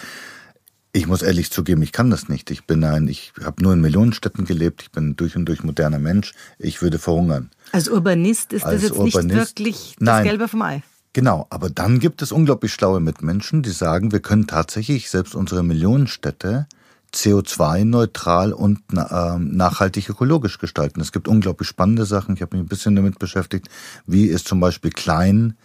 Ich 0.92 1.06
muss 1.06 1.22
ehrlich 1.22 1.52
zugeben, 1.52 1.82
ich 1.82 1.92
kann 1.92 2.10
das 2.10 2.28
nicht. 2.28 2.50
Ich 2.50 2.64
bin 2.64 2.82
ein, 2.82 3.06
ich 3.06 3.32
habe 3.44 3.62
nur 3.62 3.72
in 3.72 3.80
Millionenstädten 3.80 4.46
gelebt. 4.46 4.82
Ich 4.82 4.90
bin 4.90 5.14
durch 5.14 5.36
und 5.36 5.46
durch 5.46 5.62
moderner 5.62 6.00
Mensch. 6.00 6.34
Ich 6.58 6.82
würde 6.82 6.98
verhungern. 6.98 7.50
Als 7.70 7.88
Urbanist 7.88 8.52
ist 8.52 8.64
Als 8.64 8.82
das 8.82 8.90
jetzt 8.90 8.98
Urbanist, 8.98 9.24
nicht 9.28 9.36
wirklich 9.36 9.96
das 10.00 10.06
nein, 10.06 10.24
Gelbe 10.24 10.48
vom 10.48 10.62
Ei. 10.62 10.82
Genau, 11.14 11.46
aber 11.48 11.70
dann 11.70 12.00
gibt 12.00 12.22
es 12.22 12.32
unglaublich 12.32 12.72
schlaue 12.72 12.98
Mitmenschen, 12.98 13.62
die 13.62 13.70
sagen, 13.70 14.10
wir 14.10 14.18
können 14.18 14.48
tatsächlich 14.48 15.08
selbst 15.10 15.36
unsere 15.36 15.62
Millionenstädte 15.62 16.66
CO2-neutral 17.14 18.52
und 18.52 18.80
äh, 18.92 19.38
nachhaltig 19.38 20.08
ökologisch 20.08 20.58
gestalten. 20.58 21.00
Es 21.00 21.12
gibt 21.12 21.28
unglaublich 21.28 21.68
spannende 21.68 22.04
Sachen. 22.04 22.34
Ich 22.34 22.42
habe 22.42 22.56
mich 22.56 22.64
ein 22.64 22.68
bisschen 22.68 22.96
damit 22.96 23.20
beschäftigt, 23.20 23.68
wie 24.08 24.28
es 24.28 24.42
zum 24.42 24.58
Beispiel 24.58 24.90
klein 24.90 25.56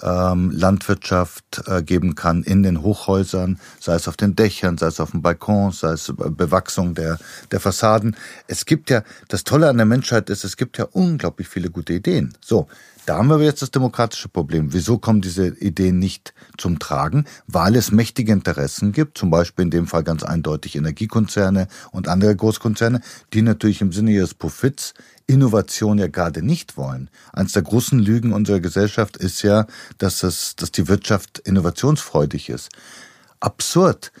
ähm, 0.00 0.52
Landwirtschaft 0.52 1.64
äh, 1.66 1.82
geben 1.82 2.14
kann 2.14 2.42
in 2.42 2.62
den 2.62 2.80
Hochhäusern, 2.80 3.58
sei 3.80 3.94
es 3.94 4.08
auf 4.08 4.16
den 4.16 4.36
Dächern, 4.36 4.78
sei 4.78 4.86
es 4.86 5.00
auf 5.00 5.10
dem 5.10 5.20
Balkon, 5.20 5.72
sei 5.72 5.90
es 5.90 6.10
Bewachsung 6.16 6.94
der, 6.94 7.18
der 7.50 7.60
Fassaden. 7.60 8.16
Es 8.46 8.64
gibt 8.64 8.88
ja, 8.88 9.02
das 9.28 9.44
Tolle 9.44 9.68
an 9.68 9.76
der 9.76 9.86
Menschheit 9.86 10.30
ist, 10.30 10.44
es 10.44 10.56
gibt 10.56 10.78
ja 10.78 10.86
unglaublich 10.92 11.48
viele 11.48 11.68
gute 11.68 11.92
Ideen. 11.92 12.32
So, 12.40 12.68
da 13.08 13.16
haben 13.16 13.30
wir 13.30 13.40
jetzt 13.40 13.62
das 13.62 13.70
demokratische 13.70 14.28
Problem. 14.28 14.74
Wieso 14.74 14.98
kommen 14.98 15.22
diese 15.22 15.48
Ideen 15.48 15.98
nicht 15.98 16.34
zum 16.58 16.78
Tragen? 16.78 17.24
Weil 17.46 17.74
es 17.74 17.90
mächtige 17.90 18.32
Interessen 18.32 18.92
gibt, 18.92 19.16
zum 19.16 19.30
Beispiel 19.30 19.62
in 19.62 19.70
dem 19.70 19.86
Fall 19.86 20.04
ganz 20.04 20.22
eindeutig 20.22 20.76
Energiekonzerne 20.76 21.68
und 21.90 22.06
andere 22.06 22.36
Großkonzerne, 22.36 23.00
die 23.32 23.40
natürlich 23.40 23.80
im 23.80 23.92
Sinne 23.92 24.10
ihres 24.10 24.34
Profits 24.34 24.92
Innovation 25.26 25.96
ja 25.96 26.08
gerade 26.08 26.42
nicht 26.42 26.76
wollen. 26.76 27.08
Eines 27.32 27.52
der 27.52 27.62
großen 27.62 27.98
Lügen 27.98 28.34
unserer 28.34 28.60
Gesellschaft 28.60 29.16
ist 29.16 29.40
ja, 29.40 29.66
dass, 29.96 30.22
es, 30.22 30.54
dass 30.56 30.70
die 30.70 30.86
Wirtschaft 30.88 31.38
innovationsfreudig 31.38 32.50
ist. 32.50 32.68
Absurd. 33.40 34.12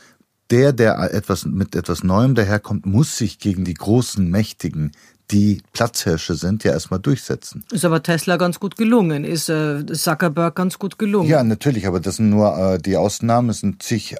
der, 0.50 0.72
der 0.72 1.12
etwas 1.12 1.44
mit 1.44 1.74
etwas 1.74 2.02
Neuem 2.04 2.34
daherkommt, 2.34 2.86
muss 2.86 3.18
sich 3.18 3.38
gegen 3.38 3.64
die 3.64 3.74
großen 3.74 4.30
Mächtigen, 4.30 4.92
die 5.30 5.62
Platzhirsche 5.72 6.34
sind, 6.34 6.64
ja 6.64 6.72
erstmal 6.72 7.00
durchsetzen. 7.00 7.64
Ist 7.70 7.84
aber 7.84 8.02
Tesla 8.02 8.36
ganz 8.36 8.60
gut 8.60 8.76
gelungen, 8.76 9.24
ist 9.24 9.48
äh, 9.48 9.84
Zuckerberg 9.86 10.54
ganz 10.54 10.78
gut 10.78 10.98
gelungen. 10.98 11.28
Ja, 11.28 11.42
natürlich, 11.44 11.86
aber 11.86 12.00
das 12.00 12.16
sind 12.16 12.30
nur 12.30 12.56
äh, 12.56 12.78
die 12.78 12.96
Ausnahmen, 12.96 13.50
es 13.50 13.60
sind 13.60 13.82
zig 13.82 14.14
äh, 14.14 14.16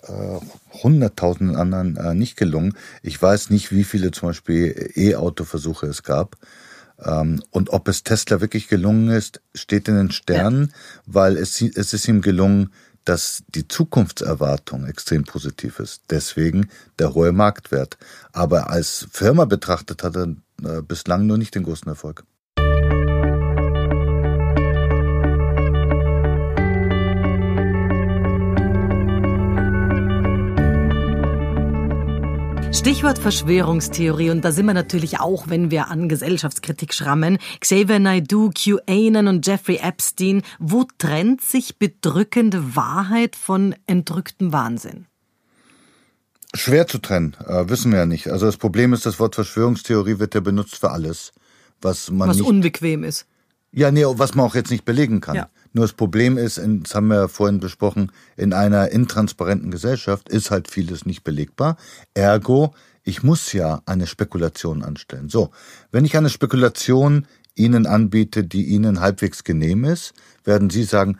hunderttausenden 0.82 1.56
anderen 1.56 1.96
äh, 1.96 2.14
nicht 2.14 2.36
gelungen. 2.36 2.74
Ich 3.02 3.20
weiß 3.20 3.50
nicht, 3.50 3.72
wie 3.72 3.84
viele 3.84 4.10
zum 4.10 4.28
Beispiel 4.28 4.90
E-Auto-Versuche 4.94 5.86
es 5.86 6.02
gab. 6.02 6.36
Ähm, 7.02 7.42
und 7.50 7.70
ob 7.70 7.88
es 7.88 8.02
Tesla 8.02 8.40
wirklich 8.40 8.68
gelungen 8.68 9.08
ist, 9.08 9.40
steht 9.54 9.88
in 9.88 9.96
den 9.96 10.10
Sternen, 10.10 10.72
ja. 10.72 11.02
weil 11.06 11.36
es, 11.36 11.60
es 11.62 11.94
ist 11.94 12.08
ihm 12.08 12.20
gelungen, 12.20 12.70
dass 13.04 13.42
die 13.54 13.66
Zukunftserwartung 13.66 14.84
extrem 14.86 15.24
positiv 15.24 15.78
ist. 15.80 16.02
Deswegen 16.10 16.68
der 16.98 17.14
hohe 17.14 17.32
Marktwert. 17.32 17.96
Aber 18.32 18.68
als 18.68 19.06
Firma 19.10 19.46
betrachtet 19.46 20.02
hat 20.02 20.16
er 20.16 20.34
äh, 20.64 20.82
bislang 20.82 21.26
nur 21.26 21.38
nicht 21.38 21.54
den 21.54 21.62
großen 21.62 21.88
Erfolg. 21.88 22.24
Stichwort 32.78 33.18
Verschwörungstheorie 33.18 34.30
und 34.30 34.44
da 34.44 34.52
sind 34.52 34.66
wir 34.66 34.72
natürlich 34.72 35.18
auch, 35.18 35.48
wenn 35.48 35.70
wir 35.70 35.88
an 35.88 36.08
Gesellschaftskritik 36.08 36.94
schrammen. 36.94 37.38
Xavier 37.60 37.98
Naidoo, 37.98 38.50
QAnon 38.50 39.26
und 39.26 39.46
Jeffrey 39.46 39.80
Epstein. 39.82 40.42
Wo 40.58 40.86
trennt 40.96 41.40
sich 41.40 41.78
bedrückende 41.78 42.76
Wahrheit 42.76 43.36
von 43.36 43.74
entrücktem 43.86 44.52
Wahnsinn? 44.52 45.06
Schwer 46.54 46.86
zu 46.86 46.98
trennen, 46.98 47.36
äh, 47.46 47.68
wissen 47.68 47.92
wir 47.92 47.98
ja 47.98 48.06
nicht. 48.06 48.28
Also 48.28 48.46
das 48.46 48.56
Problem 48.56 48.92
ist, 48.92 49.04
das 49.04 49.18
Wort 49.20 49.34
Verschwörungstheorie 49.34 50.18
wird 50.18 50.34
ja 50.34 50.40
benutzt 50.40 50.78
für 50.78 50.90
alles, 50.90 51.32
was 51.82 52.10
man 52.10 52.28
was 52.28 52.38
nicht, 52.38 52.46
unbequem 52.46 53.04
ist. 53.04 53.26
Ja, 53.70 53.90
nee, 53.90 54.04
was 54.06 54.34
man 54.34 54.46
auch 54.46 54.54
jetzt 54.54 54.70
nicht 54.70 54.86
belegen 54.86 55.20
kann. 55.20 55.36
Ja. 55.36 55.50
Nur 55.74 55.84
das 55.84 55.92
Problem 55.92 56.38
ist, 56.38 56.58
das 56.58 56.94
haben 56.94 57.08
wir 57.08 57.16
ja 57.16 57.28
vorhin 57.28 57.60
besprochen, 57.60 58.10
in 58.36 58.54
einer 58.54 58.90
intransparenten 58.90 59.70
Gesellschaft 59.70 60.30
ist 60.30 60.50
halt 60.50 60.70
vieles 60.70 61.04
nicht 61.04 61.22
belegbar. 61.22 61.76
Ergo, 62.14 62.74
ich 63.04 63.22
muss 63.22 63.52
ja 63.52 63.82
eine 63.84 64.06
Spekulation 64.06 64.82
anstellen. 64.82 65.28
So, 65.28 65.50
wenn 65.92 66.06
ich 66.06 66.16
eine 66.16 66.30
Spekulation 66.30 67.26
Ihnen 67.54 67.86
anbiete, 67.86 68.44
die 68.44 68.64
Ihnen 68.64 69.00
halbwegs 69.00 69.44
genehm 69.44 69.84
ist, 69.84 70.14
werden 70.44 70.70
Sie 70.70 70.84
sagen, 70.84 71.18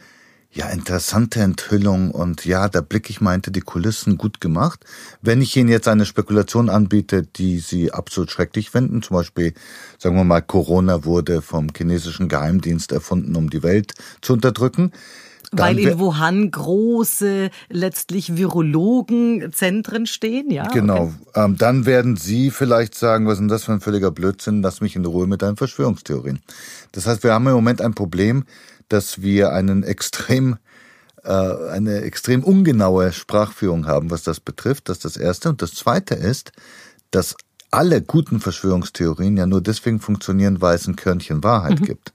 ja, 0.51 0.71
interessante 0.71 1.41
Enthüllung 1.41 2.11
und 2.11 2.45
ja, 2.47 2.69
da 2.69 2.81
blicke 2.81 3.11
ich 3.11 3.21
meinte 3.21 3.51
die 3.51 3.61
Kulissen 3.61 4.17
gut 4.17 4.41
gemacht. 4.41 4.85
Wenn 5.21 5.43
ich 5.43 5.55
Ihnen 5.57 5.69
jetzt 5.69 5.89
eine 5.89 6.07
Spekulation 6.07 6.71
anbiete, 6.71 7.23
die 7.23 7.59
Sie 7.59 7.93
absolut 7.93 8.31
schrecklich 8.31 8.71
finden, 8.71 9.03
zum 9.03 9.17
Beispiel, 9.17 9.53
sagen 9.99 10.17
wir 10.17 10.25
mal, 10.25 10.41
Corona 10.41 11.05
wurde 11.05 11.43
vom 11.43 11.69
chinesischen 11.77 12.29
Geheimdienst 12.29 12.93
erfunden, 12.93 13.37
um 13.37 13.51
die 13.51 13.63
Welt 13.63 13.93
zu 14.23 14.33
unterdrücken, 14.33 14.93
weil 15.53 15.79
in 15.79 15.99
Wuhan 15.99 16.51
große, 16.51 17.51
letztlich 17.71 18.37
Virologenzentren 18.37 20.07
stehen, 20.07 20.51
ja? 20.51 20.69
Genau. 20.69 21.13
Okay. 21.27 21.45
Ähm, 21.45 21.57
dann 21.57 21.87
werden 21.87 22.17
Sie 22.17 22.51
vielleicht 22.51 22.95
sagen, 22.95 23.27
was 23.27 23.35
ist 23.35 23.41
denn 23.41 23.49
das 23.49 23.65
für 23.65 23.73
ein 23.73 23.81
völliger 23.81 24.11
Blödsinn, 24.11 24.63
lass 24.63 24.81
mich 24.81 24.95
in 24.95 25.07
Ruhe 25.07 25.27
mit 25.27 25.43
deinen 25.43 25.57
Verschwörungstheorien. 25.57 26.41
Das 26.93 27.07
heißt, 27.07 27.23
wir 27.23 27.33
haben 27.33 27.47
im 27.47 27.55
Moment 27.55 27.81
ein 27.81 27.95
Problem, 27.95 28.45
dass 28.89 29.23
wir 29.23 29.53
einen 29.53 29.83
extrem 29.83 30.59
äh, 31.25 31.71
eine 31.71 32.03
extrem 32.03 32.43
ungenaue 32.45 33.13
Sprachführung 33.13 33.87
haben, 33.87 34.11
was 34.11 34.23
das 34.23 34.41
betrifft. 34.41 34.89
Das 34.89 34.99
ist 34.99 35.05
das 35.05 35.17
Erste. 35.17 35.49
Und 35.49 35.63
das 35.63 35.75
Zweite 35.75 36.15
ist, 36.15 36.53
dass 37.11 37.37
alle 37.71 38.01
guten 38.03 38.41
Verschwörungstheorien 38.41 39.37
ja 39.37 39.47
nur 39.47 39.61
deswegen 39.61 40.01
funktionieren, 40.01 40.61
weil 40.61 40.77
es 40.77 40.87
ein 40.87 40.97
Körnchen 40.97 41.45
Wahrheit 41.45 41.81
mhm. 41.81 41.85
gibt. 41.85 42.13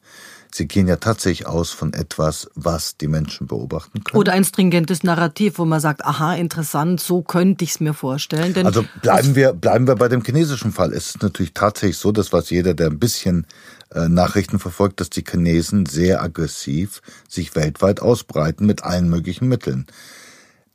Sie 0.55 0.67
gehen 0.67 0.87
ja 0.87 0.97
tatsächlich 0.97 1.47
aus 1.47 1.71
von 1.71 1.93
etwas, 1.93 2.47
was 2.53 2.95
die 2.97 3.07
Menschen 3.07 3.47
beobachten 3.47 4.03
können. 4.03 4.19
Oder 4.19 4.33
ein 4.33 4.43
stringentes 4.45 5.01
Narrativ, 5.01 5.57
wo 5.57 5.65
man 5.65 5.79
sagt, 5.79 6.05
aha, 6.05 6.35
interessant, 6.35 6.99
so 6.99 7.23
könnte 7.23 7.63
ich 7.63 7.71
es 7.71 7.79
mir 7.79 7.95
vorstellen. 7.95 8.55
Also 8.63 8.85
bleiben 9.01 9.35
wir, 9.35 9.53
bleiben 9.53 9.87
wir 9.87 9.95
bei 9.95 10.09
dem 10.09 10.23
chinesischen 10.23 10.71
Fall. 10.71 10.93
Es 10.93 11.07
ist 11.09 11.23
natürlich 11.23 11.55
tatsächlich 11.55 11.97
so, 11.97 12.11
das 12.11 12.31
weiß 12.31 12.51
jeder, 12.51 12.75
der 12.75 12.87
ein 12.87 12.99
bisschen 12.99 13.47
Nachrichten 13.93 14.59
verfolgt, 14.59 14.99
dass 14.99 15.09
die 15.09 15.23
Chinesen 15.29 15.85
sehr 15.85 16.21
aggressiv 16.21 17.01
sich 17.27 17.55
weltweit 17.55 18.01
ausbreiten 18.01 18.65
mit 18.65 18.83
allen 18.83 19.09
möglichen 19.09 19.47
Mitteln. 19.47 19.85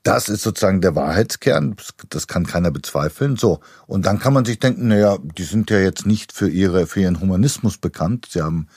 Das 0.05 0.29
ist 0.29 0.43
sozusagen 0.43 0.81
der 0.81 0.95
Wahrheitskern, 0.95 1.77
das 2.09 2.29
kann 2.29 2.47
keiner 2.47 2.71
bezweifeln. 2.71 3.37
So, 3.37 3.61
und 3.87 4.07
dann 4.07 4.19
kann 4.19 4.33
man 4.33 4.45
sich 4.45 4.59
denken, 4.59 4.89
naja, 4.89 5.19
die 5.37 5.43
sind 5.43 5.71
ja 5.71 5.81
jetzt 5.81 6.07
nicht 6.07 6.33
für 6.33 6.49
ihre 6.49 6.87
für 6.87 7.01
ihren 7.01 7.21
Humanismus 7.21 7.79
bekannt. 7.79 8.29
Sie 8.31 8.41
haben 8.41 8.69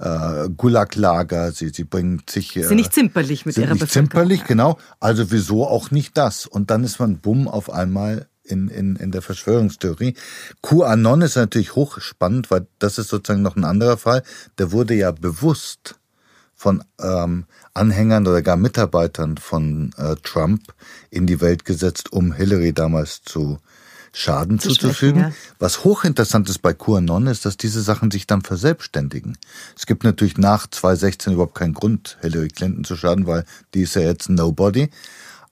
äh, 0.00 0.48
Gulaglager, 0.56 1.52
sie, 1.52 1.68
sie 1.68 1.84
bringen 1.84 2.22
sich... 2.28 2.56
Äh, 2.56 2.62
sind 2.62 2.78
nicht 2.78 2.94
zimperlich 2.94 3.44
mit 3.44 3.54
sind 3.54 3.64
ihrer 3.64 3.74
nicht 3.74 3.82
Bevölkerung. 3.82 4.10
zimperlich, 4.10 4.44
genau. 4.44 4.78
Also 4.98 5.30
wieso 5.30 5.66
auch 5.66 5.90
nicht 5.90 6.16
das? 6.16 6.46
Und 6.46 6.70
dann 6.70 6.84
ist 6.84 6.98
man 6.98 7.18
bumm 7.18 7.46
auf 7.46 7.70
einmal 7.70 8.26
in, 8.50 8.68
in, 8.68 8.96
in 8.96 9.10
der 9.10 9.22
Verschwörungstheorie. 9.22 10.14
QAnon 10.62 11.22
ist 11.22 11.36
natürlich 11.36 11.74
hochspannend, 11.74 12.50
weil 12.50 12.66
das 12.78 12.98
ist 12.98 13.08
sozusagen 13.08 13.42
noch 13.42 13.56
ein 13.56 13.64
anderer 13.64 13.96
Fall. 13.96 14.22
Der 14.58 14.72
wurde 14.72 14.94
ja 14.94 15.10
bewusst 15.10 15.96
von 16.54 16.84
ähm, 17.00 17.46
Anhängern 17.72 18.26
oder 18.26 18.42
gar 18.42 18.56
Mitarbeitern 18.56 19.38
von 19.38 19.94
äh, 19.96 20.16
Trump 20.22 20.74
in 21.10 21.26
die 21.26 21.40
Welt 21.40 21.64
gesetzt, 21.64 22.12
um 22.12 22.32
Hillary 22.32 22.74
damals 22.74 23.22
zu 23.22 23.58
Schaden 24.12 24.58
zu 24.58 24.70
zuzufügen. 24.70 25.20
Ja. 25.20 25.32
Was 25.58 25.84
hochinteressant 25.84 26.48
ist 26.48 26.58
bei 26.58 26.74
QAnon 26.74 27.28
ist, 27.28 27.44
dass 27.46 27.56
diese 27.56 27.80
Sachen 27.80 28.10
sich 28.10 28.26
dann 28.26 28.42
verselbstständigen. 28.42 29.38
Es 29.76 29.86
gibt 29.86 30.04
natürlich 30.04 30.36
nach 30.36 30.66
2016 30.66 31.34
überhaupt 31.34 31.54
keinen 31.54 31.74
Grund, 31.74 32.18
Hillary 32.20 32.48
Clinton 32.48 32.84
zu 32.84 32.96
schaden, 32.96 33.26
weil 33.26 33.44
die 33.72 33.82
ist 33.82 33.94
ja 33.94 34.02
jetzt 34.02 34.28
Nobody. 34.28 34.90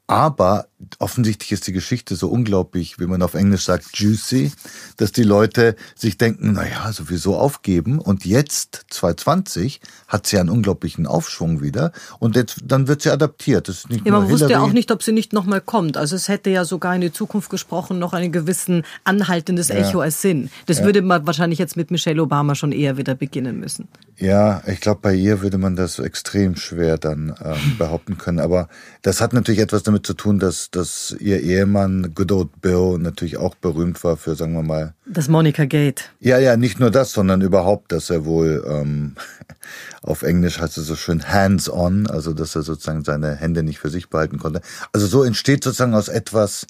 Aber 0.08 0.68
offensichtlich 0.98 1.52
ist 1.52 1.66
die 1.66 1.72
Geschichte 1.72 2.16
so 2.16 2.28
unglaublich, 2.28 2.98
wie 2.98 3.06
man 3.06 3.20
auf 3.20 3.34
Englisch 3.34 3.64
sagt, 3.64 3.98
juicy, 3.98 4.52
dass 4.96 5.12
die 5.12 5.22
Leute 5.22 5.76
sich 5.94 6.16
denken, 6.16 6.52
naja, 6.52 6.90
sowieso 6.92 7.36
aufgeben. 7.36 7.98
Und 7.98 8.24
jetzt, 8.24 8.86
2020, 8.88 9.82
hat 10.06 10.26
sie 10.26 10.38
einen 10.38 10.48
unglaublichen 10.48 11.06
Aufschwung 11.06 11.60
wieder. 11.60 11.92
Und 12.20 12.36
jetzt, 12.36 12.60
dann 12.64 12.88
wird 12.88 13.02
sie 13.02 13.10
adaptiert. 13.10 13.68
Das 13.68 13.80
ist 13.80 13.90
nicht 13.90 14.06
ja, 14.06 14.12
man 14.12 14.30
wusste 14.30 14.50
ja 14.50 14.60
auch 14.60 14.72
nicht, 14.72 14.90
ob 14.90 15.02
sie 15.02 15.12
nicht 15.12 15.34
nochmal 15.34 15.60
kommt. 15.60 15.98
Also 15.98 16.16
es 16.16 16.28
hätte 16.28 16.48
ja 16.48 16.64
sogar 16.64 16.94
in 16.94 17.02
die 17.02 17.12
Zukunft 17.12 17.50
gesprochen 17.50 17.98
noch 17.98 18.14
ein 18.14 18.32
gewissen 18.32 18.84
anhaltendes 19.04 19.68
Echo 19.68 19.98
ja. 19.98 20.04
als 20.04 20.22
Sinn. 20.22 20.48
Das 20.64 20.78
ja. 20.78 20.84
würde 20.86 21.02
man 21.02 21.26
wahrscheinlich 21.26 21.58
jetzt 21.58 21.76
mit 21.76 21.90
Michelle 21.90 22.22
Obama 22.22 22.54
schon 22.54 22.72
eher 22.72 22.96
wieder 22.96 23.14
beginnen 23.14 23.60
müssen. 23.60 23.88
Ja, 24.16 24.62
ich 24.66 24.80
glaube, 24.80 25.00
bei 25.02 25.14
ihr 25.14 25.42
würde 25.42 25.58
man 25.58 25.76
das 25.76 25.98
extrem 25.98 26.56
schwer 26.56 26.98
dann 26.98 27.34
ähm, 27.44 27.76
behaupten 27.78 28.18
können. 28.18 28.40
Aber 28.40 28.68
das 29.02 29.20
hat 29.20 29.32
natürlich 29.32 29.60
etwas 29.60 29.82
damit 29.82 29.97
zu 29.98 30.14
tun, 30.14 30.38
dass, 30.38 30.70
dass 30.70 31.14
ihr 31.18 31.40
Ehemann 31.40 32.12
Good 32.14 32.32
Old 32.32 32.60
Bill 32.60 32.98
natürlich 32.98 33.36
auch 33.36 33.54
berühmt 33.54 34.02
war 34.04 34.16
für, 34.16 34.34
sagen 34.34 34.54
wir 34.54 34.62
mal. 34.62 34.94
Das 35.06 35.28
Monica 35.28 35.64
Gate. 35.64 36.10
Ja, 36.20 36.38
ja, 36.38 36.56
nicht 36.56 36.80
nur 36.80 36.90
das, 36.90 37.12
sondern 37.12 37.40
überhaupt, 37.40 37.92
dass 37.92 38.10
er 38.10 38.24
wohl 38.24 38.64
ähm, 38.68 39.14
auf 40.02 40.22
Englisch 40.22 40.60
heißt 40.60 40.78
es 40.78 40.86
so 40.86 40.96
schön 40.96 41.28
hands-on, 41.28 42.06
also 42.06 42.32
dass 42.32 42.54
er 42.54 42.62
sozusagen 42.62 43.04
seine 43.04 43.36
Hände 43.36 43.62
nicht 43.62 43.78
für 43.78 43.90
sich 43.90 44.08
behalten 44.10 44.38
konnte. 44.38 44.60
Also 44.92 45.06
so 45.06 45.22
entsteht 45.22 45.64
sozusagen 45.64 45.94
aus 45.94 46.08
etwas 46.08 46.66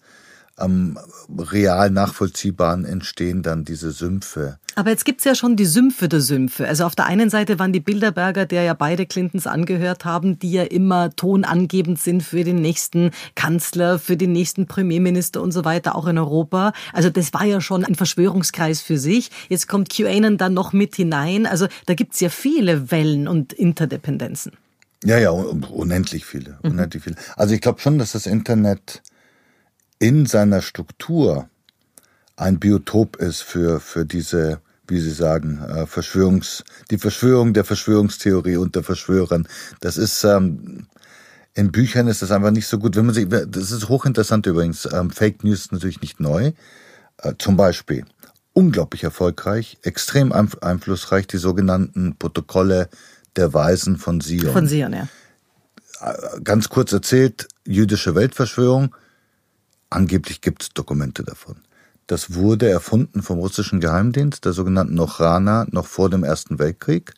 am 0.59 0.99
real 1.37 1.91
nachvollziehbaren 1.91 2.85
entstehen 2.85 3.43
dann 3.43 3.65
diese 3.65 3.93
Sümpfe. 3.93 4.59
Aber 4.75 4.91
jetzt 4.91 5.05
gibt's 5.05 5.25
ja 5.25 5.35
schon 5.35 5.57
die 5.57 5.65
Sümpfe 5.65 6.09
der 6.09 6.21
Sümpfe. 6.21 6.69
Also 6.69 6.85
auf 6.85 6.95
der 6.95 7.07
einen 7.07 7.31
Seite 7.31 7.59
waren 7.59 7.73
die 7.73 7.81
Bilderberger, 7.81 8.47
der 8.47 8.63
ja 8.63 8.75
beide 8.75 9.07
Clintons 9.07 9.49
angehört 9.49 10.05
haben, 10.05 10.39
die 10.39 10.53
ja 10.53 10.63
immer 10.63 11.11
tonangebend 11.11 11.99
sind 11.99 12.23
für 12.23 12.45
den 12.45 12.63
nächsten 12.63 13.11
Kanzler, 13.35 13.99
für 13.99 14.17
den 14.17 14.31
nächsten 14.31 14.67
Premierminister 14.67 15.43
und 15.43 15.51
so 15.51 15.65
weiter, 15.65 15.97
auch 15.97 16.07
in 16.07 16.17
Europa. 16.17 16.73
Also 16.93 17.11
das 17.11 17.35
war 17.35 17.45
ja 17.45 17.61
schon 17.61 17.85
ein 17.85 17.97
Verschwörungskreis 17.97 18.81
für 18.81 18.99
sich. 18.99 19.31
Jetzt 19.49 19.67
kommt 19.67 19.91
QAnon 19.91 20.39
dann 20.39 20.55
noch 20.55 20.73
mit 20.73 20.95
hinein. 20.95 21.47
Also 21.47 21.67
da 21.87 21.95
gibt's 21.95 22.21
ja 22.21 22.29
viele 22.29 22.93
Wellen 22.93 23.27
und 23.27 23.53
Interdependenzen. 23.53 24.53
Ja, 25.05 25.19
ja, 25.19 25.31
unendlich 25.31 26.25
viele. 26.25 26.59
Mhm. 26.63 26.71
Unendlich 26.71 27.03
viele. 27.05 27.17
Also 27.37 27.55
ich 27.55 27.61
glaube 27.61 27.81
schon, 27.81 27.99
dass 27.99 28.13
das 28.13 28.27
Internet 28.27 29.03
in 29.99 30.27
seiner 30.27 30.63
Struktur 30.63 31.49
ein 32.37 32.59
Biotop 32.59 33.17
ist 33.17 33.43
für, 33.43 33.81
für 33.81 34.07
diese, 34.07 34.61
wie 34.87 35.01
Sie 35.01 35.11
sagen, 35.11 35.61
äh, 35.63 35.87
Verschwörungs, 35.87 36.65
die 36.91 36.99
Verschwörung 36.99 37.53
der 37.53 37.65
Verschwörungstheorie 37.65 38.57
unter 38.57 38.83
Verschwörern. 38.83 39.49
Das 39.81 39.97
ist, 39.97 40.23
ähm, 40.25 40.87
in 41.55 41.73
Büchern 41.73 42.07
ist 42.07 42.23
das 42.23 42.31
einfach 42.31 42.53
nicht 42.53 42.69
so 42.69 42.79
gut. 42.79 42.95
Wenn 42.95 43.07
man 43.07 43.15
sich, 43.15 43.29
das 43.29 43.73
ist 43.73 43.89
hochinteressant 43.89 44.47
übrigens. 44.47 44.89
Ähm, 44.93 45.11
Fake 45.11 45.43
News 45.43 45.63
ist 45.63 45.73
natürlich 45.73 46.01
nicht 46.01 46.21
neu. 46.21 46.53
Äh, 47.19 47.35
zum 47.39 47.57
Beispiel 47.57 48.05
unglaublich 48.53 49.05
erfolgreich, 49.05 49.79
extrem 49.83 50.33
einflussreich 50.33 51.27
die 51.27 51.37
sogenannten 51.39 52.17
Protokolle 52.17 52.89
der 53.37 53.55
Weisen 53.55 53.97
von 53.97 54.21
Sion. 54.21 54.53
Von 54.53 54.69
Sion, 54.69 54.93
ja. 54.93 55.09
Äh, 56.01 56.41
ganz 56.43 56.69
kurz 56.69 56.93
erzählt, 56.93 57.49
jüdische 57.65 58.15
Weltverschwörung 58.15 58.95
angeblich 59.91 60.41
gibt 60.41 60.63
es 60.63 60.69
Dokumente 60.71 61.25
davon. 61.25 61.57
Das 62.07 62.35
wurde 62.35 62.69
erfunden 62.71 63.23
vom 63.23 63.39
russischen 63.39 63.81
Geheimdienst, 63.81 64.45
der 64.45 64.53
sogenannten 64.53 64.99
Ochrana, 64.99 65.67
noch 65.71 65.87
vor 65.87 66.09
dem 66.09 66.25
Ersten 66.25 66.59
Weltkrieg. 66.59 67.13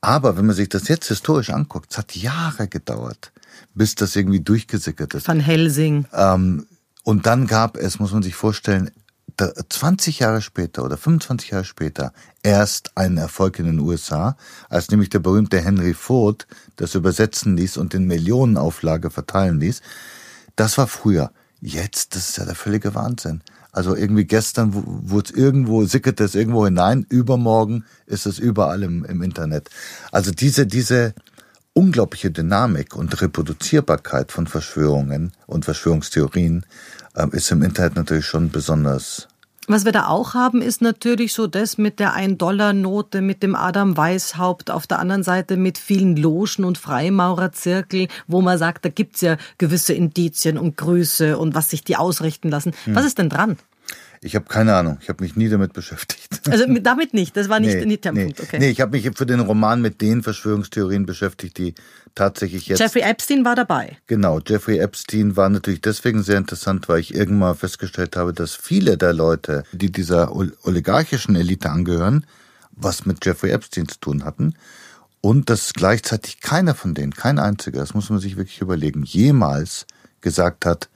Aber 0.00 0.36
wenn 0.36 0.46
man 0.46 0.54
sich 0.54 0.68
das 0.68 0.88
jetzt 0.88 1.08
historisch 1.08 1.50
anguckt, 1.50 1.90
es 1.90 1.98
hat 1.98 2.14
Jahre 2.14 2.68
gedauert, 2.68 3.32
bis 3.74 3.94
das 3.94 4.14
irgendwie 4.14 4.40
durchgesickert 4.40 5.14
ist. 5.14 5.26
Van 5.26 5.40
Helsing. 5.40 6.06
Ähm, 6.12 6.66
und 7.02 7.26
dann 7.26 7.46
gab 7.46 7.76
es, 7.76 7.98
muss 7.98 8.12
man 8.12 8.22
sich 8.22 8.34
vorstellen, 8.34 8.90
20 9.36 10.18
Jahre 10.18 10.42
später 10.42 10.84
oder 10.84 10.96
25 10.96 11.50
Jahre 11.50 11.64
später 11.64 12.12
erst 12.42 12.96
einen 12.96 13.18
Erfolg 13.18 13.58
in 13.58 13.66
den 13.66 13.78
USA, 13.78 14.36
als 14.68 14.90
nämlich 14.90 15.10
der 15.10 15.20
berühmte 15.20 15.60
Henry 15.60 15.94
Ford 15.94 16.46
das 16.76 16.94
übersetzen 16.94 17.56
ließ 17.56 17.76
und 17.76 17.94
in 17.94 18.04
Millionenauflage 18.04 19.10
verteilen 19.10 19.60
ließ. 19.60 19.80
Das 20.56 20.76
war 20.76 20.88
früher. 20.88 21.30
Jetzt, 21.60 22.14
das 22.14 22.30
ist 22.30 22.38
ja 22.38 22.44
der 22.44 22.54
völlige 22.54 22.94
Wahnsinn. 22.94 23.42
Also 23.72 23.94
irgendwie 23.94 24.24
gestern 24.24 24.72
wurde 24.74 25.30
es 25.30 25.36
irgendwo, 25.36 25.84
sickerte 25.84 26.24
es 26.24 26.34
irgendwo 26.34 26.64
hinein, 26.64 27.06
übermorgen 27.08 27.84
ist 28.06 28.26
es 28.26 28.38
überall 28.38 28.82
im, 28.82 29.04
im 29.04 29.22
Internet. 29.22 29.68
Also 30.10 30.30
diese, 30.30 30.66
diese 30.66 31.14
unglaubliche 31.74 32.30
Dynamik 32.30 32.96
und 32.96 33.20
Reproduzierbarkeit 33.20 34.32
von 34.32 34.46
Verschwörungen 34.46 35.32
und 35.46 35.64
Verschwörungstheorien 35.64 36.66
äh, 37.14 37.26
ist 37.32 37.50
im 37.50 37.62
Internet 37.62 37.96
natürlich 37.96 38.26
schon 38.26 38.50
besonders 38.50 39.28
was 39.68 39.84
wir 39.84 39.92
da 39.92 40.06
auch 40.06 40.34
haben, 40.34 40.62
ist 40.62 40.82
natürlich 40.82 41.32
so 41.32 41.46
das 41.46 41.78
mit 41.78 42.00
der 42.00 42.16
1-Dollar-Note, 42.16 43.20
mit 43.20 43.42
dem 43.42 43.54
Adam 43.54 43.96
Weishaupt, 43.96 44.70
auf 44.70 44.86
der 44.86 44.98
anderen 44.98 45.22
Seite 45.22 45.56
mit 45.56 45.78
vielen 45.78 46.16
Logen 46.16 46.64
und 46.64 46.78
Freimaurerzirkel, 46.78 48.08
wo 48.26 48.40
man 48.40 48.58
sagt, 48.58 48.84
da 48.84 48.88
gibt's 48.88 49.20
ja 49.20 49.36
gewisse 49.58 49.92
Indizien 49.92 50.56
und 50.56 50.76
Grüße 50.76 51.36
und 51.36 51.54
was 51.54 51.70
sich 51.70 51.84
die 51.84 51.96
ausrichten 51.96 52.48
lassen. 52.48 52.72
Hm. 52.84 52.94
Was 52.94 53.04
ist 53.04 53.18
denn 53.18 53.28
dran? 53.28 53.56
Ich 54.20 54.34
habe 54.34 54.46
keine 54.46 54.74
Ahnung. 54.74 54.98
Ich 55.00 55.08
habe 55.08 55.22
mich 55.22 55.36
nie 55.36 55.48
damit 55.48 55.72
beschäftigt. 55.72 56.28
Also 56.48 56.64
damit 56.66 57.12
nicht. 57.12 57.36
Das 57.36 57.50
war 57.50 57.60
nicht, 57.60 57.74
nee, 57.74 57.84
nicht 57.84 58.04
der 58.06 58.12
nee, 58.12 58.24
Punkt. 58.24 58.40
Okay. 58.40 58.58
Nee, 58.58 58.70
ich 58.70 58.80
habe 58.80 58.92
mich 58.92 59.10
für 59.14 59.26
den 59.26 59.40
Roman 59.40 59.82
mit 59.82 60.00
den 60.00 60.22
Verschwörungstheorien 60.22 61.04
beschäftigt, 61.04 61.58
die 61.58 61.74
tatsächlich 62.14 62.68
jetzt. 62.68 62.78
Jeffrey 62.78 63.02
Epstein 63.02 63.44
war 63.44 63.54
dabei. 63.54 63.98
Genau. 64.06 64.40
Jeffrey 64.40 64.78
Epstein 64.78 65.36
war 65.36 65.50
natürlich 65.50 65.82
deswegen 65.82 66.22
sehr 66.22 66.38
interessant, 66.38 66.88
weil 66.88 67.00
ich 67.00 67.14
irgendwann 67.14 67.38
mal 67.50 67.54
festgestellt 67.54 68.16
habe, 68.16 68.32
dass 68.32 68.54
viele 68.54 68.96
der 68.96 69.12
Leute, 69.12 69.64
die 69.72 69.92
dieser 69.92 70.34
oligarchischen 70.34 71.36
Elite 71.36 71.68
angehören, 71.68 72.24
was 72.72 73.04
mit 73.04 73.24
Jeffrey 73.26 73.50
Epstein 73.50 73.88
zu 73.88 74.00
tun 74.00 74.24
hatten. 74.24 74.54
Und 75.20 75.50
dass 75.50 75.74
gleichzeitig 75.74 76.40
keiner 76.40 76.74
von 76.74 76.94
denen, 76.94 77.12
kein 77.12 77.38
einziger, 77.38 77.80
das 77.80 77.92
muss 77.92 78.08
man 78.08 78.20
sich 78.20 78.36
wirklich 78.36 78.60
überlegen, 78.60 79.02
jemals 79.02 79.86
gesagt 80.20 80.64
hat, 80.64 80.88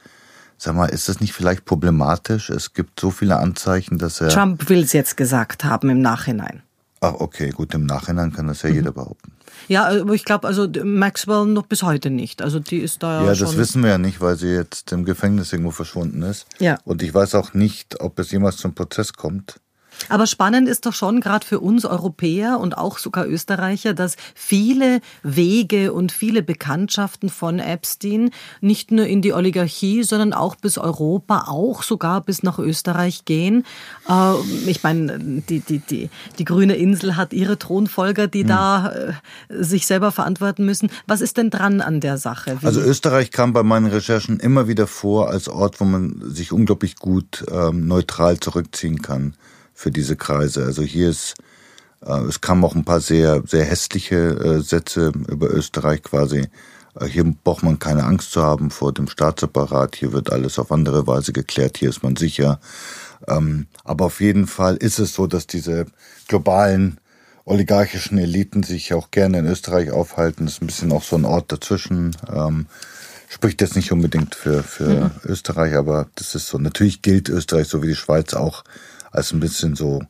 Sag 0.64 0.76
mal, 0.76 0.86
ist 0.86 1.08
das 1.08 1.18
nicht 1.18 1.32
vielleicht 1.32 1.64
problematisch? 1.64 2.48
Es 2.48 2.72
gibt 2.72 3.00
so 3.00 3.10
viele 3.10 3.36
Anzeichen, 3.38 3.98
dass 3.98 4.20
er. 4.20 4.28
Trump 4.28 4.68
will 4.68 4.84
es 4.84 4.92
jetzt 4.92 5.16
gesagt 5.16 5.64
haben 5.64 5.90
im 5.90 6.00
Nachhinein. 6.00 6.62
Ach, 7.00 7.14
okay, 7.14 7.50
gut, 7.50 7.74
im 7.74 7.84
Nachhinein 7.84 8.32
kann 8.32 8.46
das 8.46 8.62
ja 8.62 8.68
mhm. 8.68 8.76
jeder 8.76 8.92
behaupten. 8.92 9.32
Ja, 9.66 9.88
aber 9.88 10.14
ich 10.14 10.24
glaube, 10.24 10.46
also 10.46 10.68
Maxwell 10.84 11.46
noch 11.46 11.66
bis 11.66 11.82
heute 11.82 12.10
nicht. 12.10 12.42
Also 12.42 12.60
die 12.60 12.78
ist 12.78 13.02
da 13.02 13.22
ja. 13.22 13.32
Ja, 13.32 13.34
das 13.34 13.56
wissen 13.56 13.82
wir 13.82 13.90
ja 13.90 13.98
nicht, 13.98 14.20
weil 14.20 14.36
sie 14.36 14.54
jetzt 14.54 14.92
im 14.92 15.04
Gefängnis 15.04 15.52
irgendwo 15.52 15.72
verschwunden 15.72 16.22
ist. 16.22 16.46
Ja. 16.60 16.78
Und 16.84 17.02
ich 17.02 17.12
weiß 17.12 17.34
auch 17.34 17.54
nicht, 17.54 18.00
ob 18.00 18.20
es 18.20 18.30
jemals 18.30 18.58
zum 18.58 18.72
Prozess 18.72 19.14
kommt. 19.14 19.56
Aber 20.08 20.26
spannend 20.26 20.68
ist 20.68 20.86
doch 20.86 20.92
schon 20.92 21.20
gerade 21.20 21.46
für 21.46 21.60
uns 21.60 21.84
Europäer 21.84 22.58
und 22.60 22.76
auch 22.76 22.98
sogar 22.98 23.26
Österreicher, 23.26 23.94
dass 23.94 24.16
viele 24.34 25.00
Wege 25.22 25.92
und 25.92 26.12
viele 26.12 26.42
Bekanntschaften 26.42 27.28
von 27.28 27.58
Epstein 27.58 28.30
nicht 28.60 28.90
nur 28.90 29.06
in 29.06 29.22
die 29.22 29.32
Oligarchie, 29.32 30.02
sondern 30.02 30.32
auch 30.32 30.56
bis 30.56 30.78
Europa, 30.78 31.44
auch 31.48 31.82
sogar 31.82 32.20
bis 32.20 32.42
nach 32.42 32.58
Österreich 32.58 33.24
gehen. 33.24 33.64
Äh, 34.08 34.34
ich 34.66 34.82
meine, 34.82 35.18
die, 35.18 35.60
die, 35.60 35.78
die, 35.78 36.10
die 36.38 36.44
grüne 36.44 36.74
Insel 36.74 37.16
hat 37.16 37.32
ihre 37.32 37.58
Thronfolger, 37.58 38.26
die 38.26 38.42
hm. 38.42 38.48
da 38.48 38.92
äh, 38.92 39.12
sich 39.48 39.86
selber 39.86 40.12
verantworten 40.12 40.64
müssen. 40.64 40.90
Was 41.06 41.20
ist 41.20 41.36
denn 41.36 41.50
dran 41.50 41.80
an 41.80 42.00
der 42.00 42.18
Sache? 42.18 42.58
Wie 42.60 42.66
also 42.66 42.80
Österreich 42.80 43.30
kam 43.30 43.52
bei 43.52 43.62
meinen 43.62 43.86
Recherchen 43.86 44.40
immer 44.40 44.68
wieder 44.68 44.86
vor 44.86 45.28
als 45.28 45.48
Ort, 45.48 45.80
wo 45.80 45.84
man 45.84 46.22
sich 46.26 46.52
unglaublich 46.52 46.96
gut 46.96 47.44
ähm, 47.50 47.86
neutral 47.86 48.38
zurückziehen 48.40 49.02
kann 49.02 49.34
für 49.82 49.90
diese 49.90 50.16
Kreise. 50.16 50.64
Also 50.64 50.82
hier 50.82 51.10
ist, 51.10 51.34
äh, 52.06 52.20
es 52.22 52.40
kamen 52.40 52.64
auch 52.64 52.74
ein 52.74 52.84
paar 52.84 53.00
sehr, 53.00 53.42
sehr 53.46 53.64
hässliche 53.64 54.16
äh, 54.16 54.60
Sätze 54.60 55.12
über 55.28 55.50
Österreich 55.50 56.02
quasi. 56.04 56.48
Äh, 56.98 57.06
hier 57.06 57.24
braucht 57.24 57.64
man 57.64 57.80
keine 57.80 58.04
Angst 58.04 58.30
zu 58.30 58.42
haben 58.42 58.70
vor 58.70 58.92
dem 58.92 59.08
Staatsapparat. 59.08 59.96
Hier 59.96 60.12
wird 60.12 60.30
alles 60.30 60.58
auf 60.58 60.70
andere 60.70 61.06
Weise 61.06 61.32
geklärt. 61.32 61.78
Hier 61.78 61.90
ist 61.90 62.04
man 62.04 62.14
sicher. 62.14 62.60
Ähm, 63.26 63.66
aber 63.82 64.06
auf 64.06 64.20
jeden 64.20 64.46
Fall 64.46 64.76
ist 64.76 65.00
es 65.00 65.14
so, 65.14 65.26
dass 65.26 65.46
diese 65.48 65.86
globalen 66.28 66.98
oligarchischen 67.44 68.18
Eliten 68.18 68.62
sich 68.62 68.94
auch 68.94 69.10
gerne 69.10 69.40
in 69.40 69.46
Österreich 69.46 69.90
aufhalten. 69.90 70.44
Das 70.44 70.54
ist 70.54 70.62
ein 70.62 70.68
bisschen 70.68 70.92
auch 70.92 71.02
so 71.02 71.16
ein 71.16 71.24
Ort 71.24 71.50
dazwischen. 71.50 72.16
Ähm, 72.32 72.66
spricht 73.28 73.60
jetzt 73.60 73.74
nicht 73.74 73.90
unbedingt 73.90 74.36
für, 74.36 74.62
für 74.62 74.84
mhm. 75.06 75.10
Österreich, 75.24 75.74
aber 75.74 76.06
das 76.14 76.36
ist 76.36 76.46
so. 76.46 76.58
Natürlich 76.58 77.02
gilt 77.02 77.28
Österreich 77.28 77.66
so 77.66 77.82
wie 77.82 77.88
die 77.88 77.96
Schweiz 77.96 78.34
auch 78.34 78.62
als 79.12 79.32
ein 79.32 79.40
bisschen 79.40 79.76
so 79.76 80.02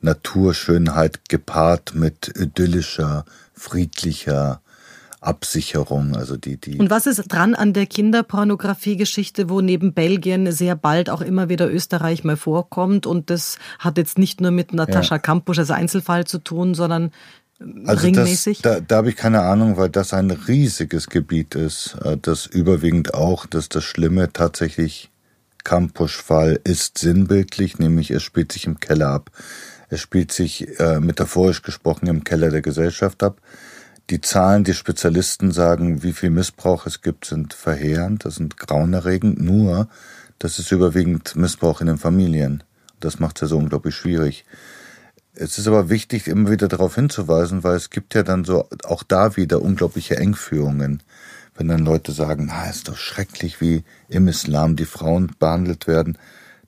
Naturschönheit 0.00 1.28
gepaart 1.28 1.94
mit 1.94 2.32
idyllischer, 2.36 3.24
friedlicher 3.54 4.60
Absicherung, 5.24 6.14
also 6.14 6.36
die, 6.36 6.58
die. 6.58 6.78
Und 6.78 6.90
was 6.90 7.06
ist 7.06 7.22
dran 7.28 7.54
an 7.54 7.72
der 7.72 7.86
Kinderpornografie-Geschichte, 7.86 9.48
wo 9.48 9.62
neben 9.62 9.94
Belgien 9.94 10.52
sehr 10.52 10.76
bald 10.76 11.08
auch 11.08 11.22
immer 11.22 11.48
wieder 11.48 11.72
Österreich 11.72 12.24
mal 12.24 12.36
vorkommt? 12.36 13.06
Und 13.06 13.30
das 13.30 13.58
hat 13.78 13.96
jetzt 13.96 14.18
nicht 14.18 14.42
nur 14.42 14.50
mit 14.50 14.74
Natascha 14.74 15.16
ja. 15.16 15.18
Kampusch 15.18 15.58
als 15.58 15.70
Einzelfall 15.70 16.26
zu 16.26 16.38
tun, 16.38 16.74
sondern 16.74 17.10
also 17.86 18.06
ringmäßig? 18.06 18.60
Das, 18.60 18.74
da, 18.74 18.80
da 18.80 18.96
habe 18.96 19.08
ich 19.08 19.16
keine 19.16 19.40
Ahnung, 19.42 19.76
weil 19.76 19.88
das 19.88 20.12
ein 20.12 20.30
riesiges 20.30 21.08
Gebiet 21.08 21.54
ist, 21.54 21.96
äh, 22.04 22.18
das 22.20 22.46
überwiegend 22.46 23.14
auch, 23.14 23.46
dass 23.46 23.68
das 23.68 23.84
Schlimme 23.84 24.32
tatsächlich 24.32 25.10
Kampusch-Fall 25.64 26.60
ist 26.64 26.98
sinnbildlich, 26.98 27.78
nämlich 27.78 28.10
es 28.10 28.22
spielt 28.22 28.52
sich 28.52 28.66
im 28.66 28.78
Keller 28.78 29.08
ab. 29.08 29.30
Es 29.88 30.00
spielt 30.00 30.32
sich 30.32 30.78
äh, 30.78 31.00
metaphorisch 31.00 31.62
gesprochen 31.62 32.06
im 32.06 32.24
Keller 32.24 32.50
der 32.50 32.62
Gesellschaft 32.62 33.22
ab. 33.22 33.40
Die 34.10 34.20
Zahlen, 34.20 34.64
die 34.64 34.74
Spezialisten 34.74 35.50
sagen, 35.50 36.02
wie 36.02 36.12
viel 36.12 36.30
Missbrauch 36.30 36.86
es 36.86 37.00
gibt, 37.00 37.24
sind 37.24 37.54
verheerend, 37.54 38.24
das 38.26 38.34
sind 38.34 38.58
grauenerregend. 38.58 39.40
Nur, 39.40 39.88
das 40.38 40.58
ist 40.58 40.70
überwiegend 40.72 41.36
Missbrauch 41.36 41.80
in 41.80 41.86
den 41.86 41.98
Familien. 41.98 42.62
Das 43.00 43.18
macht 43.18 43.36
es 43.36 43.42
ja 43.42 43.46
so 43.48 43.58
unglaublich 43.58 43.94
schwierig. 43.94 44.44
Es 45.34 45.58
ist 45.58 45.66
aber 45.66 45.88
wichtig, 45.88 46.28
immer 46.28 46.50
wieder 46.50 46.68
darauf 46.68 46.94
hinzuweisen, 46.94 47.64
weil 47.64 47.76
es 47.76 47.90
gibt 47.90 48.14
ja 48.14 48.22
dann 48.22 48.44
so 48.44 48.68
auch 48.84 49.02
da 49.02 49.36
wieder 49.36 49.62
unglaubliche 49.62 50.16
Engführungen 50.16 51.02
wenn 51.54 51.68
dann 51.68 51.84
Leute 51.84 52.12
sagen, 52.12 52.46
na, 52.48 52.68
ist 52.68 52.88
doch 52.88 52.96
schrecklich, 52.96 53.60
wie 53.60 53.84
im 54.08 54.28
Islam 54.28 54.76
die 54.76 54.84
Frauen 54.84 55.32
behandelt 55.38 55.86
werden. 55.86 56.18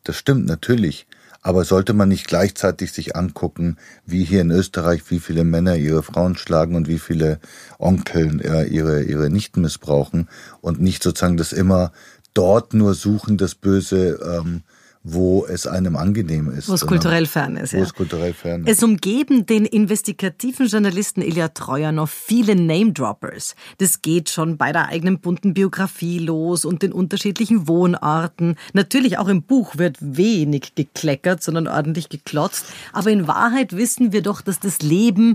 Das 0.05 0.16
stimmt 0.16 0.47
natürlich. 0.47 1.07
Aber 1.43 1.64
sollte 1.64 1.93
man 1.93 2.09
nicht 2.09 2.26
gleichzeitig 2.26 2.91
sich 2.91 3.14
angucken, 3.14 3.76
wie 4.05 4.24
hier 4.24 4.41
in 4.41 4.51
Österreich, 4.51 5.03
wie 5.11 5.20
viele 5.20 5.45
Männer 5.45 5.76
ihre 5.76 6.03
Frauen 6.03 6.37
schlagen 6.37 6.74
und 6.74 6.89
wie 6.89 6.99
viele 6.99 7.39
Onkel 7.78 8.41
äh, 8.45 8.66
ihre, 8.66 9.05
ihre 9.05 9.30
Nichten 9.30 9.61
missbrauchen 9.61 10.28
und 10.61 10.80
nicht 10.80 11.05
sozusagen 11.05 11.37
das 11.37 11.53
immer 11.53 11.93
dort 12.34 12.74
nur 12.74 12.95
suchen, 12.95 13.37
das 13.37 13.55
Böse 13.55 14.18
ähm, 14.24 14.62
wo 15.09 15.47
es 15.47 15.69
einem 15.69 15.95
angenehm 15.95 16.51
ist. 16.51 16.69
Wo 16.69 16.75
es 16.75 16.85
kulturell 16.85 17.27
fern 17.27 17.57
ist. 17.57 17.73
Wo 17.73 17.77
ja. 17.77 17.85
es 17.85 17.95
kulturell 17.95 18.35
fern 18.35 18.67
ist. 18.67 18.73
Es 18.79 18.83
umgeben 18.83 19.47
den 19.47 19.65
investigativen 19.65 20.67
Journalisten 20.67 21.23
Ilya 21.23 21.49
Treuer 21.49 21.93
noch 21.93 22.09
viele 22.09 22.57
Name-Droppers. 22.57 23.55
Das 23.79 24.03
geht 24.03 24.31
schon 24.31 24.57
bei 24.57 24.73
der 24.73 24.89
eigenen 24.89 25.21
bunten 25.21 25.55
Biografie 25.55 26.19
los 26.19 26.65
und 26.65 26.83
den 26.83 26.93
unterschiedlichen 26.93 27.69
Wohnorten. 27.69 28.57
Natürlich 28.73 29.19
auch 29.19 29.29
im 29.29 29.43
Buch 29.43 29.79
wird 29.79 29.97
wenig 30.01 30.75
gekleckert, 30.75 31.41
sondern 31.41 31.69
ordentlich 31.69 32.09
geklotzt. 32.09 32.67
Aber 32.93 33.11
in 33.11 33.29
Wahrheit 33.29 33.77
wissen 33.77 34.13
wir 34.13 34.23
doch, 34.23 34.41
dass 34.41 34.59
das 34.59 34.83
Leben, 34.83 35.35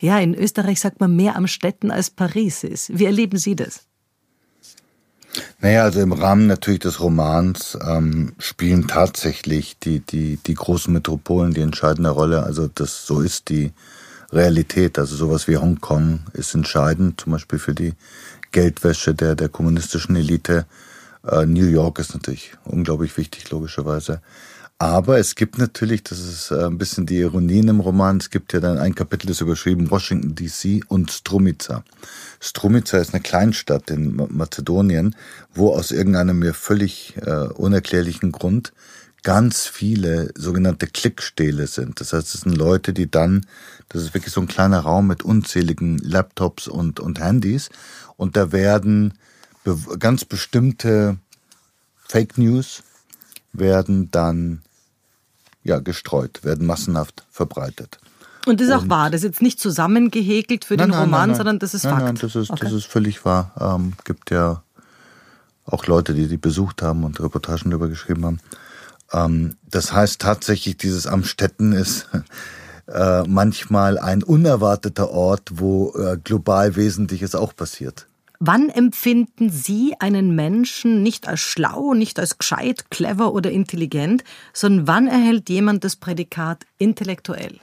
ja, 0.00 0.18
in 0.18 0.34
Österreich 0.34 0.80
sagt 0.80 0.98
man 0.98 1.14
mehr 1.14 1.36
am 1.36 1.46
Städten 1.46 1.92
als 1.92 2.10
Paris 2.10 2.64
ist. 2.64 2.98
Wie 2.98 3.04
erleben 3.04 3.38
Sie 3.38 3.54
das? 3.54 3.87
Naja, 5.60 5.82
also 5.82 6.00
im 6.00 6.12
Rahmen 6.12 6.46
natürlich 6.46 6.80
des 6.80 7.00
Romans 7.00 7.76
ähm, 7.86 8.32
spielen 8.38 8.88
tatsächlich 8.88 9.78
die, 9.78 10.00
die, 10.00 10.36
die 10.36 10.54
großen 10.54 10.92
Metropolen 10.92 11.52
die 11.52 11.60
entscheidende 11.60 12.10
Rolle. 12.10 12.42
Also 12.42 12.68
das 12.68 13.06
so 13.06 13.20
ist 13.20 13.48
die 13.48 13.72
Realität. 14.32 14.98
Also 14.98 15.16
sowas 15.16 15.48
wie 15.48 15.56
Hongkong 15.56 16.20
ist 16.32 16.54
entscheidend, 16.54 17.20
zum 17.20 17.32
Beispiel 17.32 17.58
für 17.58 17.74
die 17.74 17.94
Geldwäsche 18.52 19.14
der, 19.14 19.34
der 19.34 19.48
kommunistischen 19.48 20.16
Elite. 20.16 20.66
Äh, 21.26 21.46
New 21.46 21.66
York 21.66 21.98
ist 21.98 22.14
natürlich 22.14 22.52
unglaublich 22.64 23.16
wichtig, 23.16 23.50
logischerweise. 23.50 24.20
Aber 24.80 25.18
es 25.18 25.34
gibt 25.34 25.58
natürlich, 25.58 26.04
das 26.04 26.20
ist 26.20 26.52
äh, 26.52 26.66
ein 26.66 26.78
bisschen 26.78 27.04
die 27.04 27.18
Ironie 27.18 27.58
im 27.58 27.80
Roman, 27.80 28.18
es 28.18 28.30
gibt 28.30 28.52
ja 28.52 28.60
dann 28.60 28.78
ein 28.78 28.94
Kapitel, 28.94 29.26
das 29.26 29.40
überschrieben 29.40 29.90
Washington 29.90 30.36
DC 30.36 30.84
und 30.86 31.10
Strumica. 31.10 31.82
Strumica 32.38 32.98
ist 32.98 33.12
eine 33.12 33.20
Kleinstadt 33.22 33.90
in 33.90 34.14
Mazedonien, 34.14 35.16
wo 35.52 35.74
aus 35.74 35.90
irgendeinem 35.90 36.38
mir 36.38 36.54
völlig 36.54 37.16
äh, 37.16 37.48
unerklärlichen 37.48 38.30
Grund 38.30 38.72
ganz 39.24 39.66
viele 39.66 40.30
sogenannte 40.36 40.86
Klickstähle 40.86 41.66
sind. 41.66 42.00
Das 42.00 42.12
heißt, 42.12 42.36
es 42.36 42.42
sind 42.42 42.56
Leute, 42.56 42.92
die 42.92 43.10
dann, 43.10 43.46
das 43.88 44.02
ist 44.02 44.14
wirklich 44.14 44.32
so 44.32 44.40
ein 44.40 44.46
kleiner 44.46 44.78
Raum 44.78 45.08
mit 45.08 45.24
unzähligen 45.24 45.98
Laptops 45.98 46.68
und, 46.68 47.00
und 47.00 47.18
Handys 47.18 47.70
und 48.16 48.36
da 48.36 48.52
werden 48.52 49.14
ganz 49.98 50.24
bestimmte 50.24 51.18
Fake 52.06 52.38
News 52.38 52.84
werden 53.52 54.10
dann 54.12 54.62
ja, 55.68 55.78
gestreut, 55.78 56.42
werden 56.42 56.66
massenhaft 56.66 57.24
verbreitet. 57.30 57.98
Und 58.46 58.60
das 58.60 58.68
ist 58.68 58.74
auch 58.74 58.88
wahr, 58.88 59.10
das 59.10 59.20
ist 59.20 59.26
jetzt 59.26 59.42
nicht 59.42 59.60
zusammengehäkelt 59.60 60.64
für 60.64 60.76
nein, 60.76 60.90
den 60.90 60.98
Roman, 60.98 61.10
nein, 61.10 61.28
nein, 61.28 61.36
sondern 61.36 61.58
das 61.58 61.74
ist 61.74 61.82
Fakt. 61.82 62.02
Nein, 62.02 62.14
das 62.16 62.34
ist, 62.34 62.50
okay. 62.50 62.60
das 62.62 62.72
ist 62.72 62.86
völlig 62.86 63.24
wahr. 63.24 63.52
Ähm, 63.60 63.92
gibt 64.04 64.30
ja 64.30 64.62
auch 65.66 65.86
Leute, 65.86 66.14
die 66.14 66.28
die 66.28 66.38
besucht 66.38 66.82
haben 66.82 67.04
und 67.04 67.20
Reportagen 67.20 67.70
darüber 67.70 67.88
geschrieben 67.88 68.24
haben. 68.24 68.40
Ähm, 69.12 69.56
das 69.68 69.92
heißt 69.92 70.20
tatsächlich, 70.20 70.78
dieses 70.78 71.06
Amstetten 71.06 71.72
ist 71.72 72.08
äh, 72.86 73.22
manchmal 73.24 73.98
ein 73.98 74.22
unerwarteter 74.22 75.10
Ort, 75.10 75.50
wo 75.54 75.94
äh, 75.98 76.16
global 76.16 76.76
Wesentliches 76.76 77.34
auch 77.34 77.54
passiert. 77.54 78.06
Wann 78.40 78.68
empfinden 78.68 79.50
Sie 79.50 79.96
einen 79.98 80.34
Menschen 80.36 81.02
nicht 81.02 81.26
als 81.26 81.40
schlau, 81.40 81.94
nicht 81.94 82.20
als 82.20 82.38
gescheit, 82.38 82.88
clever 82.90 83.32
oder 83.32 83.50
intelligent, 83.50 84.22
sondern 84.52 84.86
wann 84.86 85.06
erhält 85.08 85.48
jemand 85.48 85.82
das 85.82 85.96
Prädikat 85.96 86.64
intellektuell? 86.78 87.58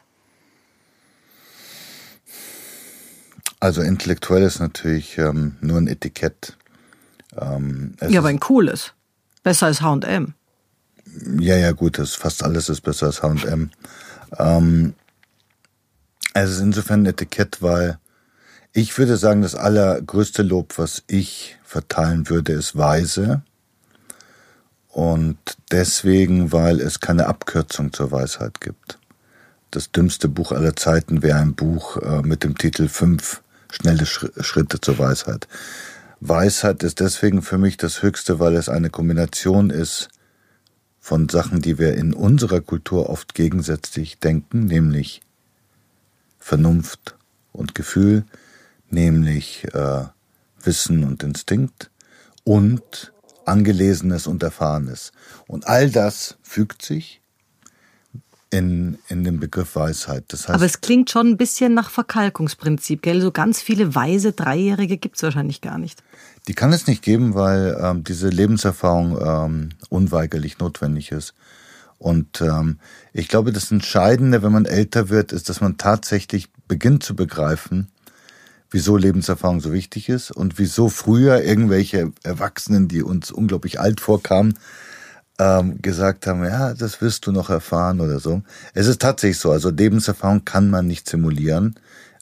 Also 3.61 3.81
intellektuell 3.81 4.43
ist 4.43 4.59
natürlich 4.59 5.17
ähm, 5.17 5.55
nur 5.61 5.77
ein 5.77 5.87
Etikett. 5.87 6.57
Ähm, 7.37 7.95
ja, 8.07 8.19
aber 8.19 8.29
ein 8.29 8.41
cooles. 8.41 8.93
Besser 9.43 9.67
als 9.67 9.81
H&M. 9.81 10.33
Ja, 11.39 11.55
ja, 11.55 11.71
gut, 11.71 11.97
das 11.97 12.15
fast 12.15 12.43
alles 12.43 12.67
ist 12.67 12.81
besser 12.81 13.07
als 13.07 13.23
H&M. 13.23 13.71
Ähm, 14.37 14.93
es 16.33 16.51
ist 16.51 16.59
insofern 16.59 17.03
ein 17.03 17.05
Etikett, 17.05 17.61
weil 17.61 17.97
ich 18.77 18.97
würde 18.97 19.15
sagen, 19.15 19.41
das 19.41 19.55
allergrößte 19.55 20.43
Lob, 20.43 20.77
was 20.77 21.01
ich 21.07 21.57
verteilen 21.63 22.29
würde, 22.29 22.51
ist 22.51 22.75
weise. 22.75 23.41
Und 24.89 25.37
deswegen, 25.71 26.51
weil 26.51 26.81
es 26.81 26.99
keine 26.99 27.27
Abkürzung 27.27 27.93
zur 27.93 28.11
Weisheit 28.11 28.59
gibt. 28.59 28.99
Das 29.71 29.91
dümmste 29.91 30.27
Buch 30.27 30.51
aller 30.51 30.75
Zeiten 30.75 31.23
wäre 31.23 31.39
ein 31.39 31.55
Buch 31.55 31.95
äh, 32.01 32.21
mit 32.21 32.43
dem 32.43 32.57
Titel 32.57 32.89
Fünf 32.89 33.41
schnelle 33.71 34.05
Schritte 34.05 34.81
zur 34.81 34.99
Weisheit. 34.99 35.47
Weisheit 36.19 36.83
ist 36.83 36.99
deswegen 36.99 37.43
für 37.43 37.57
mich 37.57 37.77
das 37.77 38.01
Höchste, 38.01 38.39
weil 38.39 38.55
es 38.55 38.67
eine 38.67 38.89
Kombination 38.89 39.69
ist 39.69 40.09
von 40.99 41.29
Sachen, 41.29 41.61
die 41.61 41.79
wir 41.79 41.95
in 41.95 42.13
unserer 42.13 42.59
Kultur 42.59 43.09
oft 43.09 43.35
gegensätzlich 43.35 44.19
denken, 44.19 44.65
nämlich 44.65 45.21
Vernunft 46.39 47.15
und 47.53 47.73
Gefühl, 47.73 48.25
nämlich 48.95 49.65
äh, 49.73 50.05
Wissen 50.63 51.03
und 51.03 51.21
Instinkt 51.21 51.91
und 52.43 53.13
Angelesenes 53.45 54.25
und 54.25 54.41
Erfahrenes. 54.41 55.11
Und 55.47 55.67
all 55.67 55.91
das 55.91 56.37
fügt 56.41 56.81
sich 56.81 57.21
in, 58.49 58.97
in 59.07 59.23
den 59.23 59.39
Begriff 59.39 59.75
Weisheit. 59.75 60.23
Das 60.29 60.47
heißt, 60.47 60.55
Aber 60.55 60.65
es 60.65 60.81
klingt 60.81 61.11
schon 61.11 61.27
ein 61.27 61.37
bisschen 61.37 61.73
nach 61.73 61.89
Verkalkungsprinzip, 61.89 63.01
gell? 63.01 63.21
So 63.21 63.31
ganz 63.31 63.61
viele 63.61 63.93
weise 63.93 64.31
Dreijährige 64.31 64.97
gibt 64.97 65.17
es 65.17 65.23
wahrscheinlich 65.23 65.61
gar 65.61 65.77
nicht. 65.77 66.01
Die 66.47 66.53
kann 66.53 66.73
es 66.73 66.87
nicht 66.87 67.03
geben, 67.03 67.35
weil 67.35 67.77
ähm, 67.79 68.03
diese 68.03 68.29
Lebenserfahrung 68.29 69.19
ähm, 69.21 69.69
unweigerlich 69.89 70.57
notwendig 70.57 71.11
ist. 71.11 71.33
Und 71.97 72.41
ähm, 72.41 72.79
ich 73.13 73.27
glaube, 73.27 73.51
das 73.51 73.71
Entscheidende, 73.71 74.41
wenn 74.41 74.51
man 74.51 74.65
älter 74.65 75.09
wird, 75.09 75.31
ist, 75.31 75.49
dass 75.49 75.61
man 75.61 75.77
tatsächlich 75.77 76.49
beginnt 76.67 77.03
zu 77.03 77.15
begreifen, 77.15 77.89
wieso 78.75 78.97
Lebenserfahrung 78.97 79.61
so 79.61 79.71
wichtig 79.71 80.09
ist 80.09 80.31
und 80.31 80.59
wieso 80.59 80.89
früher 80.89 81.41
irgendwelche 81.41 82.11
Erwachsenen, 82.23 82.89
die 82.89 83.03
uns 83.03 83.31
unglaublich 83.31 83.79
alt 83.79 84.01
vorkamen, 84.01 84.59
ähm, 85.39 85.81
gesagt 85.81 86.27
haben, 86.27 86.43
ja, 86.43 86.73
das 86.73 86.99
wirst 86.99 87.25
du 87.25 87.31
noch 87.31 87.49
erfahren 87.49 88.01
oder 88.01 88.19
so. 88.19 88.43
Es 88.73 88.87
ist 88.87 89.01
tatsächlich 89.01 89.39
so, 89.39 89.49
also 89.51 89.69
Lebenserfahrung 89.69 90.43
kann 90.43 90.69
man 90.69 90.87
nicht 90.87 91.07
simulieren. 91.07 91.75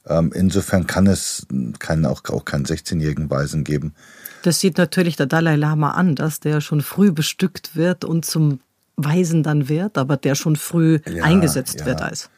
Ähm, 0.05 0.31
insofern 0.31 0.85
kann 0.85 1.07
es 1.07 1.47
keinen, 1.79 2.05
auch, 2.05 2.23
auch 2.29 2.45
keinen 2.45 2.65
16-jährigen 2.65 3.31
Weisen 3.31 3.63
geben. 3.63 3.95
Das 4.43 4.59
sieht 4.59 4.77
natürlich 4.77 5.15
der 5.15 5.25
Dalai 5.25 5.55
Lama 5.55 5.91
an, 5.91 6.13
dass 6.13 6.39
der 6.39 6.61
schon 6.61 6.81
früh 6.81 7.11
bestückt 7.11 7.75
wird 7.75 8.05
und 8.05 8.25
zum 8.25 8.59
Weisen 8.95 9.41
dann 9.41 9.69
wird, 9.69 9.97
aber 9.97 10.17
der 10.17 10.35
schon 10.35 10.55
früh 10.55 10.99
ja, 11.11 11.23
eingesetzt 11.23 11.79
ja. 11.79 11.87
wird 11.87 12.03
als. 12.03 12.29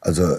Also 0.00 0.36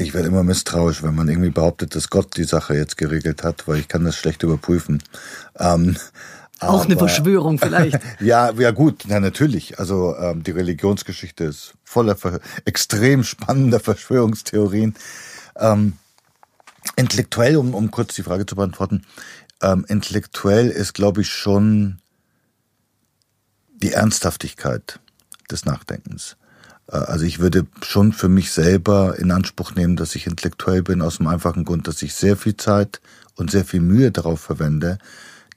ich 0.00 0.14
werde 0.14 0.28
immer 0.28 0.44
misstrauisch, 0.44 1.02
wenn 1.02 1.14
man 1.14 1.28
irgendwie 1.28 1.50
behauptet, 1.50 1.94
dass 1.94 2.10
Gott 2.10 2.36
die 2.36 2.44
Sache 2.44 2.74
jetzt 2.74 2.96
geregelt 2.96 3.42
hat, 3.42 3.66
weil 3.66 3.78
ich 3.78 3.88
kann 3.88 4.04
das 4.04 4.16
schlecht 4.16 4.42
überprüfen. 4.42 5.02
Ähm, 5.58 5.96
auch 6.60 6.80
aber, 6.80 6.84
eine 6.84 6.96
Verschwörung 6.96 7.58
vielleicht. 7.58 8.00
ja, 8.20 8.52
ja 8.52 8.70
gut, 8.70 9.04
ja 9.06 9.20
natürlich. 9.20 9.78
Also 9.78 10.16
ähm, 10.16 10.42
die 10.42 10.50
Religionsgeschichte 10.50 11.44
ist 11.44 11.74
voller 11.84 12.16
extrem 12.64 13.24
spannender 13.24 13.80
Verschwörungstheorien. 13.80 14.94
Ähm, 15.56 15.94
intellektuell, 16.96 17.56
um, 17.56 17.74
um 17.74 17.90
kurz 17.90 18.14
die 18.14 18.22
Frage 18.22 18.46
zu 18.46 18.56
beantworten, 18.56 19.04
ähm, 19.62 19.84
intellektuell 19.88 20.68
ist, 20.68 20.94
glaube 20.94 21.22
ich, 21.22 21.28
schon 21.28 21.98
die 23.76 23.92
Ernsthaftigkeit 23.92 25.00
des 25.50 25.64
Nachdenkens. 25.64 26.36
Äh, 26.90 26.96
also 26.96 27.24
ich 27.24 27.38
würde 27.38 27.66
schon 27.82 28.12
für 28.12 28.28
mich 28.28 28.50
selber 28.50 29.18
in 29.18 29.30
Anspruch 29.30 29.74
nehmen, 29.74 29.96
dass 29.96 30.14
ich 30.14 30.26
intellektuell 30.26 30.82
bin, 30.82 31.02
aus 31.02 31.18
dem 31.18 31.26
einfachen 31.26 31.64
Grund, 31.64 31.88
dass 31.88 32.02
ich 32.02 32.14
sehr 32.14 32.36
viel 32.36 32.56
Zeit 32.56 33.00
und 33.36 33.50
sehr 33.50 33.64
viel 33.64 33.80
Mühe 33.80 34.10
darauf 34.10 34.40
verwende, 34.40 34.98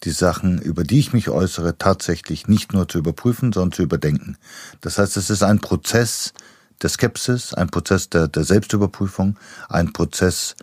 die 0.03 0.11
Sachen, 0.11 0.59
über 0.61 0.83
die 0.83 0.99
ich 0.99 1.13
mich 1.13 1.29
äußere, 1.29 1.77
tatsächlich 1.77 2.47
nicht 2.47 2.73
nur 2.73 2.87
zu 2.87 2.97
überprüfen, 2.97 3.53
sondern 3.53 3.71
zu 3.71 3.83
überdenken. 3.83 4.37
Das 4.81 4.97
heißt, 4.97 5.15
es 5.17 5.29
ist 5.29 5.43
ein 5.43 5.59
Prozess 5.59 6.33
der 6.81 6.89
Skepsis, 6.89 7.53
ein 7.53 7.69
Prozess 7.69 8.09
der, 8.09 8.27
der 8.27 8.43
Selbstüberprüfung, 8.43 9.37
ein 9.69 9.93
Prozess 9.93 10.55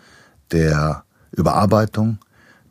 der 0.51 1.03
Überarbeitung, 1.31 2.19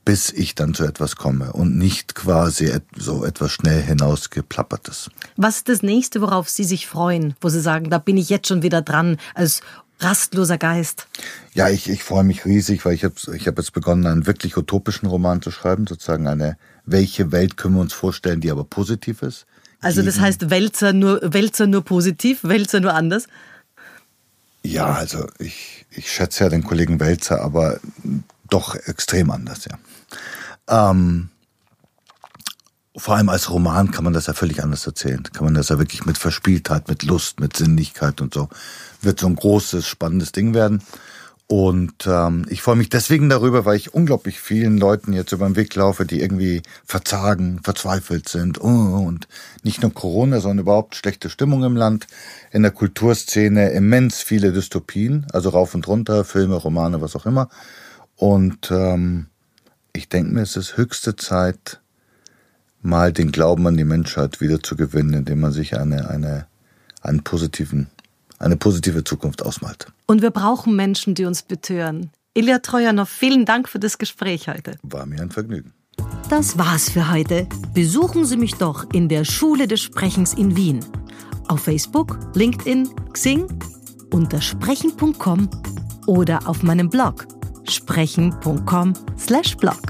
bis 0.08 0.32
ich 0.32 0.54
dann 0.54 0.72
zu 0.72 0.84
etwas 0.84 1.16
komme 1.16 1.52
und 1.52 1.76
nicht 1.76 2.14
quasi 2.14 2.72
so 2.96 3.26
etwas 3.26 3.52
schnell 3.52 3.82
hinausgeplappertes. 3.82 5.10
Was 5.36 5.56
ist 5.56 5.68
das 5.68 5.82
nächste, 5.82 6.22
worauf 6.22 6.48
Sie 6.48 6.64
sich 6.64 6.86
freuen, 6.86 7.34
wo 7.42 7.50
Sie 7.50 7.60
sagen, 7.60 7.90
da 7.90 7.98
bin 7.98 8.16
ich 8.16 8.30
jetzt 8.30 8.48
schon 8.48 8.62
wieder 8.62 8.80
dran 8.80 9.18
als 9.34 9.60
rastloser 10.00 10.56
Geist? 10.56 11.08
Ja, 11.52 11.68
ich, 11.68 11.90
ich 11.90 12.04
freue 12.04 12.24
mich 12.24 12.46
riesig, 12.46 12.86
weil 12.86 12.94
ich 12.94 13.04
habe 13.04 13.16
ich 13.34 13.46
hab 13.46 13.58
jetzt 13.58 13.74
begonnen, 13.74 14.06
einen 14.06 14.26
wirklich 14.26 14.56
utopischen 14.56 15.10
Roman 15.10 15.42
zu 15.42 15.50
schreiben, 15.50 15.86
sozusagen 15.86 16.26
eine, 16.26 16.56
welche 16.86 17.30
Welt 17.30 17.58
können 17.58 17.74
wir 17.74 17.82
uns 17.82 17.92
vorstellen, 17.92 18.40
die 18.40 18.50
aber 18.50 18.64
positiv 18.64 19.20
ist. 19.20 19.44
Also 19.82 20.00
das 20.00 20.20
heißt 20.20 20.48
Wälzer 20.48 20.94
nur, 20.94 21.20
Wälzer 21.22 21.66
nur 21.66 21.84
positiv, 21.84 22.44
Wälzer 22.44 22.80
nur 22.80 22.94
anders? 22.94 23.26
Ja, 24.62 24.86
also 24.86 25.26
ich, 25.38 25.84
ich 25.90 26.10
schätze 26.10 26.44
ja 26.44 26.48
den 26.48 26.64
Kollegen 26.64 26.98
Wälzer, 26.98 27.42
aber 27.42 27.78
doch 28.48 28.74
extrem 28.74 29.30
anders, 29.30 29.66
ja. 29.66 29.78
Ähm, 30.68 31.30
vor 32.96 33.14
allem 33.14 33.28
als 33.28 33.50
Roman 33.50 33.90
kann 33.90 34.04
man 34.04 34.12
das 34.12 34.26
ja 34.26 34.34
völlig 34.34 34.62
anders 34.62 34.86
erzählen. 34.86 35.22
Kann 35.22 35.44
man 35.44 35.54
das 35.54 35.68
ja 35.68 35.78
wirklich 35.78 36.04
mit 36.04 36.18
Verspieltheit, 36.18 36.88
mit 36.88 37.04
Lust, 37.04 37.40
mit 37.40 37.56
Sinnlichkeit 37.56 38.20
und 38.20 38.34
so. 38.34 38.48
Wird 39.00 39.20
so 39.20 39.28
ein 39.28 39.36
großes, 39.36 39.86
spannendes 39.86 40.32
Ding 40.32 40.52
werden. 40.52 40.82
Und 41.50 42.06
ähm, 42.06 42.44
ich 42.50 42.60
freue 42.60 42.76
mich 42.76 42.90
deswegen 42.90 43.30
darüber, 43.30 43.64
weil 43.64 43.76
ich 43.76 43.94
unglaublich 43.94 44.38
vielen 44.38 44.76
Leuten 44.76 45.14
jetzt 45.14 45.32
über 45.32 45.46
den 45.46 45.56
Weg 45.56 45.74
laufe, 45.74 46.04
die 46.04 46.20
irgendwie 46.20 46.60
verzagen, 46.84 47.60
verzweifelt 47.62 48.28
sind. 48.28 48.60
Oh, 48.60 48.66
und 48.66 49.28
nicht 49.62 49.80
nur 49.80 49.94
Corona, 49.94 50.40
sondern 50.40 50.64
überhaupt 50.64 50.94
schlechte 50.94 51.30
Stimmung 51.30 51.64
im 51.64 51.74
Land. 51.74 52.06
In 52.52 52.62
der 52.62 52.70
Kulturszene 52.70 53.70
immens 53.70 54.20
viele 54.20 54.52
Dystopien, 54.52 55.26
also 55.32 55.48
rauf 55.48 55.74
und 55.74 55.88
runter, 55.88 56.22
Filme, 56.24 56.56
Romane, 56.56 57.00
was 57.00 57.16
auch 57.16 57.24
immer. 57.24 57.48
Und 58.16 58.70
ähm, 58.70 59.28
ich 59.98 60.08
denke 60.08 60.32
mir, 60.32 60.42
es 60.42 60.56
ist 60.56 60.76
höchste 60.76 61.16
Zeit, 61.16 61.80
mal 62.80 63.12
den 63.12 63.32
Glauben 63.32 63.66
an 63.66 63.76
die 63.76 63.84
Menschheit 63.84 64.40
wieder 64.40 64.62
zu 64.62 64.76
gewinnen, 64.76 65.12
indem 65.12 65.40
man 65.40 65.52
sich 65.52 65.76
eine, 65.76 66.08
eine, 66.08 66.46
einen 67.02 67.24
positiven, 67.24 67.88
eine 68.38 68.56
positive 68.56 69.02
Zukunft 69.02 69.42
ausmalt. 69.42 69.88
Und 70.06 70.22
wir 70.22 70.30
brauchen 70.30 70.76
Menschen, 70.76 71.16
die 71.16 71.24
uns 71.24 71.42
betören. 71.42 72.10
Ilja 72.32 72.60
Trojanow, 72.60 73.08
vielen 73.08 73.44
Dank 73.44 73.68
für 73.68 73.80
das 73.80 73.98
Gespräch 73.98 74.48
heute. 74.48 74.78
War 74.82 75.04
mir 75.04 75.20
ein 75.20 75.32
Vergnügen. 75.32 75.74
Das 76.30 76.56
war's 76.56 76.90
für 76.90 77.10
heute. 77.10 77.48
Besuchen 77.74 78.24
Sie 78.24 78.36
mich 78.36 78.54
doch 78.54 78.88
in 78.92 79.08
der 79.08 79.24
Schule 79.24 79.66
des 79.66 79.80
Sprechens 79.80 80.32
in 80.32 80.54
Wien. 80.54 80.84
Auf 81.48 81.64
Facebook, 81.64 82.18
LinkedIn, 82.34 82.88
Xing, 83.12 83.46
unter 84.12 84.40
sprechen.com 84.40 85.50
oder 86.06 86.46
auf 86.46 86.62
meinem 86.62 86.88
Blog 86.88 87.26
sprechen.com/blog. 87.70 89.80